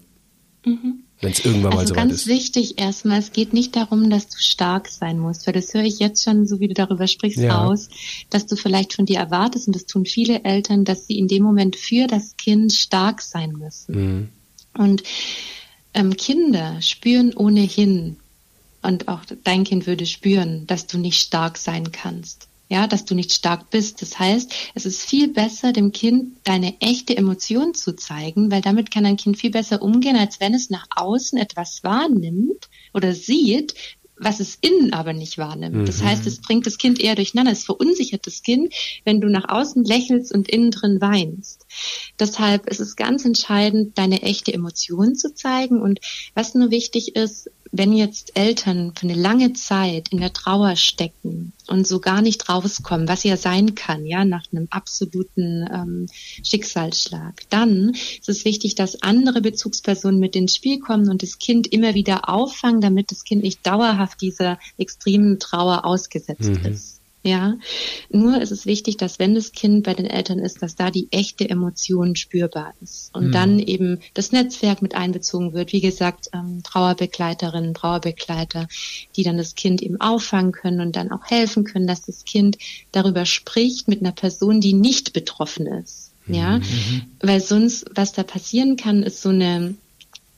Mhm. 0.67 1.04
Wenn 1.25 1.33
es 1.33 1.45
irgendwann 1.45 1.73
also 1.73 1.79
mal 1.79 1.87
so 1.87 1.95
ganz 1.95 2.13
ist. 2.13 2.27
wichtig 2.27 2.79
erstmal, 2.79 3.19
es 3.19 3.33
geht 3.33 3.53
nicht 3.53 3.75
darum, 3.75 4.11
dass 4.11 4.29
du 4.29 4.37
stark 4.39 4.89
sein 4.89 5.19
musst, 5.19 5.47
weil 5.47 5.55
das 5.55 5.73
höre 5.73 5.83
ich 5.83 5.99
jetzt 5.99 6.23
schon, 6.23 6.47
so 6.47 6.61
wie 6.61 6.69
du 6.69 6.75
darüber 6.75 7.07
sprichst, 7.07 7.41
ja. 7.41 7.57
raus, 7.57 7.89
dass 8.31 8.47
du 8.47 8.57
vielleicht 8.57 8.93
von 8.93 9.07
dir 9.07 9.19
erwartest, 9.19 9.67
und 9.67 9.75
das 9.75 9.87
tun 9.87 10.07
viele 10.07 10.45
Eltern, 10.45 10.85
dass 10.85 11.07
sie 11.07 11.19
in 11.19 11.29
dem 11.29 11.43
Moment 11.43 11.77
für 11.77 12.07
das 12.07 12.37
Kind 12.37 12.73
stark 12.73 13.23
sein 13.23 13.53
müssen. 13.53 13.95
Mhm. 13.95 14.29
Und 14.77 15.03
ähm, 15.95 16.17
Kinder 16.17 16.81
spüren 16.83 17.33
ohnehin, 17.35 18.17
und 18.83 19.09
auch 19.09 19.23
dein 19.45 19.65
Kind 19.65 19.87
würde 19.87 20.05
spüren, 20.05 20.67
dass 20.67 20.87
du 20.87 20.99
nicht 20.99 21.19
stark 21.19 21.57
sein 21.57 21.91
kannst. 21.91 22.49
Ja, 22.68 22.87
dass 22.87 23.05
du 23.05 23.14
nicht 23.14 23.33
stark 23.33 23.70
bist. 23.70 24.00
Das 24.00 24.18
heißt, 24.18 24.53
es 24.74 24.87
ist 24.87 25.03
viel 25.03 25.29
besser, 25.29 25.72
dem 25.72 25.92
Kind 25.92 26.38
deine 26.44 26.81
echte 26.81 27.16
Emotion 27.16 27.74
zu 27.74 27.94
zeigen, 27.94 28.50
weil 28.50 28.62
damit 28.62 28.90
kann 28.90 29.05
ein 29.05 29.18
Kind 29.18 29.37
viel 29.37 29.50
besser 29.50 29.83
umgehen, 29.83 30.16
als 30.16 30.40
wenn 30.40 30.55
es 30.55 30.70
nach 30.70 30.87
außen 30.94 31.38
etwas 31.38 31.85
wahrnimmt 31.85 32.68
oder 32.94 33.12
sieht, 33.12 33.74
was 34.16 34.40
es 34.40 34.59
innen 34.61 34.92
aber 34.92 35.12
nicht 35.12 35.38
wahrnimmt. 35.38 35.74
Mhm. 35.74 35.87
Das 35.87 36.03
heißt, 36.03 36.27
es 36.27 36.40
bringt 36.40 36.66
das 36.66 36.79
Kind 36.79 37.00
eher 37.00 37.16
durcheinander. 37.16 37.53
Es 37.53 37.64
verunsichert 37.64 38.27
das 38.27 38.42
Kind, 38.42 38.72
wenn 39.05 39.20
du 39.20 39.29
nach 39.29 39.48
außen 39.48 39.85
lächelst 39.85 40.33
und 40.33 40.48
innen 40.48 40.70
drin 40.70 41.00
weinst. 41.00 41.66
Deshalb 42.18 42.68
ist 42.68 42.81
es 42.81 42.96
ganz 42.96 43.24
entscheidend, 43.24 43.98
deine 43.98 44.22
echte 44.22 44.53
Emotion 44.53 45.16
zu 45.16 45.35
zeigen. 45.35 45.81
Und 45.83 46.00
was 46.35 46.55
nur 46.55 46.70
wichtig 46.70 47.16
ist, 47.16 47.50
wenn 47.77 47.93
jetzt 47.93 48.37
Eltern 48.37 48.93
für 48.95 49.09
eine 49.09 49.21
lange 49.21 49.53
Zeit 49.53 50.11
in 50.11 50.19
der 50.19 50.33
Trauer 50.33 50.77
stecken 50.77 51.53
und 51.67 51.89
so 51.89 51.99
gar 51.99 52.23
nicht 52.23 52.49
rauskommen, 52.49 53.09
was 53.09 53.25
ja 53.25 53.37
sein 53.37 53.75
kann, 53.75 54.07
ja, 54.07 54.25
nach 54.25 54.45
einem 54.53 54.69
absoluten 54.71 55.69
ähm, 55.73 56.07
Schicksalsschlag, 56.45 57.43
dann 57.51 57.91
ist 57.91 58.29
es 58.29 58.45
wichtig, 58.45 58.77
dass 58.77 59.03
andere 59.03 59.41
Bezugspersonen 59.41 60.21
mit 60.21 60.37
ins 60.37 60.55
Spiel 60.55 60.79
kommen 60.79 61.11
und 61.11 61.25
das 61.25 61.41
Kind 61.41 61.67
immer 61.67 61.95
wieder 61.95 62.29
auffangen, 62.29 62.81
damit 62.81 63.11
das 63.11 63.25
Kind 63.25 63.43
nicht 63.43 63.67
dauerhaft 63.67 64.21
dieser 64.21 64.61
extremen 64.79 65.41
Trauer 65.41 65.85
ausgesetzt 65.85 66.51
mhm. 66.51 66.67
ist. 66.67 67.01
Ja, 67.27 67.57
nur 68.11 68.43
ist 68.43 68.53
es 68.53 68.67
wichtig, 68.67 68.99
dass 68.99 69.19
wenn 69.19 69.35
das 69.35 69.53
Kind 69.53 69.85
bei 69.85 69.95
den 69.95 70.05
Eltern 70.05 70.39
ist, 70.39 70.61
dass 70.61 70.77
da 70.77 70.91
die 70.91 71.09
echte 71.11 71.49
Emotion 71.49 72.17
spürbar 72.17 72.75
ist 72.83 73.15
und 73.15 73.29
mhm. 73.29 73.33
dann 73.33 73.59
eben 73.59 74.01
das 74.13 74.31
Netzwerk 74.31 74.83
mit 74.83 74.95
einbezogen 74.95 75.55
wird. 75.55 75.73
Wie 75.73 75.81
gesagt, 75.81 76.29
ähm, 76.35 76.61
Trauerbegleiterinnen, 76.63 77.73
Trauerbegleiter, 77.73 78.69
die 79.17 79.23
dann 79.23 79.39
das 79.39 79.55
Kind 79.55 79.81
eben 79.81 79.99
auffangen 80.03 80.53
können 80.53 80.83
und 80.83 80.97
dann 80.97 81.11
auch 81.13 81.25
helfen 81.25 81.65
können, 81.65 81.87
dass 81.87 82.03
das 82.03 82.27
Kind 82.27 82.59
darüber 82.93 83.25
spricht 83.25 83.89
mit 83.89 84.01
einer 84.01 84.13
Person, 84.13 84.61
die 84.61 84.75
nicht 84.75 85.15
betroffen 85.15 85.67
ist. 85.67 86.13
Ja, 86.27 86.59
mhm. 86.59 87.03
weil 87.21 87.41
sonst, 87.41 87.87
was 87.95 88.13
da 88.13 88.23
passieren 88.23 88.77
kann, 88.77 89.03
ist 89.03 89.23
so 89.23 89.31
eine 89.31 89.75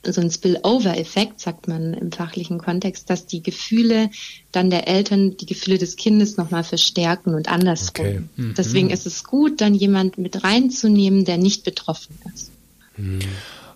so 0.03 0.21
ein 0.21 0.31
Spillover-Effekt, 0.31 1.39
sagt 1.39 1.67
man 1.67 1.93
im 1.93 2.11
fachlichen 2.11 2.59
Kontext, 2.59 3.09
dass 3.09 3.25
die 3.25 3.43
Gefühle 3.43 4.09
dann 4.51 4.69
der 4.69 4.87
Eltern 4.87 5.37
die 5.37 5.45
Gefühle 5.45 5.77
des 5.77 5.95
Kindes 5.95 6.37
nochmal 6.37 6.63
verstärken 6.63 7.33
und 7.33 7.49
andersrum. 7.49 8.05
Okay. 8.05 8.21
Mhm. 8.35 8.53
Deswegen 8.57 8.89
ist 8.89 9.05
es 9.05 9.23
gut, 9.23 9.59
dann 9.61 9.75
jemand 9.75 10.17
mit 10.17 10.43
reinzunehmen, 10.43 11.25
der 11.25 11.37
nicht 11.37 11.63
betroffen 11.63 12.15
ist. 12.33 12.51
Mhm. 12.95 13.19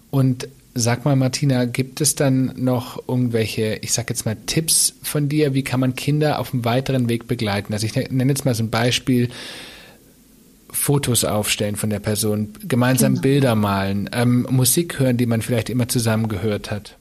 Und 0.09 0.47
sag 0.73 1.03
mal, 1.05 1.15
Martina, 1.15 1.65
gibt 1.65 2.01
es 2.01 2.15
dann 2.15 2.53
noch 2.55 3.07
irgendwelche, 3.07 3.79
ich 3.81 3.91
sag 3.91 4.09
jetzt 4.09 4.25
mal, 4.25 4.37
Tipps 4.45 4.93
von 5.01 5.27
dir, 5.27 5.53
wie 5.53 5.63
kann 5.63 5.79
man 5.79 5.95
Kinder 5.95 6.39
auf 6.39 6.53
einem 6.53 6.63
weiteren 6.63 7.09
Weg 7.09 7.27
begleiten? 7.27 7.73
Also 7.73 7.85
ich 7.85 7.95
nenne 7.95 8.31
jetzt 8.31 8.45
mal 8.45 8.55
so 8.55 8.63
ein 8.63 8.69
Beispiel, 8.69 9.29
Fotos 10.71 11.23
aufstellen 11.23 11.75
von 11.75 11.89
der 11.89 11.99
Person, 11.99 12.53
gemeinsam 12.67 13.13
genau. 13.13 13.21
Bilder 13.21 13.55
malen, 13.55 14.09
ähm, 14.13 14.47
Musik 14.49 14.99
hören, 14.99 15.17
die 15.17 15.25
man 15.25 15.41
vielleicht 15.41 15.69
immer 15.69 15.87
zusammen 15.87 16.27
gehört 16.27 16.71
hat. 16.71 16.97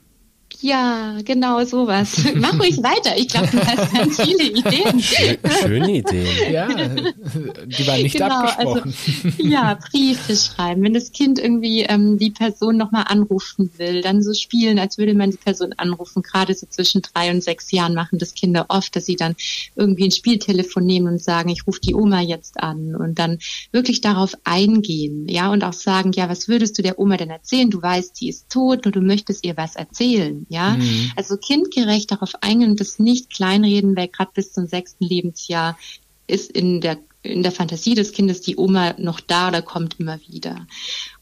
Ja, 0.63 1.19
genau 1.25 1.65
sowas. 1.65 2.23
Mach 2.35 2.59
ruhig 2.59 2.83
weiter. 2.83 3.17
Ich 3.17 3.29
glaube, 3.29 3.49
du 3.49 3.59
hast 3.67 3.95
ganz 3.95 4.21
viele 4.21 4.45
Ideen. 4.45 5.01
Schöne 5.01 5.97
Ideen. 5.97 6.53
Ja, 6.53 6.69
die 6.69 7.87
waren 7.87 8.03
nicht 8.03 8.17
genau, 8.17 8.41
abgesprochen. 8.41 8.95
Also, 9.25 9.43
ja, 9.43 9.79
Briefe 9.91 10.37
schreiben. 10.37 10.83
Wenn 10.83 10.93
das 10.93 11.13
Kind 11.13 11.39
irgendwie 11.39 11.83
ähm, 11.83 12.19
die 12.19 12.31
Person 12.31 12.77
nochmal 12.77 13.05
anrufen 13.09 13.71
will, 13.79 14.03
dann 14.03 14.23
so 14.23 14.35
spielen, 14.35 14.79
als 14.79 14.99
würde 14.99 15.15
man 15.15 15.31
die 15.31 15.39
Person 15.39 15.73
anrufen. 15.77 16.23
Gerade 16.23 16.55
so 16.55 16.67
zwischen 16.69 17.01
drei 17.03 17.31
und 17.31 17.43
sechs 17.43 17.71
Jahren 17.73 17.95
machen 17.95 18.19
das 18.19 18.35
Kinder 18.35 18.67
oft, 18.69 18.95
dass 18.95 19.07
sie 19.07 19.17
dann 19.17 19.37
irgendwie 19.77 20.05
ein 20.05 20.13
Spieltelefon 20.13 20.85
nehmen 20.85 21.09
und 21.09 21.23
sagen, 21.23 21.49
ich 21.49 21.67
rufe 21.67 21.81
die 21.81 21.95
Oma 21.95 22.21
jetzt 22.21 22.63
an 22.63 22.95
und 22.97 23.19
dann 23.19 23.39
wirklich 23.73 24.03
darauf 24.03 24.35
eingehen, 24.45 25.27
ja, 25.29 25.51
und 25.51 25.65
auch 25.65 25.73
sagen, 25.73 26.13
ja, 26.13 26.29
was 26.29 26.49
würdest 26.49 26.77
du 26.77 26.83
der 26.83 26.99
Oma 26.99 27.17
denn 27.17 27.31
erzählen? 27.31 27.71
Du 27.71 27.81
weißt, 27.81 28.17
sie 28.17 28.29
ist 28.29 28.51
tot 28.51 28.85
und 28.85 28.95
du 28.95 29.01
möchtest 29.01 29.45
ihr 29.47 29.57
was 29.57 29.77
erzählen 29.77 30.47
ja. 30.51 30.73
Mhm. 30.73 31.13
Also 31.17 31.37
kindgerecht 31.37 32.11
darauf 32.11 32.33
eingehen 32.43 32.73
und 32.73 32.81
das 32.81 32.99
nicht 32.99 33.31
kleinreden, 33.31 33.97
weil 33.97 34.09
gerade 34.09 34.33
bis 34.35 34.53
zum 34.53 34.67
sechsten 34.67 35.05
Lebensjahr 35.05 35.79
ist 36.27 36.51
in 36.51 36.81
der 36.81 36.99
in 37.23 37.43
der 37.43 37.53
Fantasie 37.53 37.95
des 37.95 38.13
Kindes 38.13 38.41
die 38.41 38.57
Oma 38.57 38.95
noch 38.97 39.21
da 39.21 39.49
oder 39.49 39.61
kommt 39.61 40.01
immer 40.01 40.19
wieder. 40.27 40.67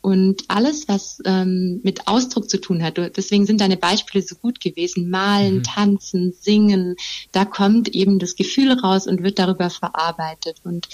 Und 0.01 0.45
alles, 0.47 0.87
was 0.87 1.21
ähm, 1.25 1.81
mit 1.83 2.07
Ausdruck 2.07 2.49
zu 2.49 2.61
tun 2.61 2.85
hat, 2.85 2.99
deswegen 3.17 3.47
sind 3.47 3.61
deine 3.61 3.77
Beispiele 3.77 4.23
so 4.23 4.37
gut 4.37 4.61
gewesen, 4.61 5.11
malen, 5.11 5.57
mhm. 5.57 5.63
tanzen, 5.65 6.33
singen, 6.41 6.95
da 7.33 7.45
kommt 7.45 7.89
eben 7.89 8.21
das 8.21 8.37
Gefühl 8.37 8.73
raus 8.75 9.09
und 9.09 9.25
wird 9.25 9.41
darüber 9.41 9.71
verarbeitet 9.71 10.59
und 10.63 10.89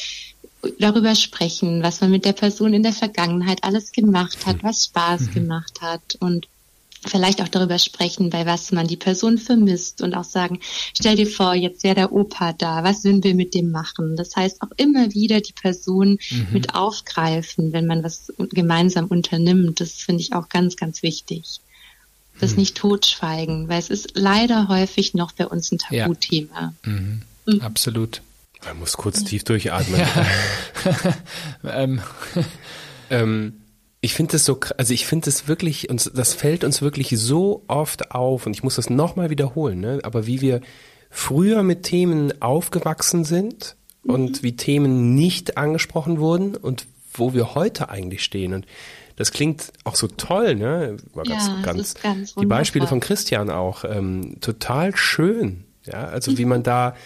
darüber 0.79 1.15
sprechen, 1.15 1.83
was 1.83 2.01
man 2.01 2.11
mit 2.11 2.25
der 2.25 2.33
Person 2.33 2.73
in 2.73 2.83
der 2.83 2.95
Vergangenheit 2.95 3.63
alles 3.63 3.93
gemacht 3.93 4.47
hat, 4.47 4.63
was 4.63 4.85
Spaß 4.85 5.21
mhm. 5.21 5.35
gemacht 5.35 5.83
hat 5.83 6.17
und 6.21 6.49
vielleicht 7.07 7.43
auch 7.43 7.49
darüber 7.49 7.79
sprechen, 7.79 8.31
bei 8.31 8.47
was 8.47 8.73
man 8.73 8.87
die 8.87 8.97
Person 8.97 9.39
vermisst 9.39 10.03
und 10.03 10.15
auch 10.15 10.25
sagen, 10.25 10.61
stell 10.99 11.17
dir 11.17 11.27
vor, 11.27 11.55
jetzt 11.55 11.85
wäre 11.85 11.95
der 11.95 12.13
Opa 12.13 12.53
da, 12.53 12.85
was 12.85 13.05
würden 13.05 13.23
wir 13.25 13.35
mit 13.35 13.55
dem 13.55 13.71
machen? 13.71 14.17
Das 14.17 14.35
heißt 14.37 14.63
auch 14.63 14.71
immer 14.77 15.13
wieder 15.13 15.41
die 15.41 15.53
Person 15.53 16.19
mhm. 16.31 16.47
mit 16.53 16.75
aufgreifen, 16.75 17.73
wenn 17.73 17.87
man 17.87 18.03
was 18.03 18.33
gemeinsam 18.39 19.07
unternimmt. 19.07 19.81
Das 19.81 19.93
finde 19.93 20.23
ich 20.23 20.33
auch 20.33 20.49
ganz, 20.49 20.77
ganz 20.77 21.03
wichtig. 21.03 21.61
Das 22.41 22.53
mhm. 22.53 22.59
nicht 22.59 22.77
totschweigen, 22.77 23.69
weil 23.69 23.79
es 23.79 23.91
ist 23.91 24.13
leider 24.15 24.69
häufig 24.69 25.15
noch 25.15 25.33
bei 25.33 25.47
uns 25.47 25.71
ein 25.73 25.79
Tabuthema. 25.79 26.75
Ja. 26.85 26.91
Mhm. 26.91 27.23
mhm. 27.47 27.61
Absolut. 27.61 28.23
Man 28.65 28.79
muss 28.79 28.97
kurz 28.97 29.25
tief 29.25 29.45
durchatmen. 29.45 30.01
ähm. 31.65 32.01
ähm 33.11 33.61
ich 34.05 34.13
finde 34.13 34.33
das 34.33 34.45
so, 34.45 34.61
also 34.77 34.93
ich 34.93 35.07
finde 35.07 35.25
das 35.25 35.49
wirklich, 35.49 35.89
uns, 35.89 36.11
das 36.15 36.35
fällt 36.35 36.63
uns 36.63 36.83
wirklich 36.83 37.09
so 37.17 37.65
oft 37.69 38.11
auf 38.11 38.47
und 38.47 38.55
ich 38.55 38.63
muss 38.63 38.77
das 38.77 38.91
nochmal 38.91 39.31
wiederholen, 39.31 39.81
ne? 39.81 40.01
aber 40.03 40.27
wie 40.27 40.43
wir 40.43 40.61
früher 41.09 41.63
mit 41.63 41.85
Themen 41.85 42.43
aufgewachsen 42.43 43.25
sind 43.25 43.77
mhm. 44.03 44.15
und 44.15 44.43
wie 44.43 44.57
Themen 44.57 45.15
nicht 45.15 45.57
angesprochen 45.57 46.21
wurden 46.21 46.55
und 46.55 46.87
wo 47.15 47.33
wir 47.33 47.55
heute 47.55 47.89
eigentlich 47.89 48.23
stehen 48.23 48.53
und 48.53 48.67
das 49.17 49.33
klingt 49.33 49.73
auch 49.85 49.95
so 49.95 50.09
toll, 50.09 50.57
ne? 50.57 50.97
War 51.15 51.23
ganz, 51.23 51.47
ja, 51.47 51.61
ganz, 51.63 51.95
ganz 51.95 52.35
die 52.35 52.47
Beispiele 52.47 52.89
von 52.89 52.99
Christian 52.99 53.49
auch 53.49 53.85
ähm, 53.85 54.39
total 54.41 54.97
schön, 54.97 55.65
ja, 55.87 56.09
also 56.09 56.33
mhm. 56.33 56.39
wie 56.39 56.45
man 56.45 56.63
da 56.65 56.97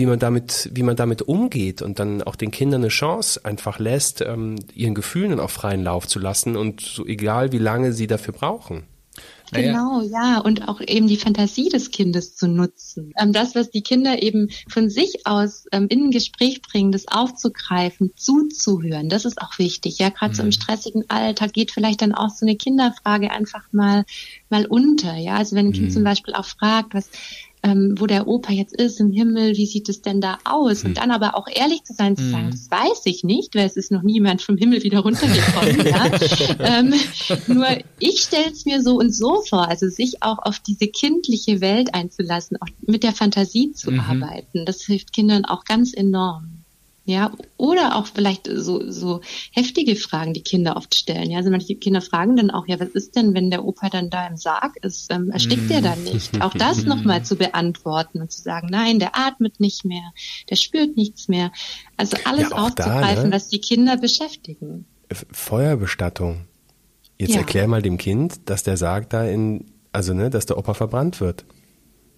wie 0.00 0.06
man 0.06 0.18
damit, 0.18 0.70
wie 0.72 0.82
man 0.82 0.96
damit 0.96 1.20
umgeht 1.20 1.82
und 1.82 1.98
dann 1.98 2.22
auch 2.22 2.34
den 2.34 2.50
Kindern 2.50 2.80
eine 2.80 2.88
Chance 2.88 3.44
einfach 3.44 3.78
lässt, 3.78 4.22
ähm, 4.22 4.56
ihren 4.74 4.94
Gefühlen 4.94 5.38
auch 5.38 5.50
freien 5.50 5.84
Lauf 5.84 6.08
zu 6.08 6.18
lassen 6.18 6.56
und 6.56 6.80
so 6.80 7.04
egal 7.04 7.52
wie 7.52 7.58
lange 7.58 7.92
sie 7.92 8.06
dafür 8.06 8.32
brauchen. 8.32 8.84
Genau, 9.52 10.00
ja, 10.02 10.38
und 10.38 10.68
auch 10.68 10.80
eben 10.80 11.08
die 11.08 11.16
Fantasie 11.16 11.68
des 11.68 11.90
Kindes 11.90 12.36
zu 12.36 12.46
nutzen. 12.46 13.12
Ähm, 13.20 13.32
das, 13.32 13.54
was 13.54 13.70
die 13.70 13.82
Kinder 13.82 14.22
eben 14.22 14.48
von 14.68 14.88
sich 14.88 15.26
aus 15.26 15.66
ähm, 15.72 15.88
in 15.88 16.04
ein 16.04 16.10
Gespräch 16.12 16.62
bringen, 16.62 16.92
das 16.92 17.08
aufzugreifen, 17.08 18.12
zuzuhören, 18.16 19.08
das 19.08 19.24
ist 19.24 19.42
auch 19.42 19.58
wichtig. 19.58 19.98
Ja, 19.98 20.10
gerade 20.10 20.30
mhm. 20.30 20.36
so 20.36 20.42
im 20.42 20.48
mhm. 20.48 20.52
stressigen 20.52 21.04
Alltag 21.08 21.52
geht 21.52 21.72
vielleicht 21.72 22.00
dann 22.00 22.14
auch 22.14 22.30
so 22.30 22.46
eine 22.46 22.56
Kinderfrage 22.56 23.32
einfach 23.32 23.64
mal 23.72 24.04
mal 24.48 24.66
unter. 24.66 25.16
Ja, 25.16 25.36
also 25.36 25.56
wenn 25.56 25.66
ein 25.66 25.72
Kind 25.72 25.88
mhm. 25.88 25.92
zum 25.92 26.04
Beispiel 26.04 26.34
auch 26.34 26.46
fragt, 26.46 26.94
was 26.94 27.10
ähm, 27.62 27.94
wo 27.98 28.06
der 28.06 28.26
Opa 28.26 28.52
jetzt 28.52 28.74
ist 28.74 29.00
im 29.00 29.10
Himmel, 29.10 29.56
wie 29.56 29.66
sieht 29.66 29.88
es 29.88 30.02
denn 30.02 30.20
da 30.20 30.38
aus? 30.44 30.82
Hm. 30.82 30.90
Und 30.90 30.98
dann 30.98 31.10
aber 31.10 31.36
auch 31.36 31.46
ehrlich 31.52 31.84
zu 31.84 31.92
sein, 31.92 32.16
zu 32.16 32.24
hm. 32.24 32.30
sagen, 32.30 32.50
das 32.50 32.70
weiß 32.70 33.02
ich 33.04 33.24
nicht, 33.24 33.54
weil 33.54 33.66
es 33.66 33.76
ist 33.76 33.90
noch 33.90 34.02
niemand 34.02 34.42
vom 34.42 34.56
Himmel 34.56 34.82
wieder 34.82 35.00
runtergekommen. 35.00 35.86
ja? 35.86 36.78
ähm, 36.78 36.94
nur 37.48 37.66
ich 37.98 38.20
stelle 38.20 38.50
es 38.50 38.64
mir 38.64 38.82
so 38.82 38.96
und 38.96 39.14
so 39.14 39.42
vor, 39.42 39.68
also 39.68 39.88
sich 39.88 40.22
auch 40.22 40.38
auf 40.38 40.58
diese 40.60 40.88
kindliche 40.88 41.60
Welt 41.60 41.94
einzulassen, 41.94 42.56
auch 42.60 42.68
mit 42.80 43.02
der 43.02 43.12
Fantasie 43.12 43.72
zu 43.72 43.90
mhm. 43.90 44.00
arbeiten, 44.00 44.64
das 44.64 44.82
hilft 44.82 45.12
Kindern 45.12 45.44
auch 45.44 45.64
ganz 45.64 45.92
enorm. 45.92 46.59
Ja, 47.10 47.32
oder 47.56 47.96
auch 47.96 48.06
vielleicht 48.06 48.46
so, 48.46 48.88
so 48.88 49.20
heftige 49.50 49.96
Fragen, 49.96 50.32
die 50.32 50.44
Kinder 50.44 50.76
oft 50.76 50.94
stellen. 50.94 51.28
Ja, 51.28 51.38
also 51.38 51.50
manche 51.50 51.74
Kinder 51.74 52.00
fragen 52.00 52.36
dann 52.36 52.52
auch, 52.52 52.68
ja, 52.68 52.78
was 52.78 52.90
ist 52.90 53.16
denn, 53.16 53.34
wenn 53.34 53.50
der 53.50 53.64
Opa 53.64 53.88
dann 53.88 54.10
da 54.10 54.28
im 54.28 54.36
Sarg 54.36 54.76
ist? 54.82 55.12
Ähm, 55.12 55.32
erstickt 55.32 55.68
mm. 55.68 55.72
er 55.72 55.82
dann 55.82 56.04
nicht? 56.04 56.40
Auch 56.40 56.54
das 56.54 56.84
nochmal 56.84 57.24
zu 57.24 57.34
beantworten 57.34 58.20
und 58.20 58.30
zu 58.30 58.40
sagen, 58.40 58.68
nein, 58.70 59.00
der 59.00 59.18
atmet 59.18 59.58
nicht 59.58 59.84
mehr, 59.84 60.12
der 60.50 60.54
spürt 60.54 60.96
nichts 60.96 61.26
mehr. 61.26 61.50
Also 61.96 62.16
alles 62.22 62.50
ja, 62.50 62.56
aufzugreifen, 62.56 63.24
da, 63.24 63.24
ne? 63.24 63.32
was 63.32 63.48
die 63.48 63.60
Kinder 63.60 63.96
beschäftigen. 63.96 64.86
Feuerbestattung. 65.32 66.46
Jetzt 67.18 67.34
ja. 67.34 67.40
erklär 67.40 67.66
mal 67.66 67.82
dem 67.82 67.98
Kind, 67.98 68.48
dass 68.48 68.62
der 68.62 68.76
Sarg 68.76 69.10
da 69.10 69.24
in, 69.24 69.64
also 69.90 70.14
ne, 70.14 70.30
dass 70.30 70.46
der 70.46 70.58
Opa 70.58 70.74
verbrannt 70.74 71.20
wird. 71.20 71.44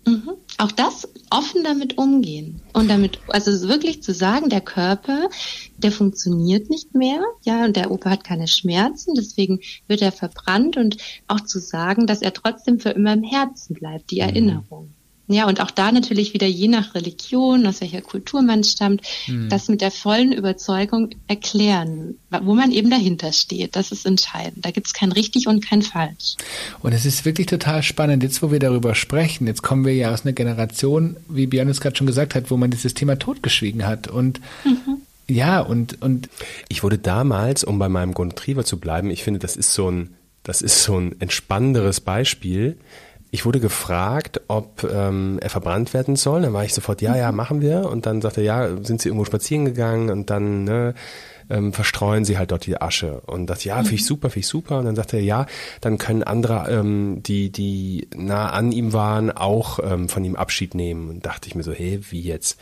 Mhm. 0.07 0.32
Auch 0.63 0.71
das 0.71 1.09
offen 1.31 1.65
damit 1.65 1.99
umgehen 1.99 2.63
und 2.73 2.89
damit, 2.89 3.19
also 3.27 3.69
wirklich 3.69 4.01
zu 4.01 4.15
sagen, 4.15 4.49
der 4.49 4.61
Körper, 4.61 5.29
der 5.77 5.91
funktioniert 5.91 6.71
nicht 6.71 6.95
mehr, 6.95 7.21
ja, 7.43 7.65
und 7.65 7.75
der 7.75 7.91
Opa 7.91 8.11
hat 8.11 8.23
keine 8.23 8.47
Schmerzen, 8.47 9.15
deswegen 9.17 9.59
wird 9.89 10.03
er 10.03 10.13
verbrannt 10.13 10.77
und 10.77 10.99
auch 11.27 11.41
zu 11.41 11.59
sagen, 11.59 12.07
dass 12.07 12.23
er 12.23 12.33
trotzdem 12.33 12.79
für 12.79 12.91
immer 12.91 13.13
im 13.13 13.25
Herzen 13.25 13.75
bleibt, 13.75 14.13
die 14.13 14.23
mhm. 14.23 14.29
Erinnerung. 14.29 14.95
Ja, 15.33 15.47
und 15.47 15.61
auch 15.61 15.70
da 15.70 15.91
natürlich 15.91 16.35
wieder 16.35 16.47
je 16.47 16.68
nach 16.68 16.95
Religion, 16.95 17.66
aus 17.66 17.80
welcher 17.80 18.03
Kultur 18.03 18.43
man 18.43 18.64
stammt, 18.64 19.03
mhm. 19.26 19.49
das 19.49 19.68
mit 19.68 19.80
der 19.80 19.91
vollen 19.91 20.33
Überzeugung 20.33 21.11
erklären, 21.26 22.16
wo 22.43 22.55
man 22.55 22.70
eben 22.70 22.91
dahinter 22.91 23.33
steht. 23.33 23.74
Das 23.76 23.93
ist 23.93 24.05
entscheidend. 24.05 24.64
Da 24.64 24.70
gibt 24.70 24.89
es 24.89 24.93
kein 24.93 25.11
richtig 25.11 25.47
und 25.47 25.64
kein 25.64 25.83
falsch. 25.83 26.37
Und 26.80 26.93
es 26.93 27.07
ist 27.07 27.24
wirklich 27.24 27.47
total 27.47 27.83
spannend, 27.83 28.22
jetzt 28.22 28.43
wo 28.43 28.51
wir 28.53 28.59
darüber 28.59 28.95
sprechen, 28.95 29.47
jetzt 29.47 29.62
kommen 29.62 29.85
wir 29.85 29.95
ja 29.95 30.12
aus 30.12 30.24
einer 30.24 30.33
Generation, 30.33 31.16
wie 31.28 31.47
Björn 31.47 31.68
es 31.68 31.80
gerade 31.80 31.97
schon 31.97 32.07
gesagt 32.07 32.35
hat, 32.35 32.51
wo 32.51 32.57
man 32.57 32.70
dieses 32.70 32.95
Thema 32.95 33.18
totgeschwiegen 33.18 33.87
hat. 33.87 34.09
Und 34.09 34.41
mhm. 34.64 35.03
ja, 35.28 35.61
und, 35.61 36.03
und 36.03 36.28
ich 36.68 36.83
wurde 36.83 36.99
damals, 36.99 37.64
um 37.64 37.78
bei 37.78 37.89
meinem 37.89 38.12
Grund 38.12 38.37
Trieber 38.37 38.64
zu 38.64 38.78
bleiben, 38.78 39.11
ich 39.11 39.24
finde, 39.24 39.41
das 39.41 39.57
ist 39.57 39.72
so 39.72 39.91
ein, 39.91 40.11
das 40.43 40.61
ist 40.61 40.83
so 40.83 40.99
ein 40.99 41.20
entspannenderes 41.20 42.01
Beispiel 42.01 42.76
ich 43.35 43.47
wurde 43.47 43.61
gefragt, 43.61 44.43
ob 44.49 44.85
ähm, 44.85 45.39
er 45.41 45.49
verbrannt 45.49 45.95
werden 45.95 46.16
soll. 46.16 46.43
Dann 46.43 46.53
war 46.53 46.66
ich 46.66 46.74
sofort, 46.74 47.01
ja, 47.01 47.16
ja, 47.16 47.33
mhm. 47.33 47.37
machen 47.39 47.61
wir. 47.62 47.89
Und 47.89 48.05
dann 48.05 48.20
sagte 48.20 48.43
er, 48.43 48.45
ja, 48.45 48.85
sind 48.85 49.01
Sie 49.01 49.09
irgendwo 49.09 49.24
spazieren 49.24 49.64
gegangen 49.64 50.11
und 50.11 50.28
dann 50.28 50.64
ne, 50.64 50.93
ähm, 51.49 51.72
verstreuen 51.72 52.26
Sie 52.26 52.37
halt 52.37 52.51
dort 52.51 52.66
die 52.66 52.78
Asche. 52.78 53.22
Und 53.24 53.47
das, 53.47 53.64
ja, 53.64 53.76
finde 53.76 53.95
ich 53.95 54.03
mhm. 54.03 54.07
super, 54.07 54.28
finde 54.28 54.41
ich 54.41 54.49
super. 54.49 54.78
Und 54.78 54.85
dann 54.85 54.97
sagte 54.97 55.16
er, 55.16 55.22
ja, 55.22 55.47
dann 55.80 55.97
können 55.97 56.22
andere, 56.22 56.70
ähm, 56.70 57.22
die, 57.22 57.51
die 57.51 58.07
nah 58.14 58.51
an 58.51 58.70
ihm 58.70 58.93
waren, 58.93 59.30
auch 59.30 59.78
ähm, 59.83 60.11
von 60.11 60.22
ihm 60.22 60.37
Abschied 60.37 60.74
nehmen. 60.74 61.09
Und 61.09 61.24
dachte 61.24 61.49
ich 61.49 61.55
mir 61.55 61.62
so, 61.62 61.72
hey, 61.72 62.01
wie 62.11 62.20
jetzt? 62.20 62.61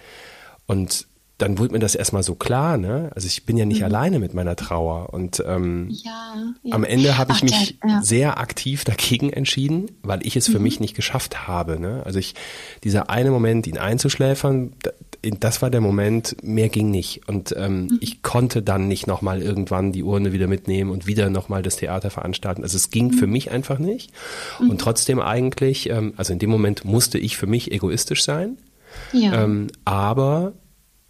Und 0.66 1.08
dann 1.40 1.58
wurde 1.58 1.72
mir 1.72 1.78
das 1.78 1.94
erstmal 1.94 2.22
so 2.22 2.34
klar, 2.34 2.76
ne? 2.76 3.10
Also 3.14 3.26
ich 3.26 3.46
bin 3.46 3.56
ja 3.56 3.64
nicht 3.64 3.80
mhm. 3.80 3.86
alleine 3.86 4.18
mit 4.18 4.34
meiner 4.34 4.56
Trauer. 4.56 5.12
Und 5.14 5.42
ähm, 5.46 5.88
ja, 5.90 6.34
ja. 6.62 6.74
am 6.74 6.84
Ende 6.84 7.16
habe 7.16 7.32
ich 7.32 7.38
Ach, 7.38 7.42
mich 7.42 7.78
der, 7.82 7.90
ja. 7.90 8.02
sehr 8.02 8.38
aktiv 8.38 8.84
dagegen 8.84 9.32
entschieden, 9.32 9.90
weil 10.02 10.24
ich 10.26 10.36
es 10.36 10.46
für 10.46 10.58
mhm. 10.58 10.64
mich 10.64 10.80
nicht 10.80 10.94
geschafft 10.94 11.48
habe. 11.48 11.80
Ne? 11.80 12.02
Also 12.04 12.18
ich, 12.18 12.34
dieser 12.84 13.08
eine 13.08 13.30
Moment, 13.30 13.66
ihn 13.66 13.78
einzuschläfern, 13.78 14.74
das 15.22 15.62
war 15.62 15.70
der 15.70 15.80
Moment, 15.80 16.36
mehr 16.42 16.68
ging 16.68 16.90
nicht. 16.90 17.26
Und 17.26 17.54
ähm, 17.56 17.84
mhm. 17.84 17.98
ich 18.00 18.22
konnte 18.22 18.62
dann 18.62 18.86
nicht 18.86 19.06
nochmal 19.06 19.40
irgendwann 19.40 19.92
die 19.92 20.02
Urne 20.02 20.32
wieder 20.32 20.46
mitnehmen 20.46 20.90
und 20.90 21.06
wieder 21.06 21.30
nochmal 21.30 21.62
das 21.62 21.76
Theater 21.76 22.10
veranstalten. 22.10 22.62
Also 22.62 22.76
es 22.76 22.90
ging 22.90 23.08
mhm. 23.08 23.12
für 23.14 23.26
mich 23.26 23.50
einfach 23.50 23.78
nicht. 23.78 24.12
Und 24.58 24.72
mhm. 24.72 24.78
trotzdem 24.78 25.20
eigentlich, 25.20 25.88
ähm, 25.88 26.12
also 26.16 26.34
in 26.34 26.38
dem 26.38 26.50
Moment 26.50 26.84
musste 26.84 27.18
ich 27.18 27.38
für 27.38 27.46
mich 27.46 27.72
egoistisch 27.72 28.24
sein. 28.24 28.58
Ja. 29.12 29.44
Ähm, 29.44 29.68
aber 29.84 30.52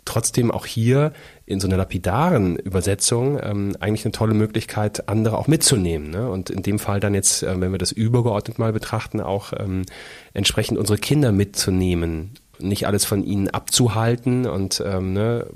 trotzdem 0.04 0.50
auch 0.50 0.66
hier 0.66 1.12
in 1.46 1.60
so 1.60 1.66
einer 1.66 1.76
lapidaren 1.76 2.56
Übersetzung 2.56 3.38
ähm, 3.42 3.76
eigentlich 3.80 4.04
eine 4.04 4.12
tolle 4.12 4.34
Möglichkeit, 4.34 5.08
andere 5.08 5.38
auch 5.38 5.48
mitzunehmen. 5.48 6.10
Ne? 6.10 6.30
Und 6.30 6.50
in 6.50 6.62
dem 6.62 6.78
Fall 6.78 7.00
dann 7.00 7.14
jetzt, 7.14 7.42
äh, 7.42 7.60
wenn 7.60 7.72
wir 7.72 7.78
das 7.78 7.92
übergeordnet 7.92 8.58
mal 8.58 8.72
betrachten, 8.72 9.20
auch 9.20 9.52
ähm, 9.58 9.82
entsprechend 10.32 10.78
unsere 10.78 10.98
Kinder 10.98 11.32
mitzunehmen, 11.32 12.34
nicht 12.58 12.86
alles 12.86 13.04
von 13.04 13.24
ihnen 13.24 13.48
abzuhalten 13.48 14.46
und 14.46 14.82
ähm, 14.86 15.12
ne, 15.12 15.46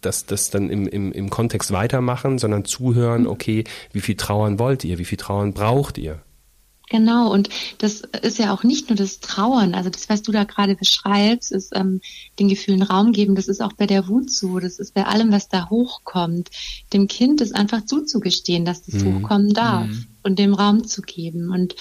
das, 0.00 0.26
das 0.26 0.50
dann 0.50 0.70
im, 0.70 0.86
im, 0.86 1.12
im 1.12 1.30
Kontext 1.30 1.72
weitermachen, 1.72 2.38
sondern 2.38 2.64
zuhören, 2.64 3.22
mhm. 3.22 3.28
okay, 3.28 3.64
wie 3.92 4.00
viel 4.00 4.16
Trauern 4.16 4.58
wollt 4.58 4.84
ihr, 4.84 4.98
wie 4.98 5.04
viel 5.04 5.18
Trauern 5.18 5.52
braucht 5.52 5.98
ihr? 5.98 6.20
Genau, 6.90 7.30
und 7.32 7.50
das 7.78 8.00
ist 8.22 8.38
ja 8.38 8.52
auch 8.52 8.64
nicht 8.64 8.88
nur 8.88 8.96
das 8.96 9.20
Trauern, 9.20 9.74
also 9.74 9.90
das, 9.90 10.08
was 10.08 10.22
du 10.22 10.32
da 10.32 10.44
gerade 10.44 10.74
beschreibst, 10.74 11.52
ist 11.52 11.72
ähm, 11.76 12.00
den 12.38 12.48
Gefühlen 12.48 12.82
Raum 12.82 13.12
geben, 13.12 13.34
das 13.34 13.48
ist 13.48 13.60
auch 13.60 13.74
bei 13.74 13.86
der 13.86 14.08
Wut 14.08 14.30
so, 14.30 14.58
das 14.58 14.78
ist 14.78 14.94
bei 14.94 15.04
allem, 15.04 15.30
was 15.30 15.48
da 15.48 15.68
hochkommt. 15.68 16.48
Dem 16.92 17.06
Kind 17.06 17.40
ist 17.40 17.54
einfach 17.54 17.84
zuzugestehen, 17.84 18.64
dass 18.64 18.82
das 18.82 19.02
mhm. 19.02 19.16
hochkommen 19.16 19.52
darf 19.52 19.88
mhm. 19.88 20.06
und 20.22 20.38
dem 20.38 20.54
Raum 20.54 20.86
zu 20.86 21.02
geben. 21.02 21.50
Und 21.50 21.76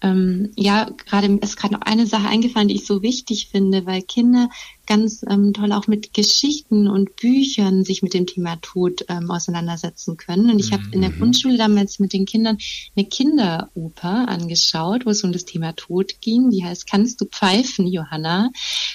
ähm, 0.00 0.50
ja, 0.56 0.88
gerade 1.06 1.38
ist 1.42 1.56
gerade 1.56 1.74
noch 1.74 1.82
eine 1.82 2.06
Sache 2.06 2.28
eingefallen, 2.28 2.68
die 2.68 2.76
ich 2.76 2.86
so 2.86 3.02
wichtig 3.02 3.48
finde, 3.50 3.84
weil 3.86 4.02
Kinder 4.02 4.48
ganz 4.86 5.24
ähm, 5.28 5.52
toll 5.52 5.72
auch 5.72 5.86
mit 5.86 6.14
Geschichten 6.14 6.88
und 6.88 7.16
Büchern 7.16 7.84
sich 7.84 8.02
mit 8.02 8.14
dem 8.14 8.26
Thema 8.26 8.56
Tod 8.60 9.04
ähm, 9.08 9.30
auseinandersetzen 9.30 10.16
können. 10.16 10.50
Und 10.50 10.58
ich 10.58 10.72
habe 10.72 10.82
in 10.92 11.00
der 11.00 11.10
mhm. 11.10 11.18
Grundschule 11.18 11.56
damals 11.56 11.98
mit 11.98 12.12
den 12.12 12.26
Kindern 12.26 12.58
eine 12.96 13.06
Kinderoper 13.06 14.28
angeschaut, 14.28 15.06
wo 15.06 15.10
es 15.10 15.22
um 15.24 15.32
das 15.32 15.44
Thema 15.44 15.72
Tod 15.74 16.20
ging. 16.20 16.50
Die 16.50 16.64
heißt 16.64 16.86
Kannst 16.86 17.20
du 17.20 17.26
pfeifen, 17.26 17.86
Johanna? 17.86 18.50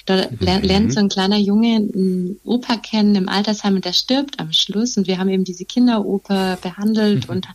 Da 0.06 0.28
mhm. 0.30 0.62
lernt 0.62 0.92
so 0.92 1.00
ein 1.00 1.08
kleiner 1.08 1.38
Junge 1.38 1.76
einen 1.76 2.38
Opa 2.44 2.76
kennen 2.76 3.14
im 3.14 3.28
Altersheim 3.28 3.76
und 3.76 3.84
der 3.84 3.92
stirbt 3.92 4.40
am 4.40 4.52
Schluss. 4.52 4.96
Und 4.96 5.06
wir 5.06 5.18
haben 5.18 5.28
eben 5.28 5.44
diese 5.44 5.64
Kinderoper 5.64 6.58
behandelt 6.62 7.28
mhm. 7.28 7.36
und 7.36 7.48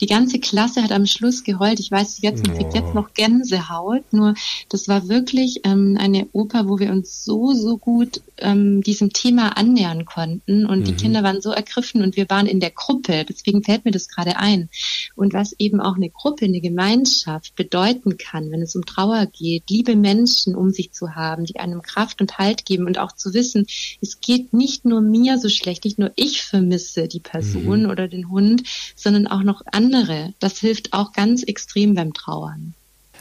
die 0.00 0.06
ganze 0.06 0.38
Klasse 0.38 0.82
hat 0.82 0.92
am 0.92 1.06
Schluss 1.06 1.44
geheult. 1.44 1.80
Ich 1.80 1.90
weiß 1.90 2.20
jetzt, 2.22 2.46
man 2.46 2.56
kriegt 2.56 2.74
jetzt 2.74 2.94
noch 2.94 3.14
Gänsehaut. 3.14 4.12
Nur 4.12 4.34
das 4.68 4.88
war 4.88 5.08
wirklich 5.08 5.60
ähm, 5.64 5.96
eine 5.98 6.26
Oper, 6.32 6.68
wo 6.68 6.78
wir 6.78 6.90
uns 6.90 7.24
so, 7.24 7.52
so 7.52 7.75
gut 7.78 8.20
ähm, 8.38 8.82
diesem 8.82 9.12
Thema 9.12 9.56
annähern 9.56 10.04
konnten. 10.04 10.66
Und 10.66 10.80
mhm. 10.80 10.84
die 10.84 10.94
Kinder 10.94 11.22
waren 11.22 11.40
so 11.40 11.50
ergriffen 11.50 12.02
und 12.02 12.16
wir 12.16 12.28
waren 12.30 12.46
in 12.46 12.60
der 12.60 12.70
Gruppe. 12.70 13.24
Deswegen 13.28 13.62
fällt 13.62 13.84
mir 13.84 13.90
das 13.90 14.08
gerade 14.08 14.36
ein. 14.36 14.68
Und 15.14 15.32
was 15.32 15.54
eben 15.58 15.80
auch 15.80 15.96
eine 15.96 16.10
Gruppe, 16.10 16.44
eine 16.44 16.60
Gemeinschaft 16.60 17.54
bedeuten 17.56 18.18
kann, 18.18 18.50
wenn 18.50 18.62
es 18.62 18.76
um 18.76 18.84
Trauer 18.84 19.26
geht, 19.26 19.70
liebe 19.70 19.96
Menschen 19.96 20.54
um 20.54 20.70
sich 20.70 20.92
zu 20.92 21.14
haben, 21.14 21.44
die 21.44 21.58
einem 21.58 21.82
Kraft 21.82 22.20
und 22.20 22.38
Halt 22.38 22.64
geben 22.64 22.86
und 22.86 22.98
auch 22.98 23.12
zu 23.12 23.34
wissen, 23.34 23.66
es 24.00 24.20
geht 24.20 24.52
nicht 24.52 24.84
nur 24.84 25.00
mir 25.00 25.38
so 25.38 25.48
schlecht, 25.48 25.84
nicht 25.84 25.98
nur 25.98 26.12
ich 26.16 26.42
vermisse 26.42 27.08
die 27.08 27.20
Person 27.20 27.84
mhm. 27.84 27.90
oder 27.90 28.08
den 28.08 28.30
Hund, 28.30 28.62
sondern 28.94 29.26
auch 29.26 29.42
noch 29.42 29.62
andere. 29.72 30.34
Das 30.38 30.58
hilft 30.58 30.92
auch 30.92 31.12
ganz 31.12 31.42
extrem 31.42 31.94
beim 31.94 32.12
Trauern. 32.12 32.74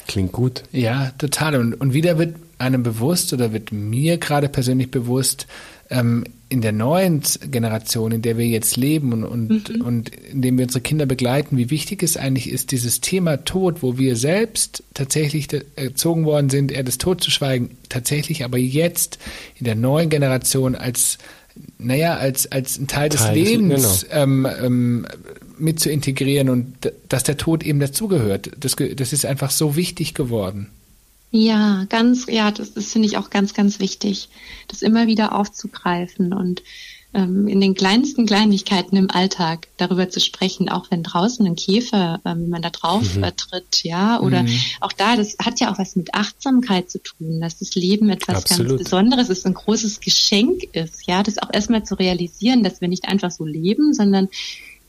Klingt 0.08 0.32
gut. 0.32 0.64
Ja, 0.72 1.12
total. 1.18 1.56
Und, 1.56 1.74
und 1.74 1.94
wieder 1.94 2.18
wird 2.18 2.36
einem 2.58 2.84
bewusst 2.84 3.34
oder 3.34 3.54
wird 3.54 3.72
mir 3.72 4.18
gerade 4.18 4.50
persönlich 4.50 4.92
bewusst, 4.92 5.48
ähm, 5.90 6.24
in 6.48 6.62
der 6.62 6.72
neuen 6.72 7.22
Generation, 7.52 8.12
in 8.12 8.22
der 8.22 8.38
wir 8.38 8.46
jetzt 8.46 8.78
leben 8.78 9.12
und, 9.12 9.24
und, 9.24 9.70
mhm. 9.70 9.82
und 9.82 10.10
in 10.10 10.42
dem 10.42 10.58
wir 10.58 10.66
unsere 10.66 10.82
Kinder 10.82 11.06
begleiten, 11.06 11.58
wie 11.58 11.70
wichtig 11.70 12.04
es 12.04 12.18
eigentlich 12.18 12.50
ist, 12.50 12.72
dieses 12.72 13.02
Thema 13.02 13.44
Tod, 13.46 13.82
wo 13.82 13.98
wir 13.98 14.16
selbst 14.16 14.84
tatsächlich 14.94 15.48
erzogen 15.76 16.26
worden 16.26 16.50
sind, 16.50 16.72
eher 16.72 16.84
das 16.84 16.98
Tod 16.98 17.22
zu 17.22 17.32
schweigen, 17.32 17.78
tatsächlich 17.90 18.44
aber 18.44 18.58
jetzt 18.58 19.18
in 19.56 19.66
der 19.66 19.76
neuen 19.76 20.10
Generation 20.10 20.76
als 20.76 21.18
naja, 21.78 22.18
als, 22.18 22.52
als 22.52 22.78
ein 22.78 22.88
Teil, 22.88 23.10
Teil 23.10 23.34
des 23.34 23.50
Lebens 23.50 24.06
genau. 24.10 24.24
ähm, 24.24 24.48
ähm, 24.62 25.08
mit 25.58 25.80
zu 25.80 25.90
integrieren 25.90 26.50
und 26.50 26.76
dass 27.10 27.24
der 27.24 27.38
Tod 27.38 27.64
eben 27.64 27.80
dazugehört. 27.80 28.52
Das, 28.60 28.76
das 28.76 29.14
ist 29.14 29.26
einfach 29.26 29.52
so 29.52 29.76
wichtig 29.76 30.14
geworden. 30.14 30.70
Ja, 31.32 31.86
ganz, 31.90 32.28
ja, 32.30 32.52
das, 32.52 32.74
das 32.74 32.92
finde 32.94 33.08
ich 33.08 33.18
auch 33.18 33.30
ganz, 33.30 33.54
ganz 33.54 33.80
wichtig, 33.80 34.30
das 34.68 34.82
immer 34.82 35.08
wieder 35.08 35.36
aufzugreifen 35.36 36.34
und 36.34 36.64
ähm, 37.16 37.48
in 37.48 37.62
den 37.62 37.76
kleinsten 37.76 38.26
Kleinigkeiten 38.26 38.98
im 38.98 39.10
Alltag 39.10 39.68
darüber 39.78 40.10
zu 40.10 40.20
sprechen, 40.20 40.70
auch 40.70 40.92
wenn 40.92 41.02
draußen 41.02 41.46
ein 41.46 41.56
Käfer, 41.56 42.20
ähm, 42.26 42.44
wenn 42.44 42.50
man 42.50 42.62
da 42.62 42.70
drauf 42.70 43.16
mhm. 43.16 43.24
äh, 43.24 43.32
tritt, 43.32 43.84
ja, 43.84 44.20
oder 44.20 44.44
mhm. 44.44 44.60
auch 44.82 44.92
da, 44.92 45.16
das 45.16 45.38
hat 45.40 45.60
ja 45.62 45.72
auch 45.72 45.80
was 45.80 45.96
mit 45.96 46.14
Achtsamkeit 46.14 46.90
zu 46.90 47.02
tun, 47.02 47.40
dass 47.40 47.60
das 47.60 47.74
Leben 47.76 48.10
etwas 48.10 48.44
Absolut. 48.44 48.70
ganz 48.70 48.84
Besonderes 48.84 49.30
ist, 49.30 49.46
ein 49.46 49.54
großes 49.54 50.02
Geschenk 50.02 50.64
ist, 50.74 51.08
ja, 51.08 51.24
das 51.24 51.38
auch 51.38 51.50
erstmal 51.54 51.86
zu 51.86 51.96
realisieren, 51.96 52.64
dass 52.64 52.82
wir 52.82 52.90
nicht 52.90 53.08
einfach 53.08 53.32
so 53.32 53.46
leben, 53.46 53.94
sondern 53.94 54.28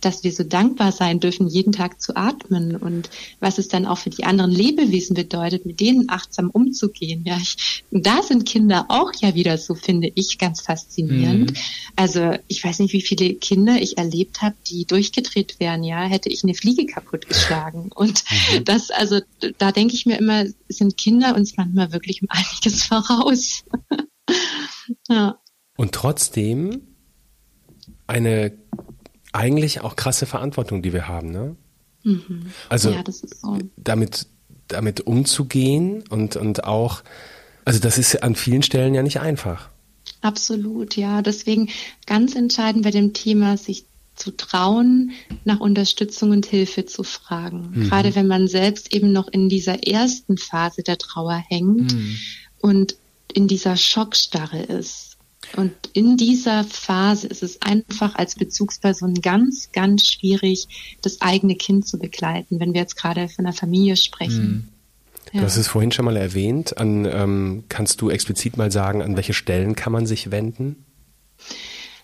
dass 0.00 0.24
wir 0.24 0.32
so 0.32 0.44
dankbar 0.44 0.92
sein 0.92 1.20
dürfen, 1.20 1.48
jeden 1.48 1.72
Tag 1.72 2.00
zu 2.00 2.16
atmen 2.16 2.76
und 2.76 3.10
was 3.40 3.58
es 3.58 3.68
dann 3.68 3.86
auch 3.86 3.98
für 3.98 4.10
die 4.10 4.24
anderen 4.24 4.50
Lebewesen 4.50 5.14
bedeutet, 5.14 5.66
mit 5.66 5.80
denen 5.80 6.08
achtsam 6.08 6.50
umzugehen. 6.50 7.24
Ja, 7.24 7.36
ich, 7.38 7.84
da 7.90 8.22
sind 8.22 8.46
Kinder 8.46 8.86
auch 8.88 9.12
ja 9.20 9.34
wieder 9.34 9.58
so, 9.58 9.74
finde 9.74 10.10
ich, 10.14 10.38
ganz 10.38 10.60
faszinierend. 10.60 11.52
Mhm. 11.52 11.56
Also 11.96 12.34
ich 12.46 12.62
weiß 12.62 12.80
nicht, 12.80 12.92
wie 12.92 13.02
viele 13.02 13.34
Kinder 13.34 13.80
ich 13.80 13.98
erlebt 13.98 14.42
habe, 14.42 14.54
die 14.66 14.84
durchgedreht 14.84 15.58
wären. 15.60 15.82
Ja, 15.82 16.04
hätte 16.04 16.28
ich 16.28 16.44
eine 16.44 16.54
Fliege 16.54 16.86
kaputtgeschlagen. 16.86 17.90
Und 17.94 18.24
mhm. 18.30 18.64
das, 18.64 18.90
also 18.90 19.20
da 19.58 19.72
denke 19.72 19.94
ich 19.94 20.06
mir 20.06 20.18
immer, 20.18 20.44
sind 20.68 20.96
Kinder 20.96 21.34
uns 21.34 21.56
manchmal 21.56 21.92
wirklich 21.92 22.22
um 22.22 22.28
einiges 22.30 22.82
voraus. 22.86 23.64
ja. 25.08 25.38
Und 25.76 25.92
trotzdem 25.92 26.82
eine 28.06 28.52
eigentlich 29.36 29.80
auch 29.82 29.96
krasse 29.96 30.26
Verantwortung, 30.26 30.82
die 30.82 30.92
wir 30.92 31.08
haben, 31.08 31.30
ne? 31.30 31.56
Mhm. 32.02 32.46
Also 32.68 32.90
ja, 32.90 33.02
so. 33.06 33.58
damit, 33.76 34.26
damit 34.68 35.00
umzugehen 35.02 36.04
und, 36.08 36.36
und 36.36 36.64
auch, 36.64 37.02
also 37.64 37.80
das 37.80 37.98
ist 37.98 38.22
an 38.22 38.34
vielen 38.34 38.62
Stellen 38.62 38.94
ja 38.94 39.02
nicht 39.02 39.20
einfach. 39.20 39.68
Absolut, 40.22 40.96
ja. 40.96 41.22
Deswegen 41.22 41.68
ganz 42.06 42.34
entscheidend 42.34 42.84
bei 42.84 42.90
dem 42.90 43.12
Thema, 43.12 43.56
sich 43.56 43.84
zu 44.14 44.34
trauen, 44.34 45.12
nach 45.44 45.60
Unterstützung 45.60 46.30
und 46.30 46.46
Hilfe 46.46 46.86
zu 46.86 47.02
fragen. 47.02 47.72
Mhm. 47.74 47.88
Gerade 47.88 48.14
wenn 48.14 48.26
man 48.26 48.48
selbst 48.48 48.94
eben 48.94 49.12
noch 49.12 49.28
in 49.28 49.48
dieser 49.48 49.86
ersten 49.86 50.38
Phase 50.38 50.82
der 50.82 50.96
Trauer 50.96 51.42
hängt 51.48 51.92
mhm. 51.92 52.16
und 52.60 52.96
in 53.34 53.46
dieser 53.46 53.76
Schockstarre 53.76 54.62
ist. 54.62 55.15
Und 55.54 55.72
in 55.92 56.16
dieser 56.16 56.64
Phase 56.64 57.26
ist 57.26 57.42
es 57.42 57.62
einfach 57.62 58.14
als 58.16 58.34
Bezugsperson 58.34 59.14
ganz, 59.20 59.70
ganz 59.72 60.06
schwierig, 60.06 60.98
das 61.02 61.20
eigene 61.20 61.56
Kind 61.56 61.86
zu 61.86 61.98
begleiten, 61.98 62.60
wenn 62.60 62.74
wir 62.74 62.80
jetzt 62.80 62.96
gerade 62.96 63.28
von 63.28 63.46
einer 63.46 63.54
Familie 63.54 63.96
sprechen. 63.96 64.70
Mhm. 65.32 65.38
Du 65.38 65.44
hast 65.44 65.56
es 65.56 65.68
vorhin 65.68 65.92
schon 65.92 66.04
mal 66.04 66.16
erwähnt. 66.16 66.78
An, 66.78 67.04
ähm, 67.04 67.64
kannst 67.68 68.00
du 68.00 68.10
explizit 68.10 68.56
mal 68.56 68.70
sagen, 68.70 69.02
an 69.02 69.16
welche 69.16 69.34
Stellen 69.34 69.74
kann 69.74 69.92
man 69.92 70.06
sich 70.06 70.30
wenden? 70.30 70.84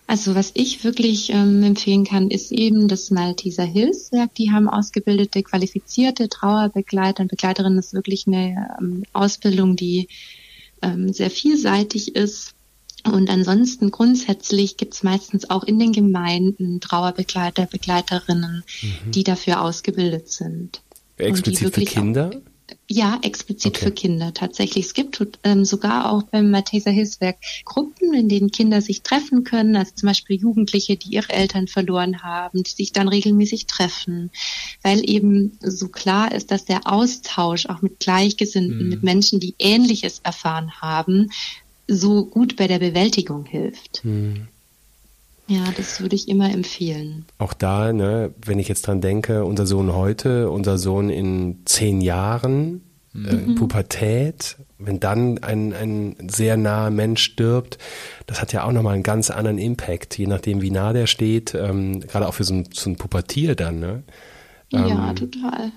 Also 0.07 0.35
was 0.35 0.51
ich 0.55 0.85
wirklich 0.85 1.31
ähm, 1.31 1.63
empfehlen 1.63 2.05
kann, 2.05 2.29
ist 2.31 2.53
eben 2.53 2.89
das 2.89 3.11
Malteser 3.11 3.65
Hilfswerk. 3.65 4.35
Die 4.35 4.51
haben 4.51 4.69
ausgebildete, 4.69 5.43
qualifizierte 5.43 6.29
Trauerbegleiter 6.29 7.23
und 7.23 7.29
Begleiterinnen. 7.29 7.77
Das 7.77 7.87
ist 7.87 7.95
wirklich 7.95 8.27
eine 8.27 8.77
ähm, 8.81 9.05
Ausbildung, 9.13 9.77
die 9.77 10.09
ähm, 10.83 11.13
sehr 11.13 11.31
vielseitig 11.31 12.17
ist 12.17 12.55
und 13.05 13.29
ansonsten 13.31 13.91
grundsätzlich 13.91 14.77
gibt 14.77 14.95
es 14.95 15.03
meistens 15.03 15.51
auch 15.51 15.65
in 15.65 15.79
den 15.79 15.93
Gemeinden 15.93 16.81
Trauerbegleiter, 16.81 17.67
Begleiterinnen, 17.67 18.63
mhm. 18.83 19.11
die 19.11 19.25
dafür 19.25 19.63
ausgebildet 19.63 20.31
sind. 20.31 20.83
Explizit 21.17 21.75
für 21.75 21.85
Kinder? 21.85 22.31
Auch, 22.35 22.53
ja, 22.89 23.19
explizit 23.23 23.77
okay. 23.77 23.87
für 23.87 23.91
Kinder 23.93 24.35
tatsächlich. 24.35 24.87
Es 24.87 24.95
gibt 24.95 25.23
ähm, 25.45 25.65
sogar 25.65 26.11
auch 26.11 26.25
beim 26.25 26.51
Malteser 26.51 26.91
Hilfswerk 26.91 27.37
Gruppen, 27.65 28.15
in 28.15 28.29
denen 28.29 28.51
Kinder 28.51 28.81
sich 28.81 29.03
treffen 29.03 29.45
können, 29.45 29.77
also 29.77 29.93
zum 29.95 30.09
Beispiel 30.09 30.39
Jugendliche, 30.39 30.97
die 30.97 31.11
ihre 31.11 31.31
Eltern 31.31 31.69
verloren 31.69 32.23
haben, 32.23 32.63
die 32.63 32.71
sich 32.71 32.93
dann 32.93 33.09
regelmäßig 33.09 33.67
treffen, 33.67 34.31
weil 34.83 35.09
eben 35.09 35.59
so 35.61 35.89
klar 35.89 36.33
ist, 36.33 36.51
dass 36.51 36.65
der 36.65 36.87
Austausch 36.87 37.67
auch 37.67 37.83
mit 37.83 38.01
Gleichgesinnten, 38.01 38.85
mhm. 38.85 38.89
mit 38.89 39.03
Menschen, 39.03 39.41
die 39.41 39.55
Ähnliches 39.59 40.21
erfahren 40.23 40.73
haben, 40.81 41.31
so 41.89 42.25
gut 42.25 42.57
bei 42.57 42.67
der 42.67 42.79
Bewältigung 42.79 43.45
hilft. 43.47 44.03
Hm. 44.03 44.49
Ja, 45.49 45.65
das 45.77 46.01
würde 46.01 46.15
ich 46.15 46.29
immer 46.29 46.53
empfehlen. 46.53 47.27
Auch 47.39 47.53
da, 47.53 47.93
ne, 47.93 48.33
wenn 48.45 48.59
ich 48.59 48.69
jetzt 48.69 48.87
dran 48.87 49.01
denke, 49.01 49.45
unser 49.45 49.67
Sohn 49.67 49.93
heute, 49.95 50.51
unser 50.51 50.79
Sohn 50.79 51.11
in 51.11 51.59
zehn 51.65 52.01
Jahren, 52.01 52.83
äh, 53.15 53.19
mhm. 53.19 53.53
äh, 53.53 53.55
Pubertät, 53.57 54.57
wenn 54.79 55.01
dann 55.01 55.43
ein, 55.43 55.75
ein 55.75 56.17
sehr 56.31 56.57
naher 56.57 56.91
Mensch 56.91 57.23
stirbt, 57.23 57.79
das 58.27 58.41
hat 58.41 58.53
ja 58.53 58.65
auch 58.65 58.73
nochmal 58.73 58.95
einen 58.95 59.03
ganz 59.03 59.31
anderen 59.31 59.59
Impact, 59.59 60.17
je 60.17 60.27
nachdem, 60.27 60.63
wie 60.63 60.71
nah 60.71 60.93
der 60.93 61.07
steht, 61.07 61.55
ähm, 61.55 62.01
gerade 62.01 62.29
auch 62.29 62.35
für 62.35 62.45
so 62.45 62.55
ein, 62.55 62.69
so 62.73 62.89
ein 62.89 62.97
Pubertier 62.97 63.55
dann, 63.55 63.81
ne? 63.81 64.03
Ähm, 64.73 64.87
ja, 64.87 65.13
total 65.13 65.73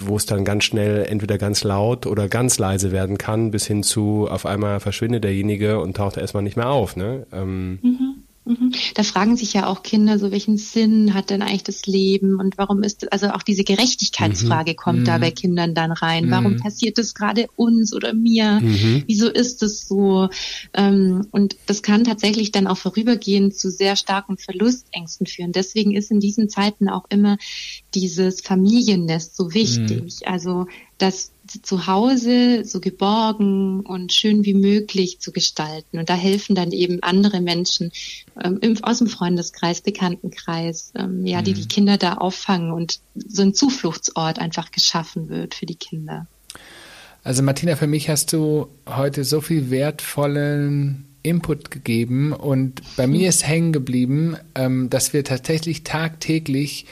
wo 0.00 0.16
es 0.16 0.26
dann 0.26 0.44
ganz 0.44 0.64
schnell 0.64 1.04
entweder 1.04 1.38
ganz 1.38 1.64
laut 1.64 2.06
oder 2.06 2.28
ganz 2.28 2.58
leise 2.58 2.92
werden 2.92 3.18
kann, 3.18 3.50
bis 3.50 3.66
hin 3.66 3.82
zu 3.82 4.28
auf 4.28 4.46
einmal 4.46 4.80
verschwindet 4.80 5.24
derjenige 5.24 5.80
und 5.80 5.96
taucht 5.96 6.16
erstmal 6.16 6.42
nicht 6.42 6.56
mehr 6.56 6.70
auf. 6.70 6.96
Ne? 6.96 7.26
Ähm, 7.32 7.78
mhm. 7.82 8.09
Mhm. 8.50 8.60
Mhm. 8.60 8.72
Da 8.94 9.02
fragen 9.02 9.36
sich 9.36 9.52
ja 9.52 9.66
auch 9.66 9.82
Kinder 9.82 10.18
so, 10.18 10.30
welchen 10.30 10.58
Sinn 10.58 11.14
hat 11.14 11.30
denn 11.30 11.42
eigentlich 11.42 11.64
das 11.64 11.86
Leben 11.86 12.38
und 12.38 12.58
warum 12.58 12.82
ist, 12.82 13.12
also 13.12 13.30
auch 13.30 13.42
diese 13.42 13.64
Gerechtigkeitsfrage 13.64 14.72
mhm. 14.72 14.76
kommt 14.76 15.08
da 15.08 15.16
mhm. 15.16 15.20
bei 15.20 15.30
Kindern 15.30 15.74
dann 15.74 15.92
rein. 15.92 16.30
Warum 16.30 16.56
passiert 16.58 16.98
das 16.98 17.14
gerade 17.14 17.48
uns 17.56 17.94
oder 17.94 18.14
mir? 18.14 18.60
Wieso 19.06 19.28
ist 19.28 19.62
es 19.62 19.86
so? 19.86 20.28
Ähm, 20.74 21.26
und 21.30 21.56
das 21.66 21.82
kann 21.82 22.04
tatsächlich 22.04 22.52
dann 22.52 22.66
auch 22.66 22.78
vorübergehend 22.78 23.56
zu 23.56 23.70
sehr 23.70 23.96
starken 23.96 24.36
Verlustängsten 24.36 25.26
führen. 25.26 25.52
Deswegen 25.52 25.94
ist 25.94 26.10
in 26.10 26.20
diesen 26.20 26.48
Zeiten 26.48 26.88
auch 26.88 27.04
immer 27.08 27.38
dieses 27.94 28.40
Familiennest 28.40 29.36
so 29.36 29.54
wichtig. 29.54 30.26
Also, 30.26 30.66
dass 30.98 31.32
zu 31.50 31.86
Hause 31.86 32.64
so 32.64 32.80
geborgen 32.80 33.80
und 33.80 34.12
schön 34.12 34.44
wie 34.44 34.54
möglich 34.54 35.20
zu 35.20 35.32
gestalten. 35.32 35.98
Und 35.98 36.08
da 36.08 36.14
helfen 36.14 36.54
dann 36.54 36.72
eben 36.72 37.02
andere 37.02 37.40
Menschen 37.40 37.92
ähm, 38.42 38.58
im, 38.60 38.82
aus 38.82 38.98
dem 38.98 39.06
Freundeskreis, 39.06 39.80
Bekanntenkreis, 39.80 40.92
ähm, 40.96 41.26
ja, 41.26 41.40
mhm. 41.40 41.44
die 41.44 41.54
die 41.54 41.68
Kinder 41.68 41.96
da 41.96 42.14
auffangen 42.14 42.72
und 42.72 43.00
so 43.14 43.42
ein 43.42 43.54
Zufluchtsort 43.54 44.38
einfach 44.38 44.70
geschaffen 44.70 45.28
wird 45.28 45.54
für 45.54 45.66
die 45.66 45.74
Kinder. 45.74 46.26
Also 47.22 47.42
Martina, 47.42 47.76
für 47.76 47.86
mich 47.86 48.08
hast 48.08 48.32
du 48.32 48.68
heute 48.86 49.24
so 49.24 49.40
viel 49.40 49.70
wertvollen 49.70 51.06
Input 51.22 51.70
gegeben 51.70 52.32
und 52.32 52.80
bei 52.96 53.06
mir 53.06 53.28
ist 53.28 53.46
hängen 53.46 53.72
geblieben, 53.72 54.36
ähm, 54.54 54.88
dass 54.88 55.12
wir 55.12 55.22
tatsächlich 55.22 55.84
tagtäglich 55.84 56.86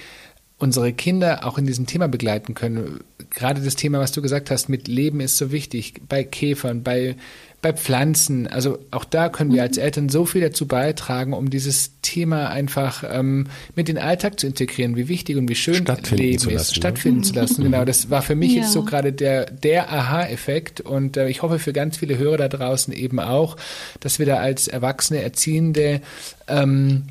unsere 0.59 0.93
Kinder 0.93 1.47
auch 1.47 1.57
in 1.57 1.67
diesem 1.67 1.87
Thema 1.87 2.09
begleiten 2.09 2.55
können. 2.55 3.01
Gerade 3.31 3.61
das 3.63 3.77
Thema, 3.77 4.01
was 4.01 4.13
du 4.13 4.23
gesagt 4.23 4.51
hast, 4.51 4.69
mit 4.69 4.89
Leben 4.89 5.21
ist 5.21 5.37
so 5.37 5.53
wichtig, 5.53 5.95
bei 6.09 6.25
Käfern, 6.25 6.83
bei, 6.83 7.15
bei 7.63 7.73
Pflanzen. 7.73 8.49
Also 8.49 8.81
auch 8.91 9.05
da 9.05 9.29
können 9.29 9.53
wir 9.53 9.63
als 9.63 9.77
mhm. 9.77 9.85
Eltern 9.85 10.09
so 10.09 10.25
viel 10.25 10.41
dazu 10.41 10.67
beitragen, 10.67 11.33
um 11.33 11.49
dieses 11.49 11.93
Thema 12.03 12.49
einfach 12.49 13.05
ähm, 13.09 13.47
mit 13.77 13.89
in 13.89 13.97
den 13.97 14.05
Alltag 14.05 14.41
zu 14.41 14.49
integrieren, 14.49 14.97
wie 14.97 15.07
wichtig 15.07 15.37
und 15.37 15.49
wie 15.49 15.55
schön 15.55 15.85
Leben 16.11 16.51
ist, 16.51 16.75
stattfinden 16.75 17.23
zu 17.23 17.35
lassen. 17.35 17.63
Genau, 17.63 17.85
das 17.85 18.11
war 18.11 18.23
für 18.23 18.35
mich 18.35 18.55
ja. 18.55 18.63
jetzt 18.63 18.73
so 18.73 18.83
gerade 18.83 19.13
der, 19.13 19.49
der 19.49 19.93
Aha-Effekt 19.93 20.81
und 20.81 21.17
äh, 21.17 21.29
ich 21.29 21.43
hoffe 21.43 21.61
für 21.61 21.73
ganz 21.73 21.99
viele 21.99 22.19
Hörer 22.19 22.37
da 22.37 22.49
draußen 22.49 22.93
eben 22.93 23.21
auch, 23.21 23.57
dass 24.01 24.19
wir 24.19 24.27
da 24.27 24.39
als 24.39 24.67
Erwachsene, 24.67 25.23
Erziehende 25.23 26.01
ähm, 26.49 27.05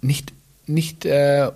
nicht 0.00 0.32
nicht 0.66 1.04
äh, 1.04 1.50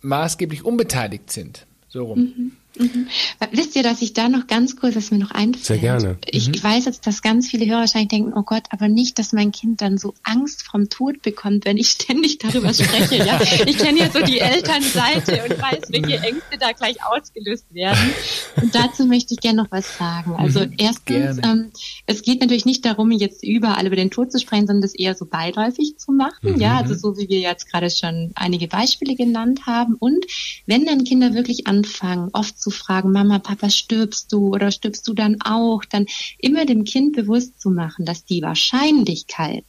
maßgeblich 0.00 0.64
unbeteiligt 0.64 1.30
sind. 1.30 1.66
So 1.88 2.04
rum. 2.04 2.18
Mhm. 2.20 2.52
Mhm. 2.78 3.08
Wisst 3.52 3.76
ihr, 3.76 3.82
dass 3.82 4.02
ich 4.02 4.12
da 4.12 4.28
noch 4.28 4.46
ganz 4.46 4.76
kurz, 4.76 4.96
was 4.96 5.10
mir 5.10 5.18
noch 5.18 5.30
einfällt? 5.30 5.64
Sehr 5.64 5.78
gerne. 5.78 6.18
Ich 6.26 6.48
mhm. 6.48 6.62
weiß 6.62 6.84
jetzt, 6.86 7.06
dass 7.06 7.22
ganz 7.22 7.48
viele 7.48 7.66
Hörer 7.66 7.80
wahrscheinlich 7.80 8.08
denken, 8.08 8.32
oh 8.34 8.42
Gott, 8.42 8.64
aber 8.70 8.88
nicht, 8.88 9.18
dass 9.18 9.32
mein 9.32 9.52
Kind 9.52 9.80
dann 9.80 9.98
so 9.98 10.14
Angst 10.22 10.62
vom 10.62 10.88
Tod 10.88 11.22
bekommt, 11.22 11.64
wenn 11.64 11.76
ich 11.76 11.88
ständig 11.98 12.38
darüber 12.38 12.72
spreche. 12.72 13.16
ja? 13.16 13.40
Ich 13.66 13.78
kenne 13.78 13.98
ja 13.98 14.10
so 14.10 14.20
die 14.20 14.38
Elternseite 14.38 15.42
und 15.44 15.60
weiß, 15.60 15.82
welche 15.88 16.18
Ängste 16.18 16.58
da 16.58 16.72
gleich 16.72 16.96
ausgelöst 17.04 17.66
werden. 17.72 18.12
Und 18.60 18.74
dazu 18.74 19.06
möchte 19.06 19.34
ich 19.34 19.40
gerne 19.40 19.62
noch 19.62 19.70
was 19.70 19.96
sagen. 19.98 20.34
Also 20.36 20.60
mhm. 20.60 20.74
erstens, 20.78 21.38
ähm, 21.44 21.70
es 22.06 22.22
geht 22.22 22.40
natürlich 22.40 22.66
nicht 22.66 22.84
darum, 22.84 23.10
jetzt 23.10 23.42
überall 23.44 23.86
über 23.86 23.96
den 23.96 24.10
Tod 24.10 24.32
zu 24.32 24.38
sprechen, 24.38 24.66
sondern 24.66 24.82
das 24.82 24.94
eher 24.94 25.14
so 25.14 25.26
beiläufig 25.26 25.98
zu 25.98 26.12
machen. 26.12 26.54
Mhm. 26.54 26.60
Ja, 26.60 26.78
also 26.78 26.94
so 26.94 27.16
wie 27.16 27.28
wir 27.28 27.40
jetzt 27.40 27.70
gerade 27.70 27.90
schon 27.90 28.32
einige 28.34 28.68
Beispiele 28.68 29.14
genannt 29.14 29.66
haben. 29.66 29.94
Und 29.94 30.24
wenn 30.66 30.86
dann 30.86 31.04
Kinder 31.04 31.34
wirklich 31.34 31.66
anfangen, 31.66 32.30
oft 32.32 32.60
zu 32.60 32.67
zu 32.68 32.70
fragen, 32.70 33.12
Mama, 33.12 33.38
Papa, 33.38 33.70
stirbst 33.70 34.32
du 34.32 34.48
oder 34.48 34.70
stirbst 34.70 35.06
du 35.08 35.14
dann 35.14 35.40
auch, 35.42 35.84
dann 35.84 36.06
immer 36.38 36.66
dem 36.66 36.84
Kind 36.84 37.16
bewusst 37.16 37.60
zu 37.60 37.70
machen, 37.70 38.04
dass 38.04 38.24
die 38.24 38.42
Wahrscheinlichkeit, 38.42 39.64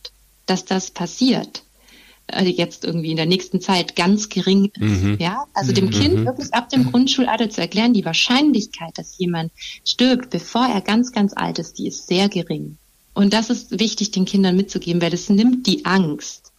dass 0.45 0.65
das 0.65 0.91
passiert, 0.91 1.63
also 2.27 2.51
jetzt 2.51 2.83
irgendwie 2.83 3.11
in 3.11 3.17
der 3.17 3.25
nächsten 3.25 3.61
Zeit 3.61 3.95
ganz 3.95 4.29
gering 4.29 4.71
ist. 4.75 5.03
Mhm. 5.03 5.17
Ja, 5.19 5.45
also 5.53 5.71
dem 5.71 5.85
mhm. 5.85 5.91
Kind 5.91 6.25
wirklich 6.25 6.53
ab 6.53 6.69
dem 6.69 6.91
Grundschulalter 6.91 7.49
zu 7.49 7.61
erklären, 7.61 7.93
die 7.93 8.05
Wahrscheinlichkeit, 8.05 8.97
dass 8.97 9.17
jemand 9.17 9.51
stirbt, 9.85 10.29
bevor 10.29 10.67
er 10.67 10.81
ganz, 10.81 11.11
ganz 11.11 11.33
alt 11.35 11.59
ist, 11.59 11.77
die 11.79 11.87
ist 11.87 12.07
sehr 12.07 12.29
gering. 12.29 12.77
Und 13.13 13.33
das 13.33 13.49
ist 13.49 13.79
wichtig, 13.79 14.11
den 14.11 14.25
Kindern 14.25 14.55
mitzugeben, 14.55 15.01
weil 15.01 15.09
das 15.09 15.29
nimmt 15.29 15.65
die 15.67 15.85
Angst. 15.85 16.51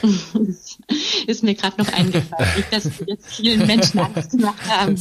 ist 1.26 1.42
mir 1.42 1.54
gerade 1.54 1.82
noch 1.82 1.92
eingefallen, 1.92 2.64
dass 2.70 2.98
wir 2.98 3.08
jetzt 3.08 3.26
vielen 3.34 3.66
Menschen 3.66 4.00
Angst 4.00 4.30
gemacht 4.30 4.62
haben. 4.68 4.96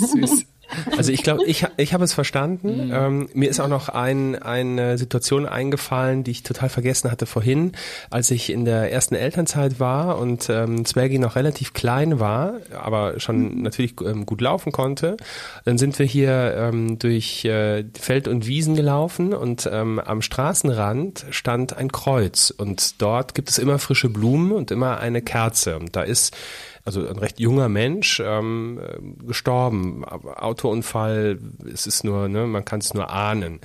Also 0.98 1.12
ich 1.12 1.24
glaube, 1.24 1.46
ich, 1.46 1.66
ich 1.78 1.94
habe 1.94 2.04
es 2.04 2.14
verstanden. 2.14 2.88
Mhm. 2.88 2.94
Ähm, 2.94 3.30
mir 3.34 3.50
ist 3.50 3.60
auch 3.60 3.68
noch 3.68 3.90
ein, 3.90 4.42
eine 4.42 4.98
Situation 4.98 5.46
eingefallen, 5.46 6.24
die 6.24 6.32
ich 6.32 6.44
total 6.44 6.70
vergessen 6.70 7.12
hatte 7.12 7.26
vorhin, 7.26 7.74
als 8.10 8.32
ich 8.32 8.50
in 8.52 8.66
der 8.66 8.92
ersten 8.92 9.16
Elternzeit 9.16 9.80
war 9.80 10.18
und 10.18 10.50
ähm, 10.50 10.86
Zwergi 10.86 11.20
noch 11.20 11.36
relativ 11.36 11.74
klein 11.74 12.20
war, 12.20 12.56
aber 12.74 13.20
schon 13.20 13.56
mhm. 13.56 13.62
natürlich 13.64 13.96
ähm, 14.02 14.26
gut 14.26 14.42
laufen 14.42 14.72
konnte. 14.72 15.18
Dann 15.66 15.78
sind 15.78 15.98
wir 16.00 16.06
hier 16.06 16.56
ähm, 16.58 17.00
durch 17.00 17.46
äh, 17.46 17.86
Feld 18.00 18.28
und 18.28 18.48
Wiesen 18.48 18.76
gelaufen 18.76 19.34
und 19.34 19.70
ähm, 19.72 20.00
am 20.00 20.22
Straßenrand 20.22 21.26
stand 21.32 21.76
ein 21.78 21.92
Kreuz 21.92 22.52
und 22.56 23.02
dort 23.02 23.36
gibt 23.36 23.50
es 23.50 23.58
immer 23.58 23.80
frische 23.80 24.10
Blumen 24.10 24.52
und 24.52 24.72
immer 24.72 25.00
eine 25.00 25.22
Kerze. 25.22 25.78
Und 25.78 25.96
da 25.96 26.04
ist 26.04 26.36
also 26.84 27.08
ein 27.08 27.18
recht 27.18 27.40
junger 27.40 27.70
Mensch, 27.70 28.22
ähm, 28.24 28.80
gestorben. 29.26 30.04
Autounfall, 30.06 31.40
es 31.72 31.88
ist 31.88 32.04
nur, 32.04 32.28
ne, 32.28 32.48
man 32.48 32.66
kann 32.66 32.80
es 32.80 32.94
nur 32.94 33.10
ahnen. 33.10 33.60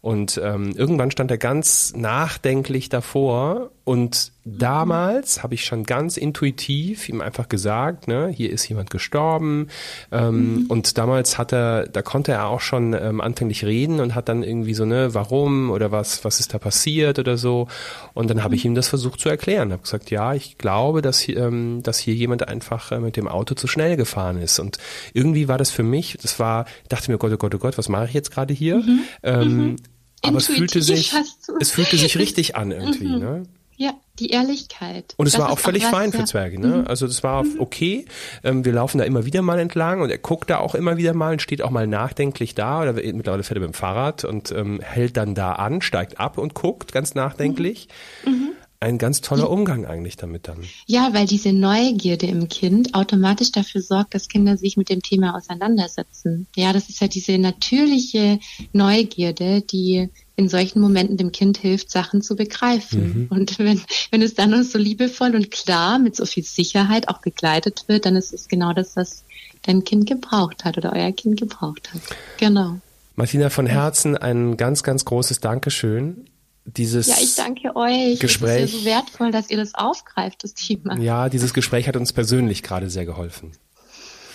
Und 0.00 0.40
ähm, 0.42 0.72
irgendwann 0.74 1.10
stand 1.10 1.30
er 1.30 1.38
ganz 1.38 1.92
nachdenklich 1.94 2.88
davor 2.88 3.70
und 3.90 4.30
damals 4.44 5.42
habe 5.42 5.54
ich 5.54 5.64
schon 5.64 5.82
ganz 5.82 6.16
intuitiv 6.16 7.08
ihm 7.08 7.20
einfach 7.20 7.48
gesagt, 7.48 8.06
ne, 8.06 8.28
hier 8.28 8.52
ist 8.52 8.68
jemand 8.68 8.88
gestorben. 8.88 9.66
Ähm, 10.12 10.60
mhm. 10.60 10.66
Und 10.68 10.96
damals 10.96 11.38
hat 11.38 11.52
er, 11.52 11.88
da 11.88 12.00
konnte 12.00 12.30
er 12.30 12.46
auch 12.46 12.60
schon 12.60 12.92
ähm, 12.92 13.20
anfänglich 13.20 13.64
reden 13.64 13.98
und 13.98 14.14
hat 14.14 14.28
dann 14.28 14.44
irgendwie 14.44 14.74
so, 14.74 14.84
ne, 14.84 15.12
warum 15.12 15.72
oder 15.72 15.90
was, 15.90 16.24
was 16.24 16.38
ist 16.38 16.54
da 16.54 16.58
passiert 16.58 17.18
oder 17.18 17.36
so. 17.36 17.66
Und 18.14 18.30
dann 18.30 18.44
habe 18.44 18.54
ich 18.54 18.64
mhm. 18.64 18.70
ihm 18.70 18.74
das 18.76 18.86
versucht 18.86 19.18
zu 19.18 19.28
erklären. 19.28 19.72
Habe 19.72 19.82
gesagt, 19.82 20.12
ja, 20.12 20.34
ich 20.34 20.56
glaube, 20.56 21.02
dass, 21.02 21.28
ähm, 21.28 21.82
dass 21.82 21.98
hier 21.98 22.14
jemand 22.14 22.46
einfach 22.46 22.92
äh, 22.92 23.00
mit 23.00 23.16
dem 23.16 23.26
Auto 23.26 23.56
zu 23.56 23.66
schnell 23.66 23.96
gefahren 23.96 24.40
ist. 24.40 24.60
Und 24.60 24.78
irgendwie 25.14 25.48
war 25.48 25.58
das 25.58 25.72
für 25.72 25.82
mich, 25.82 26.16
das 26.22 26.38
war, 26.38 26.66
ich 26.84 26.88
dachte 26.90 27.10
mir, 27.10 27.18
Gott, 27.18 27.32
oh 27.32 27.38
Gott, 27.38 27.56
oh 27.56 27.58
Gott, 27.58 27.76
was 27.76 27.88
mache 27.88 28.04
ich 28.04 28.14
jetzt 28.14 28.30
gerade 28.30 28.54
hier? 28.54 28.76
Mhm. 28.76 29.00
Ähm, 29.24 29.56
mhm. 29.56 29.76
Aber 30.22 30.38
es 30.38 30.46
fühlte 30.46 30.80
sich, 30.80 31.12
es 31.58 31.70
fühlte 31.72 31.96
sich 31.96 32.18
richtig 32.18 32.54
an 32.54 32.70
irgendwie, 32.70 33.08
mhm. 33.08 33.18
ne? 33.18 33.42
Ja, 33.80 33.94
die 34.18 34.28
Ehrlichkeit. 34.28 35.14
Und 35.16 35.26
es 35.26 35.32
das 35.32 35.40
war 35.40 35.50
auch 35.50 35.58
völlig 35.58 35.86
auch 35.86 35.92
was, 35.92 35.98
fein 35.98 36.12
für 36.12 36.24
Zwerge, 36.24 36.60
ne? 36.60 36.66
Mhm. 36.82 36.86
Also 36.86 37.06
das 37.06 37.22
war 37.22 37.44
mhm. 37.44 37.60
okay. 37.60 38.04
Ähm, 38.44 38.62
wir 38.66 38.74
laufen 38.74 38.98
da 38.98 39.04
immer 39.04 39.24
wieder 39.24 39.40
mal 39.40 39.58
entlang 39.58 40.02
und 40.02 40.10
er 40.10 40.18
guckt 40.18 40.50
da 40.50 40.58
auch 40.58 40.74
immer 40.74 40.98
wieder 40.98 41.14
mal 41.14 41.32
und 41.32 41.40
steht 41.40 41.62
auch 41.62 41.70
mal 41.70 41.86
nachdenklich 41.86 42.54
da 42.54 42.82
oder 42.82 42.92
mittlerweile 42.92 43.42
fährt 43.42 43.56
er 43.56 43.62
mit 43.62 43.70
dem 43.70 43.74
Fahrrad 43.74 44.26
und 44.26 44.52
ähm, 44.52 44.80
hält 44.82 45.16
dann 45.16 45.34
da 45.34 45.52
an, 45.52 45.80
steigt 45.80 46.20
ab 46.20 46.36
und 46.36 46.52
guckt 46.52 46.92
ganz 46.92 47.14
nachdenklich. 47.14 47.88
Mhm. 48.26 48.32
mhm. 48.32 48.48
Ein 48.82 48.96
ganz 48.96 49.20
toller 49.20 49.50
Umgang 49.50 49.84
eigentlich 49.84 50.16
damit 50.16 50.48
dann. 50.48 50.64
Ja, 50.86 51.10
weil 51.12 51.26
diese 51.26 51.52
Neugierde 51.52 52.24
im 52.24 52.48
Kind 52.48 52.94
automatisch 52.94 53.52
dafür 53.52 53.82
sorgt, 53.82 54.14
dass 54.14 54.28
Kinder 54.28 54.56
sich 54.56 54.78
mit 54.78 54.88
dem 54.88 55.02
Thema 55.02 55.36
auseinandersetzen. 55.36 56.46
Ja, 56.56 56.72
das 56.72 56.88
ist 56.88 56.98
ja 57.02 57.06
diese 57.06 57.36
natürliche 57.36 58.40
Neugierde, 58.72 59.60
die 59.60 60.08
in 60.40 60.48
solchen 60.48 60.80
Momenten 60.80 61.18
dem 61.18 61.32
Kind 61.32 61.58
hilft, 61.58 61.90
Sachen 61.90 62.22
zu 62.22 62.34
begreifen. 62.34 63.00
Mhm. 63.02 63.26
Und 63.28 63.58
wenn, 63.58 63.80
wenn 64.10 64.22
es 64.22 64.34
dann 64.34 64.64
so 64.64 64.78
liebevoll 64.78 65.34
und 65.34 65.50
klar 65.50 65.98
mit 65.98 66.16
so 66.16 66.24
viel 66.24 66.42
Sicherheit 66.42 67.08
auch 67.08 67.18
begleitet 67.18 67.84
wird, 67.86 68.06
dann 68.06 68.16
ist 68.16 68.32
es 68.32 68.48
genau 68.48 68.72
das, 68.72 68.96
was 68.96 69.24
dein 69.62 69.84
Kind 69.84 70.08
gebraucht 70.08 70.64
hat 70.64 70.78
oder 70.78 70.92
euer 70.94 71.12
Kind 71.12 71.38
gebraucht 71.38 71.92
hat. 71.92 72.00
Genau. 72.38 72.80
Martina, 73.16 73.50
von 73.50 73.66
Herzen 73.66 74.16
ein 74.16 74.56
ganz, 74.56 74.82
ganz 74.82 75.04
großes 75.04 75.40
Dankeschön. 75.40 76.24
Dieses 76.64 77.08
ja, 77.08 77.16
ich 77.20 77.34
danke 77.34 77.76
euch. 77.76 78.18
Gespräch. 78.18 78.64
Es 78.64 78.70
ist 78.70 78.76
ja 78.76 78.78
so 78.78 78.84
wertvoll, 78.86 79.30
dass 79.32 79.50
ihr 79.50 79.58
das 79.58 79.74
aufgreift, 79.74 80.42
das 80.42 80.54
Thema. 80.54 80.98
Ja, 80.98 81.28
dieses 81.28 81.52
Gespräch 81.52 81.86
hat 81.86 81.96
uns 81.96 82.14
persönlich 82.14 82.62
gerade 82.62 82.88
sehr 82.88 83.04
geholfen. 83.04 83.52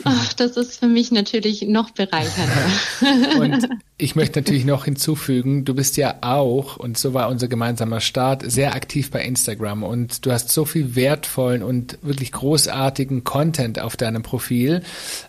Ach, 0.03 0.33
das 0.33 0.57
ist 0.57 0.79
für 0.79 0.87
mich 0.87 1.11
natürlich 1.11 1.63
noch 1.63 1.91
bereichernder. 1.91 3.39
Und 3.39 3.69
ich 3.97 4.15
möchte 4.15 4.39
natürlich 4.39 4.65
noch 4.65 4.85
hinzufügen, 4.85 5.63
du 5.63 5.73
bist 5.73 5.95
ja 5.95 6.15
auch, 6.19 6.75
und 6.75 6.97
so 6.97 7.13
war 7.13 7.29
unser 7.29 7.47
gemeinsamer 7.47 8.01
Start, 8.01 8.43
sehr 8.45 8.75
aktiv 8.75 9.09
bei 9.09 9.23
Instagram 9.23 9.83
und 9.83 10.25
du 10.25 10.33
hast 10.33 10.49
so 10.49 10.65
viel 10.65 10.95
wertvollen 10.95 11.63
und 11.63 11.97
wirklich 12.01 12.33
großartigen 12.33 13.23
Content 13.23 13.79
auf 13.79 13.95
deinem 13.95 14.21
Profil. 14.21 14.83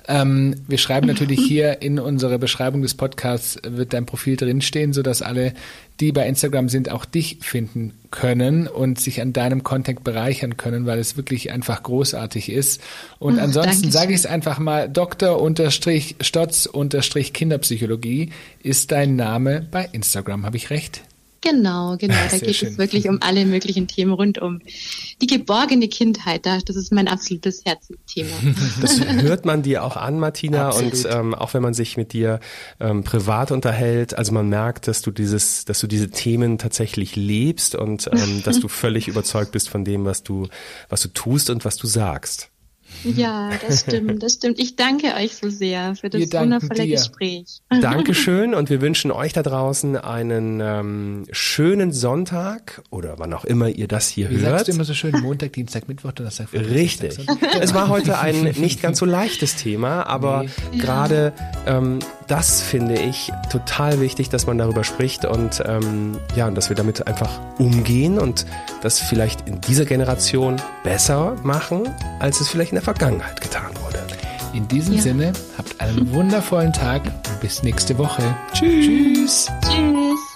Ähm, 0.08 0.56
wir 0.66 0.78
schreiben 0.78 1.06
natürlich 1.06 1.40
hier 1.46 1.80
in 1.80 2.00
unserer 2.00 2.38
Beschreibung 2.38 2.82
des 2.82 2.94
Podcasts 2.94 3.60
wird 3.62 3.92
dein 3.92 4.04
Profil 4.04 4.36
drinstehen, 4.36 4.92
sodass 4.92 5.22
alle 5.22 5.52
die 6.00 6.12
bei 6.12 6.26
Instagram 6.26 6.68
sind, 6.68 6.90
auch 6.90 7.04
dich 7.04 7.38
finden 7.40 7.94
können 8.10 8.66
und 8.66 9.00
sich 9.00 9.22
an 9.22 9.32
deinem 9.32 9.62
Content 9.62 10.04
bereichern 10.04 10.56
können, 10.56 10.86
weil 10.86 10.98
es 10.98 11.16
wirklich 11.16 11.52
einfach 11.52 11.82
großartig 11.82 12.50
ist. 12.50 12.82
Und 13.18 13.38
ansonsten 13.38 13.90
sage 13.90 14.12
ich 14.12 14.20
es 14.20 14.26
einfach 14.26 14.55
mal, 14.58 14.88
Dr. 14.88 15.40
Stotz 16.20 16.66
Kinderpsychologie 17.32 18.30
ist 18.62 18.92
dein 18.92 19.16
Name 19.16 19.66
bei 19.70 19.88
Instagram. 19.92 20.44
Habe 20.44 20.56
ich 20.56 20.70
recht? 20.70 21.02
Genau, 21.46 21.96
genau. 21.96 22.14
Da 22.30 22.38
geht 22.38 22.56
schön. 22.56 22.70
es 22.70 22.78
wirklich 22.78 23.08
um 23.08 23.18
alle 23.20 23.44
möglichen 23.44 23.86
Themen 23.86 24.12
rund 24.12 24.38
um 24.38 24.60
die 25.22 25.26
geborgene 25.26 25.86
Kindheit. 25.88 26.44
Das 26.44 26.76
ist 26.76 26.92
mein 26.92 27.08
absolutes 27.08 27.64
Herzensthema. 27.64 28.30
Das 28.80 29.00
hört 29.00 29.44
man 29.44 29.62
dir 29.62 29.84
auch 29.84 29.96
an, 29.96 30.18
Martina. 30.18 30.68
Absolut. 30.68 30.92
Und 30.92 31.08
ähm, 31.10 31.34
auch 31.34 31.54
wenn 31.54 31.62
man 31.62 31.74
sich 31.74 31.96
mit 31.96 32.12
dir 32.12 32.40
ähm, 32.80 33.04
privat 33.04 33.52
unterhält, 33.52 34.14
also 34.14 34.32
man 34.32 34.48
merkt, 34.48 34.88
dass 34.88 35.02
du 35.02 35.10
dieses, 35.10 35.64
dass 35.64 35.78
du 35.78 35.86
diese 35.86 36.10
Themen 36.10 36.58
tatsächlich 36.58 37.16
lebst 37.16 37.74
und 37.74 38.08
ähm, 38.12 38.42
dass 38.44 38.60
du 38.60 38.68
völlig 38.82 39.08
überzeugt 39.08 39.52
bist 39.52 39.68
von 39.68 39.84
dem, 39.84 40.04
was 40.04 40.22
du, 40.22 40.48
was 40.88 41.02
du 41.02 41.08
tust 41.08 41.50
und 41.50 41.64
was 41.64 41.76
du 41.76 41.86
sagst. 41.86 42.50
Ja, 43.04 43.50
das 43.66 43.80
stimmt, 43.80 44.22
das 44.22 44.34
stimmt. 44.34 44.58
Ich 44.58 44.76
danke 44.76 45.14
euch 45.14 45.36
so 45.36 45.50
sehr 45.50 45.94
für 45.94 46.10
das 46.10 46.20
wundervolle 46.32 46.84
dir. 46.84 46.96
Gespräch. 46.96 47.62
Dankeschön 47.68 48.54
und 48.54 48.70
wir 48.70 48.80
wünschen 48.80 49.10
euch 49.10 49.32
da 49.32 49.42
draußen 49.42 49.96
einen 49.96 50.60
ähm, 50.60 51.26
schönen 51.30 51.92
Sonntag 51.92 52.82
oder 52.90 53.18
wann 53.18 53.32
auch 53.32 53.44
immer 53.44 53.68
ihr 53.68 53.88
das 53.88 54.08
hier 54.08 54.30
Wie 54.30 54.38
hört. 54.38 54.50
Sagst 54.50 54.68
du 54.68 54.72
immer 54.72 54.84
so 54.84 54.94
schön 54.94 55.12
Montag, 55.20 55.52
Dienstag, 55.52 55.88
Mittwoch, 55.88 56.12
Donnerstag, 56.12 56.48
Freitag. 56.50 56.70
Richtig. 56.70 57.18
es 57.60 57.74
war 57.74 57.88
heute 57.88 58.18
ein 58.18 58.42
nicht 58.42 58.82
ganz 58.82 58.98
so 58.98 59.06
leichtes 59.06 59.56
Thema, 59.56 60.06
aber 60.06 60.44
nee. 60.72 60.78
gerade 60.78 61.32
ähm, 61.66 61.98
das 62.26 62.60
finde 62.60 62.94
ich 62.94 63.32
total 63.50 64.00
wichtig, 64.00 64.28
dass 64.28 64.46
man 64.46 64.58
darüber 64.58 64.84
spricht 64.84 65.24
und 65.24 65.62
ähm, 65.66 66.18
ja, 66.34 66.46
und 66.46 66.54
dass 66.56 66.68
wir 66.68 66.76
damit 66.76 67.06
einfach 67.06 67.40
umgehen 67.58 68.18
und 68.18 68.46
das 68.82 68.98
vielleicht 68.98 69.48
in 69.48 69.60
dieser 69.60 69.84
Generation 69.84 70.56
besser 70.82 71.36
machen, 71.42 71.88
als 72.18 72.40
es 72.40 72.48
vielleicht 72.48 72.72
in 72.72 72.76
der 72.76 72.84
Vergangenheit 72.84 73.40
getan 73.40 73.70
wurde. 73.82 74.04
In 74.52 74.66
diesem 74.68 74.94
ja. 74.94 75.02
Sinne, 75.02 75.32
habt 75.58 75.80
einen 75.80 76.12
wundervollen 76.12 76.72
Tag 76.72 77.02
und 77.04 77.40
bis 77.40 77.62
nächste 77.62 77.98
Woche. 77.98 78.22
Tschüss. 78.54 78.86
Tschüss. 78.86 79.50
Tschüss. 79.68 80.35